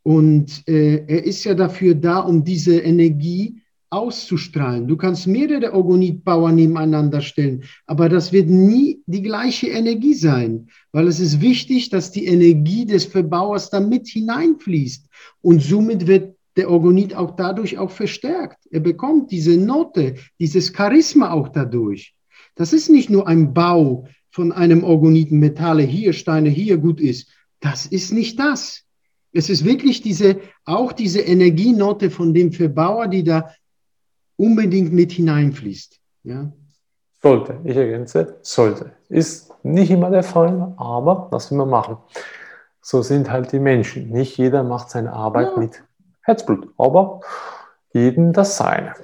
Und 0.04 0.68
äh, 0.68 1.06
er 1.08 1.24
ist 1.24 1.44
ja 1.44 1.54
dafür 1.54 1.96
da, 1.96 2.20
um 2.20 2.44
diese 2.44 2.80
Energie 2.80 3.62
auszustrahlen. 3.92 4.88
Du 4.88 4.96
kannst 4.96 5.28
mehrere 5.28 5.74
Orgonitbauer 5.74 6.52
nebeneinander 6.54 7.22
stellen, 7.22 7.64
aber 7.86 8.08
das 8.08 8.32
wird 8.32 8.50
nie 8.50 9.04
die 9.06 9.22
gleiche 9.22 9.68
Energie 9.68 10.14
sein, 10.14 10.70
weil 10.94 11.08
es 11.08 11.20
ist 11.20 11.42
wichtig, 11.42 11.90
dass 11.90 12.12
die 12.12 12.26
Energie 12.26 12.86
des 12.86 13.06
Verbauers 13.06 13.70
da 13.70 13.82
mit 13.82 14.08
hineinfließt. 14.08 15.08
Und 15.42 15.62
somit 15.62 16.08
wird 16.08 16.36
der 16.56 16.70
Orgonit 16.70 17.16
auch 17.16 17.36
dadurch 17.36 17.78
auch 17.78 17.92
verstärkt. 17.92 18.66
Er 18.72 18.80
bekommt 18.80 19.30
diese 19.30 19.58
Note, 19.58 20.16
dieses 20.40 20.74
Charisma 20.76 21.32
auch 21.32 21.50
dadurch. 21.50 22.16
Das 22.56 22.74
ist 22.74 22.90
nicht 22.90 23.10
nur 23.10 23.28
ein 23.28 23.54
Bau 23.54 24.08
von 24.32 24.52
einem 24.52 24.84
Orgoniten, 24.84 25.40
Metalle 25.40 25.84
hier, 25.84 26.14
Steine 26.14 26.50
hier 26.50 26.78
gut 26.78 27.00
ist. 27.00 27.30
Das 27.60 27.86
ist 27.86 28.12
nicht 28.12 28.40
das. 28.40 28.84
Es 29.34 29.50
ist 29.50 29.64
wirklich 29.64 30.02
diese, 30.02 30.40
auch 30.66 30.92
diese 30.92 31.22
Energienote 31.22 32.10
von 32.10 32.34
dem 32.34 32.52
Verbauer, 32.52 33.08
die 33.08 33.24
da 33.24 33.54
unbedingt 34.36 34.92
mit 34.92 35.12
hineinfließt. 35.12 36.00
Ja? 36.24 36.52
Sollte, 37.22 37.60
ich 37.64 37.76
ergänze, 37.76 38.40
sollte. 38.42 38.94
Ist 39.10 39.54
nicht 39.64 39.92
immer 39.92 40.10
der 40.10 40.24
Fall, 40.24 40.74
aber 40.78 41.28
was 41.30 41.52
will 41.52 41.60
man 41.60 41.70
machen? 41.70 41.98
So 42.82 43.04
sind 43.04 43.32
halt 43.32 43.52
die 43.52 43.60
Menschen. 43.60 44.10
Nicht 44.10 44.38
jeder 44.38 44.64
macht 44.64 44.90
seine 44.90 45.14
Arbeit 45.14 45.52
ja. 45.54 45.60
mit 45.60 45.84
Herzblut, 46.22 46.74
aber 46.78 47.22
jeden 47.94 48.34
das 48.34 48.58
Seine. 48.58 48.96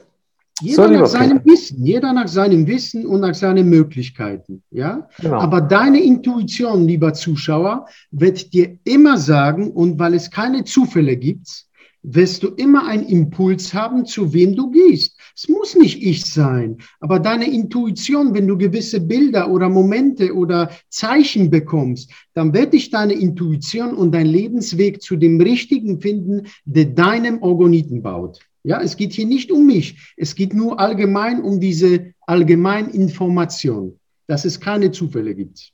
Jeder 0.61 0.87
so, 0.87 0.89
nach 0.89 1.05
seinem 1.05 1.43
Peter. 1.43 1.51
Wissen, 1.51 1.85
jeder 1.85 2.13
nach 2.13 2.27
seinem 2.27 2.67
Wissen 2.67 3.05
und 3.05 3.21
nach 3.21 3.35
seinen 3.35 3.69
Möglichkeiten, 3.69 4.63
ja. 4.71 5.07
Genau. 5.21 5.37
Aber 5.37 5.61
deine 5.61 6.01
Intuition, 6.01 6.87
lieber 6.87 7.13
Zuschauer, 7.13 7.87
wird 8.11 8.53
dir 8.53 8.77
immer 8.83 9.17
sagen, 9.17 9.71
und 9.71 9.99
weil 9.99 10.13
es 10.13 10.31
keine 10.31 10.63
Zufälle 10.63 11.17
gibt, 11.17 11.67
wirst 12.03 12.43
du 12.43 12.49
immer 12.49 12.87
einen 12.87 13.05
Impuls 13.05 13.73
haben, 13.73 14.05
zu 14.05 14.33
wem 14.33 14.55
du 14.55 14.71
gehst. 14.71 15.17
Es 15.35 15.49
muss 15.49 15.75
nicht 15.75 16.01
ich 16.01 16.25
sein, 16.25 16.77
aber 16.99 17.19
deine 17.19 17.51
Intuition, 17.51 18.33
wenn 18.33 18.47
du 18.47 18.57
gewisse 18.57 19.01
Bilder 19.01 19.51
oder 19.51 19.69
Momente 19.69 20.33
oder 20.33 20.71
Zeichen 20.89 21.49
bekommst, 21.49 22.11
dann 22.33 22.53
wird 22.53 22.73
dich 22.73 22.89
deine 22.89 23.13
Intuition 23.13 23.93
und 23.93 24.13
dein 24.13 24.27
Lebensweg 24.27 25.01
zu 25.01 25.15
dem 25.15 25.39
Richtigen 25.41 25.99
finden, 25.99 26.47
der 26.65 26.85
deinem 26.85 27.41
Orgoniten 27.41 28.01
baut. 28.01 28.39
Ja, 28.63 28.81
es 28.81 28.97
geht 28.97 29.13
hier 29.13 29.25
nicht 29.25 29.51
um 29.51 29.65
mich. 29.65 30.13
Es 30.17 30.35
geht 30.35 30.53
nur 30.53 30.79
allgemein 30.79 31.41
um 31.41 31.59
diese 31.59 32.13
Allgemeininformation, 32.21 33.99
dass 34.27 34.45
es 34.45 34.59
keine 34.59 34.91
Zufälle 34.91 35.35
gibt. 35.35 35.71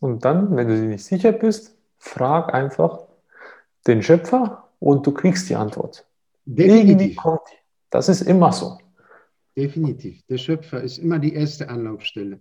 Und 0.00 0.24
dann, 0.24 0.54
wenn 0.56 0.68
du 0.68 0.74
dir 0.74 0.88
nicht 0.88 1.04
sicher 1.04 1.32
bist, 1.32 1.76
frag 1.98 2.54
einfach 2.54 3.06
den 3.86 4.02
Schöpfer 4.02 4.68
und 4.78 5.06
du 5.06 5.12
kriegst 5.12 5.48
die 5.48 5.56
Antwort. 5.56 6.06
Definitiv. 6.44 7.16
Das 7.90 8.08
ist 8.08 8.22
immer 8.22 8.52
so. 8.52 8.78
Definitiv. 9.56 10.22
Der 10.28 10.38
Schöpfer 10.38 10.82
ist 10.82 10.98
immer 10.98 11.18
die 11.18 11.34
erste 11.34 11.68
Anlaufstelle. 11.68 12.40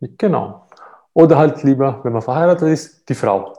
Genau. 0.00 0.66
Oder 1.14 1.36
halt 1.36 1.62
lieber, 1.62 2.00
wenn 2.04 2.12
man 2.12 2.22
verheiratet 2.22 2.68
ist, 2.68 3.08
die 3.08 3.14
Frau. 3.14 3.54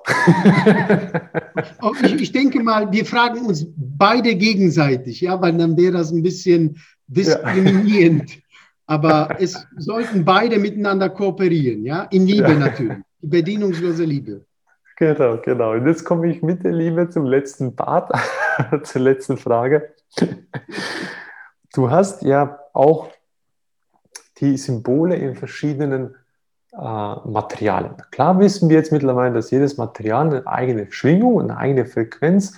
Oh, 1.81 1.91
ich, 2.01 2.15
ich, 2.15 2.31
denke 2.31 2.63
mal, 2.63 2.91
wir 2.91 3.05
fragen 3.05 3.45
uns 3.45 3.67
beide 3.75 4.35
gegenseitig, 4.35 5.21
ja, 5.21 5.39
weil 5.39 5.55
dann 5.55 5.77
wäre 5.77 5.93
das 5.93 6.11
ein 6.11 6.23
bisschen 6.23 6.77
diskriminierend. 7.07 8.35
Ja. 8.35 8.41
Aber 8.87 9.35
es 9.39 9.67
sollten 9.77 10.25
beide 10.25 10.57
miteinander 10.57 11.09
kooperieren, 11.09 11.85
ja, 11.85 12.03
in 12.03 12.25
Liebe 12.25 12.49
ja. 12.49 12.55
natürlich, 12.55 12.97
die 13.21 13.27
bedienungslose 13.27 14.03
Liebe. 14.03 14.45
Genau, 14.97 15.37
genau. 15.37 15.73
Und 15.73 15.87
jetzt 15.87 16.03
komme 16.05 16.31
ich 16.31 16.41
mit 16.41 16.63
der 16.63 16.71
Liebe 16.71 17.09
zum 17.09 17.25
letzten 17.25 17.75
Part, 17.75 18.11
zur 18.83 19.01
letzten 19.01 19.37
Frage. 19.37 19.93
Du 21.73 21.89
hast 21.89 22.23
ja 22.23 22.59
auch 22.73 23.09
die 24.39 24.57
Symbole 24.57 25.15
in 25.15 25.35
verschiedenen 25.35 26.15
äh, 26.73 27.15
Materialien. 27.25 27.95
Klar 28.11 28.39
wissen 28.39 28.69
wir 28.69 28.77
jetzt 28.77 28.91
mittlerweile, 28.91 29.33
dass 29.33 29.51
jedes 29.51 29.77
Material 29.77 30.27
eine 30.27 30.47
eigene 30.47 30.91
Schwingung, 30.91 31.39
eine 31.39 31.57
eigene 31.57 31.85
Frequenz 31.85 32.55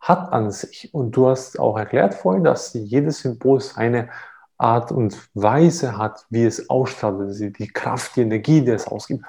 hat 0.00 0.32
an 0.32 0.50
sich. 0.50 0.92
Und 0.92 1.12
du 1.16 1.28
hast 1.28 1.58
auch 1.58 1.78
erklärt 1.78 2.14
vorhin, 2.14 2.44
dass 2.44 2.74
jedes 2.74 3.20
Symbol 3.20 3.60
seine 3.60 4.10
Art 4.58 4.92
und 4.92 5.16
Weise 5.34 5.98
hat, 5.98 6.26
wie 6.30 6.44
es 6.44 6.68
ausstrahlt, 6.68 7.20
also 7.20 7.48
die 7.48 7.68
Kraft, 7.68 8.16
die 8.16 8.22
Energie, 8.22 8.60
die 8.60 8.70
es 8.70 8.86
ausgibt. 8.86 9.24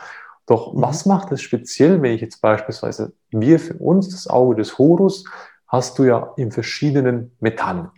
Doch 0.45 0.73
mhm. 0.73 0.81
was 0.81 1.05
macht 1.05 1.31
es 1.31 1.41
speziell, 1.41 2.01
wenn 2.01 2.13
ich 2.13 2.21
jetzt 2.21 2.41
beispielsweise, 2.41 3.13
wir 3.31 3.59
für 3.59 3.75
uns, 3.75 4.09
das 4.09 4.27
Auge 4.27 4.55
des 4.55 4.77
Horus, 4.77 5.25
hast 5.67 5.97
du 5.97 6.03
ja 6.03 6.33
in 6.37 6.51
verschiedenen 6.51 7.31
Metallen. 7.39 7.89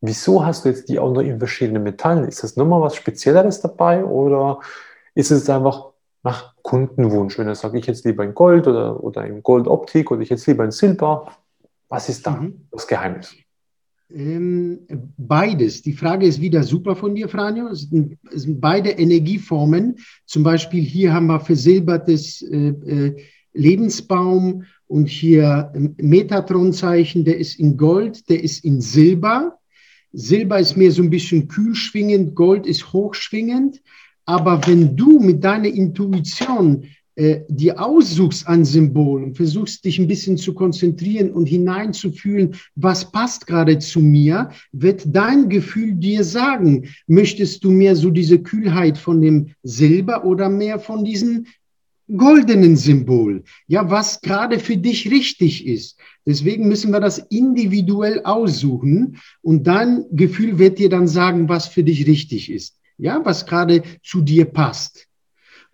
Wieso 0.00 0.44
hast 0.44 0.64
du 0.64 0.68
jetzt 0.68 0.88
die 0.88 0.98
auch 0.98 1.12
noch 1.12 1.22
in 1.22 1.38
verschiedenen 1.38 1.82
Metallen? 1.82 2.24
Ist 2.24 2.42
das 2.42 2.56
nochmal 2.56 2.82
was 2.82 2.96
Spezielleres 2.96 3.60
dabei 3.60 4.04
oder 4.04 4.60
ist 5.14 5.30
es 5.30 5.48
einfach 5.48 5.92
nach 6.22 6.54
Kundenwunsch? 6.62 7.38
Wenn 7.38 7.48
er 7.48 7.54
sagt, 7.54 7.74
ich 7.74 7.86
jetzt 7.86 8.04
lieber 8.04 8.24
in 8.24 8.34
Gold 8.34 8.66
oder, 8.66 9.02
oder 9.02 9.26
in 9.26 9.42
Goldoptik 9.42 10.10
oder 10.10 10.22
ich 10.22 10.30
jetzt 10.30 10.46
lieber 10.46 10.64
in 10.64 10.70
Silber, 10.70 11.32
was 11.88 12.08
ist 12.08 12.26
da 12.26 12.32
mhm. 12.32 12.66
das 12.70 12.86
Geheimnis? 12.86 13.34
Ähm, 14.12 14.80
beides. 15.16 15.82
Die 15.82 15.92
Frage 15.92 16.26
ist 16.26 16.40
wieder 16.40 16.62
super 16.62 16.94
von 16.94 17.14
dir, 17.14 17.28
Franjo. 17.28 17.68
Es 17.68 17.88
sind, 17.90 18.18
beide 18.60 18.90
Energieformen. 18.90 19.96
Zum 20.26 20.42
Beispiel 20.42 20.82
hier 20.82 21.12
haben 21.12 21.26
wir 21.26 21.40
versilbertes 21.40 22.42
äh, 22.42 22.68
äh, 22.68 23.16
Lebensbaum 23.54 24.64
und 24.86 25.08
hier 25.08 25.72
Metatronzeichen, 25.96 27.24
der 27.24 27.38
ist 27.38 27.58
in 27.58 27.76
Gold, 27.76 28.28
der 28.28 28.42
ist 28.42 28.64
in 28.64 28.80
Silber. 28.80 29.58
Silber 30.12 30.60
ist 30.60 30.76
mehr 30.76 30.92
so 30.92 31.02
ein 31.02 31.10
bisschen 31.10 31.48
kühlschwingend, 31.48 32.34
Gold 32.34 32.66
ist 32.66 32.92
hochschwingend. 32.92 33.80
Aber 34.26 34.66
wenn 34.66 34.96
du 34.96 35.20
mit 35.20 35.44
deiner 35.44 35.68
Intuition 35.68 36.84
äh, 37.16 37.42
die 37.48 37.70
aussuchst 37.70 38.48
an 38.48 38.64
Symbolen, 38.64 39.36
versuchst 39.36 39.84
dich 39.84 40.00
ein 40.00 40.08
bisschen 40.08 40.36
zu 40.36 40.52
konzentrieren 40.52 41.30
und 41.30 41.46
hineinzufühlen, 41.46 42.56
was 42.74 43.12
passt 43.12 43.46
gerade 43.46 43.78
zu 43.78 44.00
mir, 44.00 44.50
wird 44.72 45.04
dein 45.06 45.48
Gefühl 45.48 45.92
dir 45.92 46.24
sagen, 46.24 46.88
möchtest 47.06 47.62
du 47.62 47.70
mehr 47.70 47.94
so 47.94 48.10
diese 48.10 48.40
Kühlheit 48.40 48.98
von 48.98 49.22
dem 49.22 49.50
Silber 49.62 50.24
oder 50.24 50.48
mehr 50.48 50.80
von 50.80 51.04
diesem 51.04 51.46
goldenen 52.16 52.76
Symbol? 52.76 53.44
Ja, 53.68 53.88
was 53.88 54.20
gerade 54.20 54.58
für 54.58 54.76
dich 54.76 55.08
richtig 55.08 55.68
ist. 55.68 55.96
Deswegen 56.26 56.66
müssen 56.66 56.90
wir 56.90 57.00
das 57.00 57.18
individuell 57.30 58.22
aussuchen 58.24 59.18
und 59.40 59.68
dein 59.68 60.04
Gefühl 60.10 60.58
wird 60.58 60.80
dir 60.80 60.88
dann 60.88 61.06
sagen, 61.06 61.48
was 61.48 61.68
für 61.68 61.84
dich 61.84 62.08
richtig 62.08 62.50
ist. 62.50 62.76
Ja, 62.98 63.20
was 63.24 63.46
gerade 63.46 63.82
zu 64.02 64.20
dir 64.20 64.44
passt. 64.44 65.08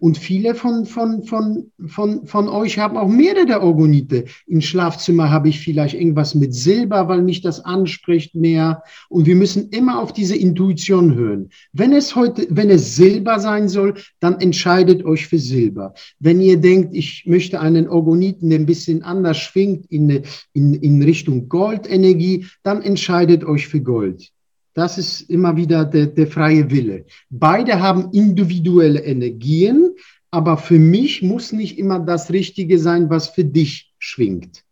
Und 0.00 0.16
viele 0.16 0.54
von, 0.54 0.86
von, 0.86 1.24
von, 1.24 1.70
von, 1.86 2.26
von 2.26 2.48
euch 2.48 2.78
haben 2.78 2.96
auch 2.96 3.08
mehrere 3.08 3.60
Orgonite. 3.60 4.24
Im 4.46 4.62
Schlafzimmer 4.62 5.30
habe 5.30 5.50
ich 5.50 5.60
vielleicht 5.60 5.94
irgendwas 5.94 6.34
mit 6.34 6.54
Silber, 6.54 7.06
weil 7.08 7.20
mich 7.20 7.42
das 7.42 7.62
anspricht 7.62 8.34
mehr. 8.34 8.82
Und 9.10 9.26
wir 9.26 9.36
müssen 9.36 9.68
immer 9.68 10.00
auf 10.00 10.14
diese 10.14 10.36
Intuition 10.36 11.14
hören. 11.14 11.50
Wenn 11.74 11.92
es 11.92 12.16
heute, 12.16 12.46
wenn 12.48 12.70
es 12.70 12.96
Silber 12.96 13.40
sein 13.40 13.68
soll, 13.68 13.94
dann 14.20 14.40
entscheidet 14.40 15.04
euch 15.04 15.26
für 15.26 15.38
Silber. 15.38 15.92
Wenn 16.18 16.40
ihr 16.40 16.56
denkt, 16.56 16.96
ich 16.96 17.24
möchte 17.26 17.60
einen 17.60 17.86
Orgoniten, 17.86 18.48
der 18.48 18.58
ein 18.58 18.66
bisschen 18.66 19.02
anders 19.02 19.36
schwingt 19.36 19.84
in, 19.90 20.22
in, 20.54 20.72
in 20.72 21.02
Richtung 21.02 21.50
Goldenergie, 21.50 22.46
dann 22.62 22.80
entscheidet 22.80 23.44
euch 23.44 23.68
für 23.68 23.82
Gold. 23.82 24.32
Das 24.74 24.98
ist 24.98 25.22
immer 25.22 25.56
wieder 25.56 25.84
der, 25.84 26.06
der 26.06 26.26
freie 26.26 26.70
Wille. 26.70 27.06
Beide 27.28 27.80
haben 27.80 28.10
individuelle 28.12 29.00
Energien, 29.00 29.90
aber 30.30 30.56
für 30.56 30.78
mich 30.78 31.22
muss 31.22 31.52
nicht 31.52 31.78
immer 31.78 31.98
das 31.98 32.30
Richtige 32.30 32.78
sein, 32.78 33.10
was 33.10 33.28
für 33.28 33.44
dich 33.44 33.92
schwingt. 33.98 34.64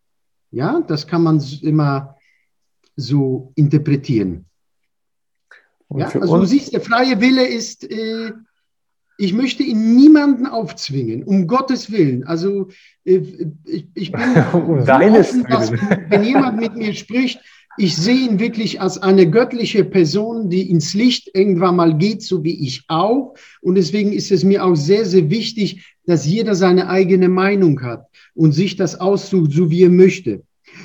Ja, 0.51 0.81
das 0.87 1.07
kann 1.07 1.23
man 1.23 1.43
immer 1.63 2.17
so 2.97 3.53
interpretieren. 3.55 4.47
Ja, 5.95 6.07
also 6.09 6.39
du 6.39 6.45
siehst, 6.45 6.73
der 6.73 6.81
freie 6.81 7.21
Wille 7.21 7.47
ist, 7.47 7.91
äh, 7.91 8.33
ich 9.21 9.33
möchte 9.33 9.63
ihn 9.63 9.97
niemanden 9.97 10.47
aufzwingen, 10.47 11.25
um 11.25 11.47
Gottes 11.47 11.91
Willen. 11.91 12.25
Also 12.25 12.69
äh, 13.05 13.21
ich, 13.65 13.89
ich 13.95 14.13
bin 14.13 14.23
um 14.53 14.79
offen, 14.79 15.45
dass, 15.45 15.73
wenn 15.73 16.25
jemand 16.25 16.61
mit 16.61 16.77
mir 16.77 16.95
spricht, 16.95 17.41
ich 17.79 17.97
sehe 17.97 18.29
ihn 18.29 18.39
wirklich 18.41 18.81
als 18.81 18.99
eine 18.99 19.31
göttliche 19.31 19.85
Person, 19.85 20.51
die 20.51 20.69
ins 20.69 20.95
Licht 20.95 21.31
irgendwann 21.35 21.77
mal 21.77 21.97
geht, 21.97 22.23
so 22.23 22.43
wie 22.43 22.67
ich 22.67 22.85
auch. 22.89 23.35
Und 23.61 23.77
deswegen 23.77 24.13
ist 24.13 24.33
es 24.33 24.45
mir 24.45 24.65
auch 24.65 24.75
sehr, 24.75 25.05
sehr 25.05 25.31
wichtig, 25.31 25.97
dass 26.05 26.27
jeder 26.27 26.55
seine 26.55 26.89
eigene 26.89 27.29
Meinung 27.29 27.81
hat 27.83 28.07
und 28.35 28.53
sich 28.53 28.77
das 28.77 29.01
aussucht, 29.01 29.53
so 29.53 29.71
wie 29.71 29.83
er 29.83 29.91
möchte. 29.91 30.43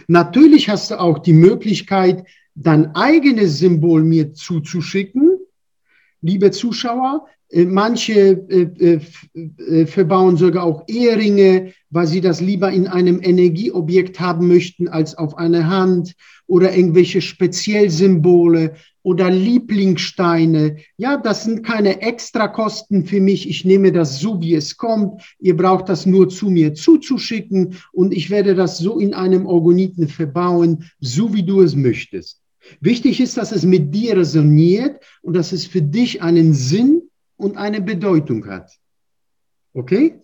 Natürlich 0.08 0.70
hast 0.70 0.92
du 0.92 1.00
auch 1.00 1.20
die 1.20 1.34
Möglichkeit, 1.34 2.26
dein 2.56 2.96
eigenes 2.96 3.60
Symbol 3.60 4.04
mir 4.04 4.34
zuzuschicken. 4.34 5.40
Liebe 6.24 6.52
Zuschauer, 6.52 7.28
äh, 7.50 7.66
manche 7.66 8.48
äh, 8.50 9.00
äh, 9.36 9.86
verbauen 9.86 10.38
sogar 10.38 10.64
auch 10.64 10.86
Eheringe, 10.88 11.74
weil 11.90 12.08
sie 12.08 12.22
das 12.22 12.40
lieber 12.40 12.72
in 12.72 12.88
einem 12.88 13.20
Energieobjekt 13.22 14.22
haben 14.22 14.48
möchten 14.48 14.88
als 14.88 15.18
auf 15.18 15.38
einer 15.38 15.70
Hand 15.70 16.16
oder 16.48 16.76
irgendwelche 16.76 17.22
Speziellsymbole 17.22 18.76
oder 19.02 19.30
Lieblingssteine. 19.30 20.78
Ja, 20.96 21.18
das 21.18 21.44
sind 21.44 21.64
keine 21.64 22.02
Extrakosten 22.02 23.06
für 23.06 23.20
mich. 23.20 23.50
Ich 23.50 23.66
nehme 23.66 23.92
das 23.92 24.22
so, 24.22 24.42
wie 24.42 24.56
es 24.56 24.78
kommt. 24.78 25.22
Ihr 25.40 25.58
braucht 25.58 25.90
das 25.90 26.06
nur 26.06 26.30
zu 26.30 26.50
mir 26.50 26.74
zuzuschicken 26.74 27.76
und 27.92 28.14
ich 28.14 28.30
werde 28.30 28.56
das 28.56 28.78
so 28.78 28.98
in 28.98 29.14
einem 29.14 29.46
Orgoniten 29.46 30.08
verbauen, 30.08 30.90
so 31.02 31.34
wie 31.34 31.44
du 31.44 31.62
es 31.62 31.76
möchtest. 31.76 32.43
Wichtig 32.80 33.20
ist, 33.20 33.38
dass 33.38 33.52
es 33.52 33.64
mit 33.64 33.94
dir 33.94 34.18
resoniert 34.18 35.04
und 35.22 35.36
dass 35.36 35.52
es 35.52 35.66
für 35.66 35.82
dich 35.82 36.22
einen 36.22 36.54
Sinn 36.54 37.10
und 37.38 37.58
eine 37.58 37.82
Bedeutung 37.82 38.48
hat. 38.48 38.72
Okay? 39.74 40.22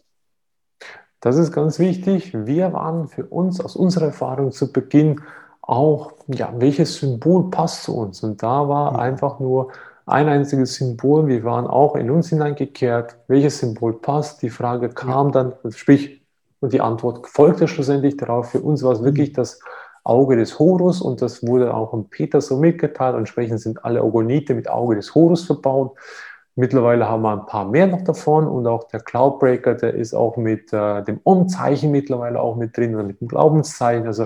Das 1.19 1.37
ist 1.37 1.51
ganz 1.51 1.79
wichtig. 1.79 2.33
Wir 2.33 2.71
waren 2.71 3.07
für 3.07 3.25
uns 3.25 3.59
aus 3.59 3.75
unserer 3.75 4.07
Erfahrung 4.07 4.51
zu 4.51 4.71
Beginn 4.71 5.19
auch, 5.61 6.13
ja, 6.27 6.51
welches 6.55 6.95
Symbol 6.95 7.49
passt 7.49 7.83
zu 7.83 7.95
uns? 7.95 8.23
Und 8.23 8.41
da 8.41 8.67
war 8.67 8.93
ja. 8.93 8.99
einfach 8.99 9.39
nur 9.39 9.71
ein 10.05 10.27
einziges 10.27 10.75
Symbol. 10.75 11.27
Wir 11.27 11.43
waren 11.43 11.67
auch 11.67 11.95
in 11.95 12.09
uns 12.09 12.29
hineingekehrt, 12.29 13.17
welches 13.27 13.59
Symbol 13.59 13.93
passt. 13.93 14.41
Die 14.41 14.49
Frage 14.49 14.89
kam 14.89 15.27
ja. 15.27 15.31
dann, 15.31 15.53
sprich, 15.71 16.21
und 16.61 16.73
die 16.73 16.81
Antwort 16.81 17.27
folgte 17.27 17.67
schlussendlich 17.67 18.17
darauf. 18.17 18.49
Für 18.49 18.61
uns 18.61 18.83
war 18.83 18.93
es 18.93 19.03
wirklich 19.03 19.31
das 19.33 19.59
Auge 20.09 20.35
des 20.35 20.59
Horus 20.59 21.01
und 21.01 21.21
das 21.21 21.45
wurde 21.45 21.73
auch 21.73 21.93
im 21.93 22.09
Peter 22.09 22.41
so 22.41 22.57
mitgeteilt. 22.57 23.15
Entsprechend 23.15 23.61
sind 23.61 23.85
alle 23.85 24.03
Orgonite 24.03 24.53
mit 24.55 24.69
Auge 24.69 24.95
des 24.95 25.13
Horus 25.15 25.45
verbaut. 25.45 25.95
Mittlerweile 26.55 27.07
haben 27.07 27.21
wir 27.21 27.31
ein 27.31 27.45
paar 27.45 27.65
mehr 27.65 27.87
noch 27.87 28.03
davon 28.03 28.47
und 28.47 28.67
auch 28.67 28.85
der 28.89 28.99
Cloudbreaker, 28.99 29.75
der 29.75 29.93
ist 29.93 30.13
auch 30.13 30.35
mit 30.35 30.73
äh, 30.73 31.03
dem 31.03 31.21
Om-Zeichen 31.23 31.91
mittlerweile 31.91 32.41
auch 32.41 32.57
mit 32.57 32.75
drin 32.75 32.95
oder 32.95 33.03
mit 33.03 33.21
dem 33.21 33.27
Glaubenszeichen. 33.29 34.07
Also 34.07 34.25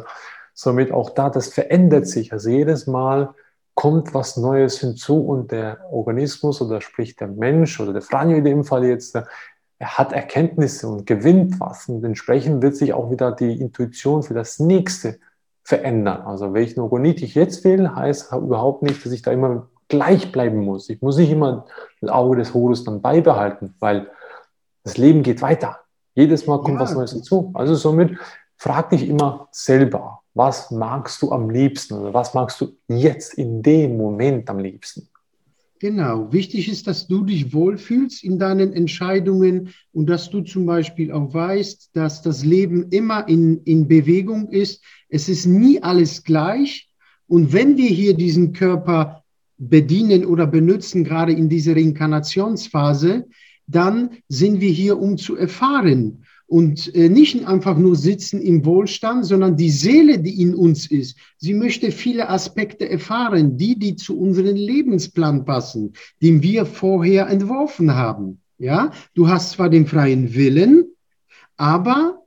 Somit 0.54 0.92
auch 0.92 1.10
da, 1.10 1.30
das 1.30 1.48
verändert 1.48 2.08
sich. 2.08 2.32
Also 2.32 2.50
jedes 2.50 2.86
Mal 2.88 3.34
kommt 3.74 4.14
was 4.14 4.38
Neues 4.38 4.80
hinzu 4.80 5.20
und 5.26 5.52
der 5.52 5.80
Organismus 5.92 6.62
oder 6.62 6.80
sprich 6.80 7.16
der 7.16 7.28
Mensch 7.28 7.80
oder 7.80 7.92
der 7.92 8.04
Franjo 8.04 8.38
in 8.38 8.46
dem 8.46 8.64
Fall 8.64 8.86
jetzt, 8.86 9.16
er 9.16 9.98
hat 9.98 10.14
Erkenntnisse 10.14 10.88
und 10.88 11.08
gewinnt 11.08 11.60
was. 11.60 11.90
Und 11.90 12.04
entsprechend 12.04 12.62
wird 12.62 12.76
sich 12.76 12.94
auch 12.94 13.10
wieder 13.10 13.32
die 13.32 13.60
Intuition 13.60 14.22
für 14.22 14.36
das 14.36 14.60
nächste 14.60 15.20
verändern. 15.64 16.22
Also 16.22 16.54
welchen 16.54 16.82
Orgonit 16.82 17.22
ich 17.22 17.36
jetzt 17.36 17.64
will, 17.64 17.90
heißt 17.90 18.34
überhaupt 18.34 18.84
nicht, 18.84 19.06
dass 19.06 19.12
ich 19.12 19.22
da 19.22 19.32
immer 19.32 19.68
gleich 19.88 20.32
bleiben 20.32 20.64
muss. 20.64 20.90
Ich 20.90 21.02
muss 21.02 21.18
nicht 21.18 21.32
immer 21.32 21.66
das 22.02 22.10
Auge 22.10 22.38
des 22.38 22.54
Horus 22.54 22.84
dann 22.84 23.02
beibehalten, 23.02 23.76
weil 23.80 24.08
das 24.84 24.98
Leben 24.98 25.24
geht 25.24 25.42
weiter. 25.42 25.80
Jedes 26.16 26.46
Mal 26.48 26.60
kommt 26.60 26.76
ja. 26.76 26.82
was 26.82 26.94
Neues 26.94 27.12
hinzu. 27.14 27.52
Also 27.54 27.76
somit 27.76 28.18
frag 28.58 28.90
dich 28.90 29.08
immer 29.08 29.48
selber, 29.52 30.22
was 30.34 30.72
magst 30.72 31.22
du 31.22 31.32
am 31.32 31.50
liebsten 31.50 31.96
oder 31.96 32.14
was 32.14 32.34
magst 32.34 32.60
du 32.62 32.76
jetzt 32.88 33.36
in 33.36 33.62
dem 33.62 33.98
Moment 33.98 34.50
am 34.50 34.60
liebsten? 34.60 35.10
Genau, 35.84 36.32
wichtig 36.32 36.70
ist, 36.72 36.88
dass 36.88 37.08
du 37.08 37.26
dich 37.26 37.52
wohlfühlst 37.52 38.24
in 38.24 38.40
deinen 38.40 38.72
Entscheidungen 38.72 39.72
und 39.92 40.10
dass 40.10 40.30
du 40.30 40.40
zum 40.40 40.66
Beispiel 40.66 41.12
auch 41.12 41.34
weißt, 41.34 41.90
dass 41.92 42.22
das 42.22 42.46
Leben 42.46 42.88
immer 42.92 43.28
in, 43.28 43.62
in 43.66 43.90
Bewegung 43.90 44.48
ist. 44.48 44.82
Es 45.10 45.28
ist 45.28 45.46
nie 45.46 45.84
alles 45.84 46.24
gleich. 46.24 46.90
Und 47.28 47.52
wenn 47.52 47.76
wir 47.76 47.90
hier 47.90 48.14
diesen 48.14 48.54
Körper 48.54 49.26
bedienen 49.58 50.24
oder 50.24 50.48
benutzen, 50.48 51.04
gerade 51.04 51.34
in 51.34 51.50
dieser 51.50 51.76
Reinkarnationsphase, 51.76 53.26
dann 53.68 54.12
sind 54.30 54.62
wir 54.62 54.72
hier, 54.72 54.98
um 54.98 55.18
zu 55.18 55.36
erfahren 55.36 56.23
und 56.48 56.94
äh, 56.94 57.10
nicht 57.10 57.48
einfach 57.48 57.78
nur 57.78 57.96
sitzen 57.96 58.42
im 58.42 58.66
Wohlstand, 58.66 59.26
sondern 59.26 59.56
die 59.56 59.72
Seele, 59.72 60.20
die 60.20 60.42
in 60.42 60.54
uns 60.56 60.90
ist, 60.90 61.18
sie 61.38 61.54
möchte 61.54 61.92
viele 61.92 62.30
Aspekte 62.30 62.90
erfahren, 62.90 63.58
die, 63.58 63.78
die 63.78 63.96
zu 63.96 64.20
unserem 64.20 64.56
Lebensplan 64.56 65.46
passen, 65.46 65.94
den 66.22 66.44
wir 66.44 66.66
vorher 66.66 67.28
entworfen 67.28 67.96
haben. 67.96 68.40
Ja, 68.60 68.92
du 69.14 69.28
hast 69.28 69.52
zwar 69.52 69.70
den 69.70 69.88
freien 69.88 70.36
Willen, 70.36 70.86
aber 71.58 72.24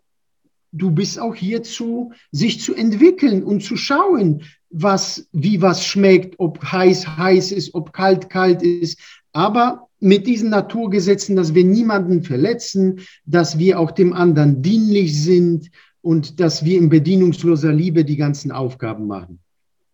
du 0.72 0.90
bist 0.90 1.18
auch 1.18 1.34
hierzu, 1.34 2.12
sich 2.32 2.60
zu 2.60 2.74
entwickeln 2.74 3.42
und 3.42 3.62
zu 3.62 3.76
schauen, 3.76 4.42
was, 4.70 5.28
wie 5.32 5.62
was 5.62 5.86
schmeckt, 5.86 6.34
ob 6.38 6.62
heiß 6.62 7.16
heiß 7.16 7.52
ist, 7.52 7.74
ob 7.74 7.92
kalt 7.92 8.28
kalt 8.28 8.62
ist. 8.62 8.98
Aber 9.32 9.86
mit 10.01 10.26
diesen 10.26 10.51
Naturgesetzen, 10.51 11.36
dass 11.36 11.55
wir 11.55 11.64
niemanden 11.64 12.22
verletzen, 12.22 13.01
dass 13.24 13.59
wir 13.59 13.80
auch 13.80 13.90
dem 13.90 14.12
anderen 14.12 14.62
dienlich 14.62 15.22
sind 15.22 15.70
und 16.03 16.40
dass 16.40 16.64
wir 16.64 16.78
in 16.78 16.88
bedienungsloser 16.88 17.72
Liebe 17.72 18.05
die 18.05 18.16
ganzen 18.16 18.53
Aufgaben 18.53 19.07
machen. 19.07 19.40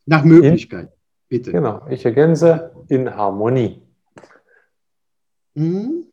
Nach 0.06 0.24
Möglichkeit, 0.24 0.90
bitte. 1.28 1.52
Genau, 1.52 1.86
ich 1.88 2.04
ergänze 2.04 2.72
in 2.88 3.14
Harmonie. 3.14 3.80
Mhm. 5.54 6.06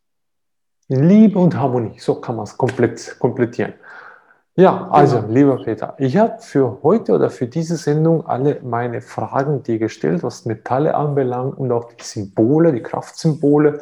In 0.87 1.03
Liebe 1.07 1.37
und 1.39 1.55
Harmonie, 1.55 1.99
so 1.99 2.15
kann 2.15 2.35
man 2.35 2.45
es 2.45 2.57
komplett, 2.57 3.17
komplettieren. 3.19 3.73
Ja, 4.59 4.89
also 4.89 5.21
genau. 5.21 5.33
lieber 5.33 5.63
Peter, 5.63 5.95
ich 5.99 6.17
habe 6.17 6.41
für 6.41 6.79
heute 6.83 7.13
oder 7.13 7.29
für 7.29 7.47
diese 7.47 7.77
Sendung 7.77 8.27
alle 8.27 8.59
meine 8.61 8.99
Fragen 8.99 9.63
dir 9.63 9.79
gestellt, 9.79 10.21
was 10.21 10.43
Metalle 10.43 10.95
anbelangt 10.95 11.57
und 11.57 11.71
auch 11.71 11.85
die 11.93 12.03
Symbole, 12.03 12.73
die 12.73 12.83
Kraftsymbole. 12.83 13.79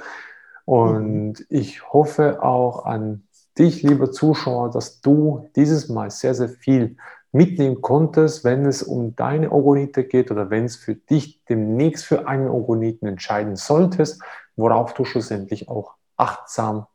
Und 0.65 1.39
mhm. 1.39 1.45
ich 1.49 1.91
hoffe 1.91 2.43
auch 2.43 2.85
an 2.85 3.23
dich, 3.57 3.81
lieber 3.81 4.11
Zuschauer, 4.11 4.69
dass 4.69 5.01
du 5.01 5.49
dieses 5.55 5.89
Mal 5.89 6.11
sehr, 6.11 6.35
sehr 6.35 6.49
viel 6.49 6.97
mitnehmen 7.31 7.81
konntest, 7.81 8.43
wenn 8.43 8.67
es 8.67 8.83
um 8.83 9.15
deine 9.15 9.51
Orgonite 9.51 10.03
geht 10.03 10.29
oder 10.29 10.51
wenn 10.51 10.65
es 10.65 10.75
für 10.75 10.93
dich 10.93 11.43
demnächst 11.49 12.05
für 12.05 12.27
einen 12.27 12.49
Orgoniten 12.49 13.07
entscheiden 13.07 13.55
solltest, 13.55 14.21
worauf 14.55 14.93
du 14.93 15.05
schlussendlich 15.05 15.69
auch 15.69 15.95
achtsam 16.17 16.85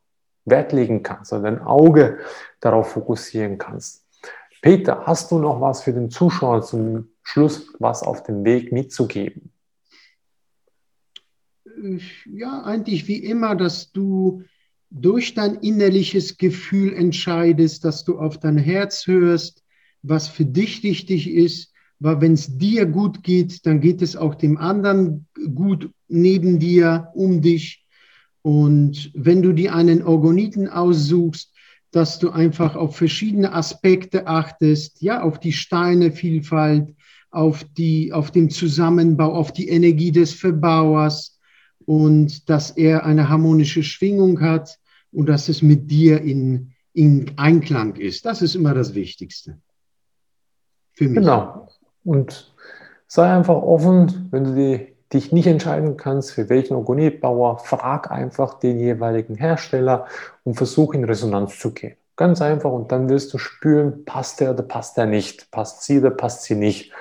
Wert 0.45 0.73
legen 0.73 1.03
kannst 1.03 1.33
oder 1.33 1.43
dein 1.43 1.63
Auge 1.63 2.19
darauf 2.61 2.93
fokussieren 2.93 3.59
kannst. 3.59 4.05
Peter, 4.61 5.07
hast 5.07 5.31
du 5.33 5.39
noch 5.39 5.61
was 5.61 5.83
für 5.83 5.93
den 5.93 6.11
Zuschauer 6.11 6.63
zum 6.63 7.09
Schluss, 7.23 7.73
was 7.79 8.03
auf 8.03 8.23
dem 8.23 8.45
Weg 8.45 8.73
mitzugeben? 8.73 9.53
Ja, 12.27 12.63
eigentlich 12.63 13.09
wie 13.09 13.19
immer, 13.19 13.57
dass 13.57 13.93
du 13.93 14.45
durch 14.91 15.35
dein 15.35 15.57
innerliches 15.57 16.37
Gefühl 16.37 16.93
entscheidest, 16.93 17.85
dass 17.85 18.05
du 18.05 18.19
auf 18.19 18.39
dein 18.39 18.59
Herz 18.59 19.07
hörst, 19.07 19.65
was 20.03 20.29
für 20.29 20.45
dich 20.45 20.83
wichtig 20.83 21.31
ist, 21.31 21.73
weil 21.99 22.21
wenn 22.21 22.35
es 22.35 22.59
dir 22.59 22.87
gut 22.87 23.23
geht, 23.23 23.65
dann 23.65 23.81
geht 23.81 24.03
es 24.03 24.17
auch 24.17 24.35
dem 24.35 24.59
anderen 24.59 25.27
gut 25.55 25.91
neben 26.09 26.59
dir, 26.59 27.09
um 27.15 27.41
dich. 27.41 27.82
Und 28.43 29.11
wenn 29.15 29.43
du 29.43 29.53
dir 29.53 29.75
einen 29.75 30.03
Orgoniten 30.03 30.69
aussuchst, 30.69 31.53
dass 31.93 32.19
du 32.19 32.31
einfach 32.31 32.75
auf 32.75 32.97
verschiedene 32.97 33.53
Aspekte 33.53 34.27
achtest, 34.27 35.01
ja, 35.03 35.23
auf 35.23 35.39
die 35.39 35.53
Steinevielfalt, 35.53 36.95
auf 37.31 37.65
die, 37.65 38.13
auf 38.13 38.31
den 38.31 38.51
Zusammenbau, 38.51 39.33
auf 39.33 39.53
die 39.53 39.69
Energie 39.69 40.11
des 40.11 40.33
Verbauers 40.33 41.39
und 41.85 42.49
dass 42.49 42.71
er 42.71 43.05
eine 43.05 43.29
harmonische 43.29 43.83
Schwingung 43.83 44.41
hat 44.41 44.79
und 45.13 45.29
dass 45.29 45.49
es 45.49 45.63
mit 45.63 45.91
dir 45.91 46.21
in, 46.23 46.73
in 46.93 47.33
Einklang 47.37 47.97
ist. 47.97 48.25
Das 48.25 48.43
ist 48.43 48.55
immer 48.55 48.75
das 48.75 48.95
Wichtigste. 48.95 49.59
Für 50.95 51.09
mich. 51.09 51.21
Genau. 51.21 51.69
Und 52.05 52.55
sei 53.07 53.31
einfach 53.35 53.57
offen, 53.57 54.29
wenn 54.31 54.45
du 54.45 54.55
die 54.55 54.92
dich 55.13 55.33
nicht 55.33 55.47
entscheiden 55.47 55.97
kannst, 55.97 56.33
für 56.33 56.49
welchen 56.49 56.75
Orgonitbauer, 56.75 57.59
frag 57.59 58.11
einfach 58.11 58.59
den 58.59 58.79
jeweiligen 58.79 59.35
Hersteller 59.35 60.07
und 60.45 60.55
versuch 60.55 60.95
in 60.95 61.05
Resonanz 61.05 61.59
zu 61.59 61.73
gehen. 61.73 61.97
Ganz 62.17 62.41
einfach 62.43 62.71
und 62.71 62.93
dann 62.93 63.09
wirst 63.09 63.33
du 63.33 63.39
spüren, 63.39 64.05
passt 64.05 64.41
der 64.41 64.53
oder 64.53 64.63
passt 64.63 64.97
der 64.97 65.07
nicht, 65.07 65.51
passt 65.51 65.83
sie 65.83 65.99
oder 65.99 66.11
passt 66.11 66.45
sie 66.45 66.55
nicht. 66.55 66.93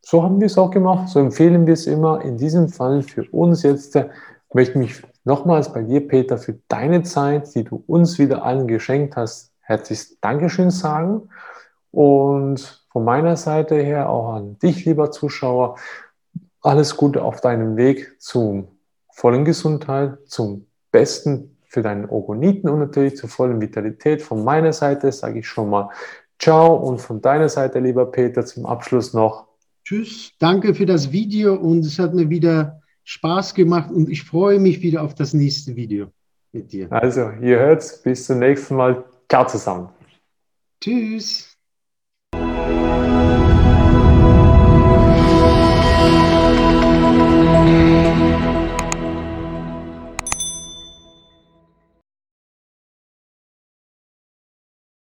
So 0.00 0.22
haben 0.22 0.40
wir 0.40 0.46
es 0.46 0.58
auch 0.58 0.70
gemacht, 0.70 1.08
so 1.08 1.18
empfehlen 1.18 1.66
wir 1.66 1.74
es 1.74 1.86
immer. 1.86 2.22
In 2.22 2.36
diesem 2.36 2.68
Fall 2.68 3.02
für 3.02 3.24
uns 3.30 3.62
jetzt 3.62 3.96
äh, 3.96 4.08
möchte 4.52 4.78
mich 4.78 5.02
nochmals 5.24 5.72
bei 5.72 5.82
dir, 5.82 6.06
Peter, 6.06 6.38
für 6.38 6.58
deine 6.68 7.02
Zeit, 7.02 7.54
die 7.54 7.64
du 7.64 7.82
uns 7.86 8.18
wieder 8.18 8.44
allen 8.44 8.66
geschenkt 8.66 9.16
hast, 9.16 9.52
herzlichst 9.60 10.18
Dankeschön 10.20 10.70
sagen. 10.70 11.28
Und 11.90 12.84
von 12.90 13.04
meiner 13.04 13.36
Seite 13.36 13.76
her 13.76 14.10
auch 14.10 14.34
an 14.34 14.58
dich, 14.58 14.84
lieber 14.84 15.10
Zuschauer, 15.10 15.76
alles 16.64 16.96
Gute 16.96 17.22
auf 17.22 17.40
deinem 17.40 17.76
Weg 17.76 18.20
zum 18.20 18.68
vollen 19.12 19.44
Gesundheit, 19.44 20.18
zum 20.26 20.66
Besten 20.90 21.56
für 21.66 21.82
deinen 21.82 22.08
Orgoniten 22.08 22.68
und 22.68 22.78
natürlich 22.78 23.16
zur 23.16 23.28
vollen 23.28 23.60
Vitalität. 23.60 24.22
Von 24.22 24.44
meiner 24.44 24.72
Seite 24.72 25.12
sage 25.12 25.40
ich 25.40 25.48
schon 25.48 25.70
mal 25.70 25.90
Ciao 26.38 26.74
und 26.74 27.00
von 27.00 27.20
deiner 27.20 27.48
Seite, 27.48 27.78
lieber 27.78 28.10
Peter, 28.10 28.44
zum 28.44 28.66
Abschluss 28.66 29.12
noch. 29.14 29.48
Tschüss, 29.84 30.32
danke 30.38 30.74
für 30.74 30.86
das 30.86 31.12
Video 31.12 31.54
und 31.54 31.84
es 31.84 31.98
hat 31.98 32.14
mir 32.14 32.28
wieder 32.30 32.80
Spaß 33.04 33.54
gemacht 33.54 33.90
und 33.90 34.08
ich 34.08 34.24
freue 34.24 34.58
mich 34.58 34.80
wieder 34.80 35.02
auf 35.02 35.14
das 35.14 35.34
nächste 35.34 35.76
Video 35.76 36.08
mit 36.52 36.72
dir. 36.72 36.90
Also, 36.90 37.30
ihr 37.40 37.58
hört's, 37.58 38.00
bis 38.02 38.26
zum 38.26 38.38
nächsten 38.38 38.76
Mal. 38.76 39.04
Ciao 39.28 39.46
zusammen. 39.46 39.90
Tschüss. 40.80 41.56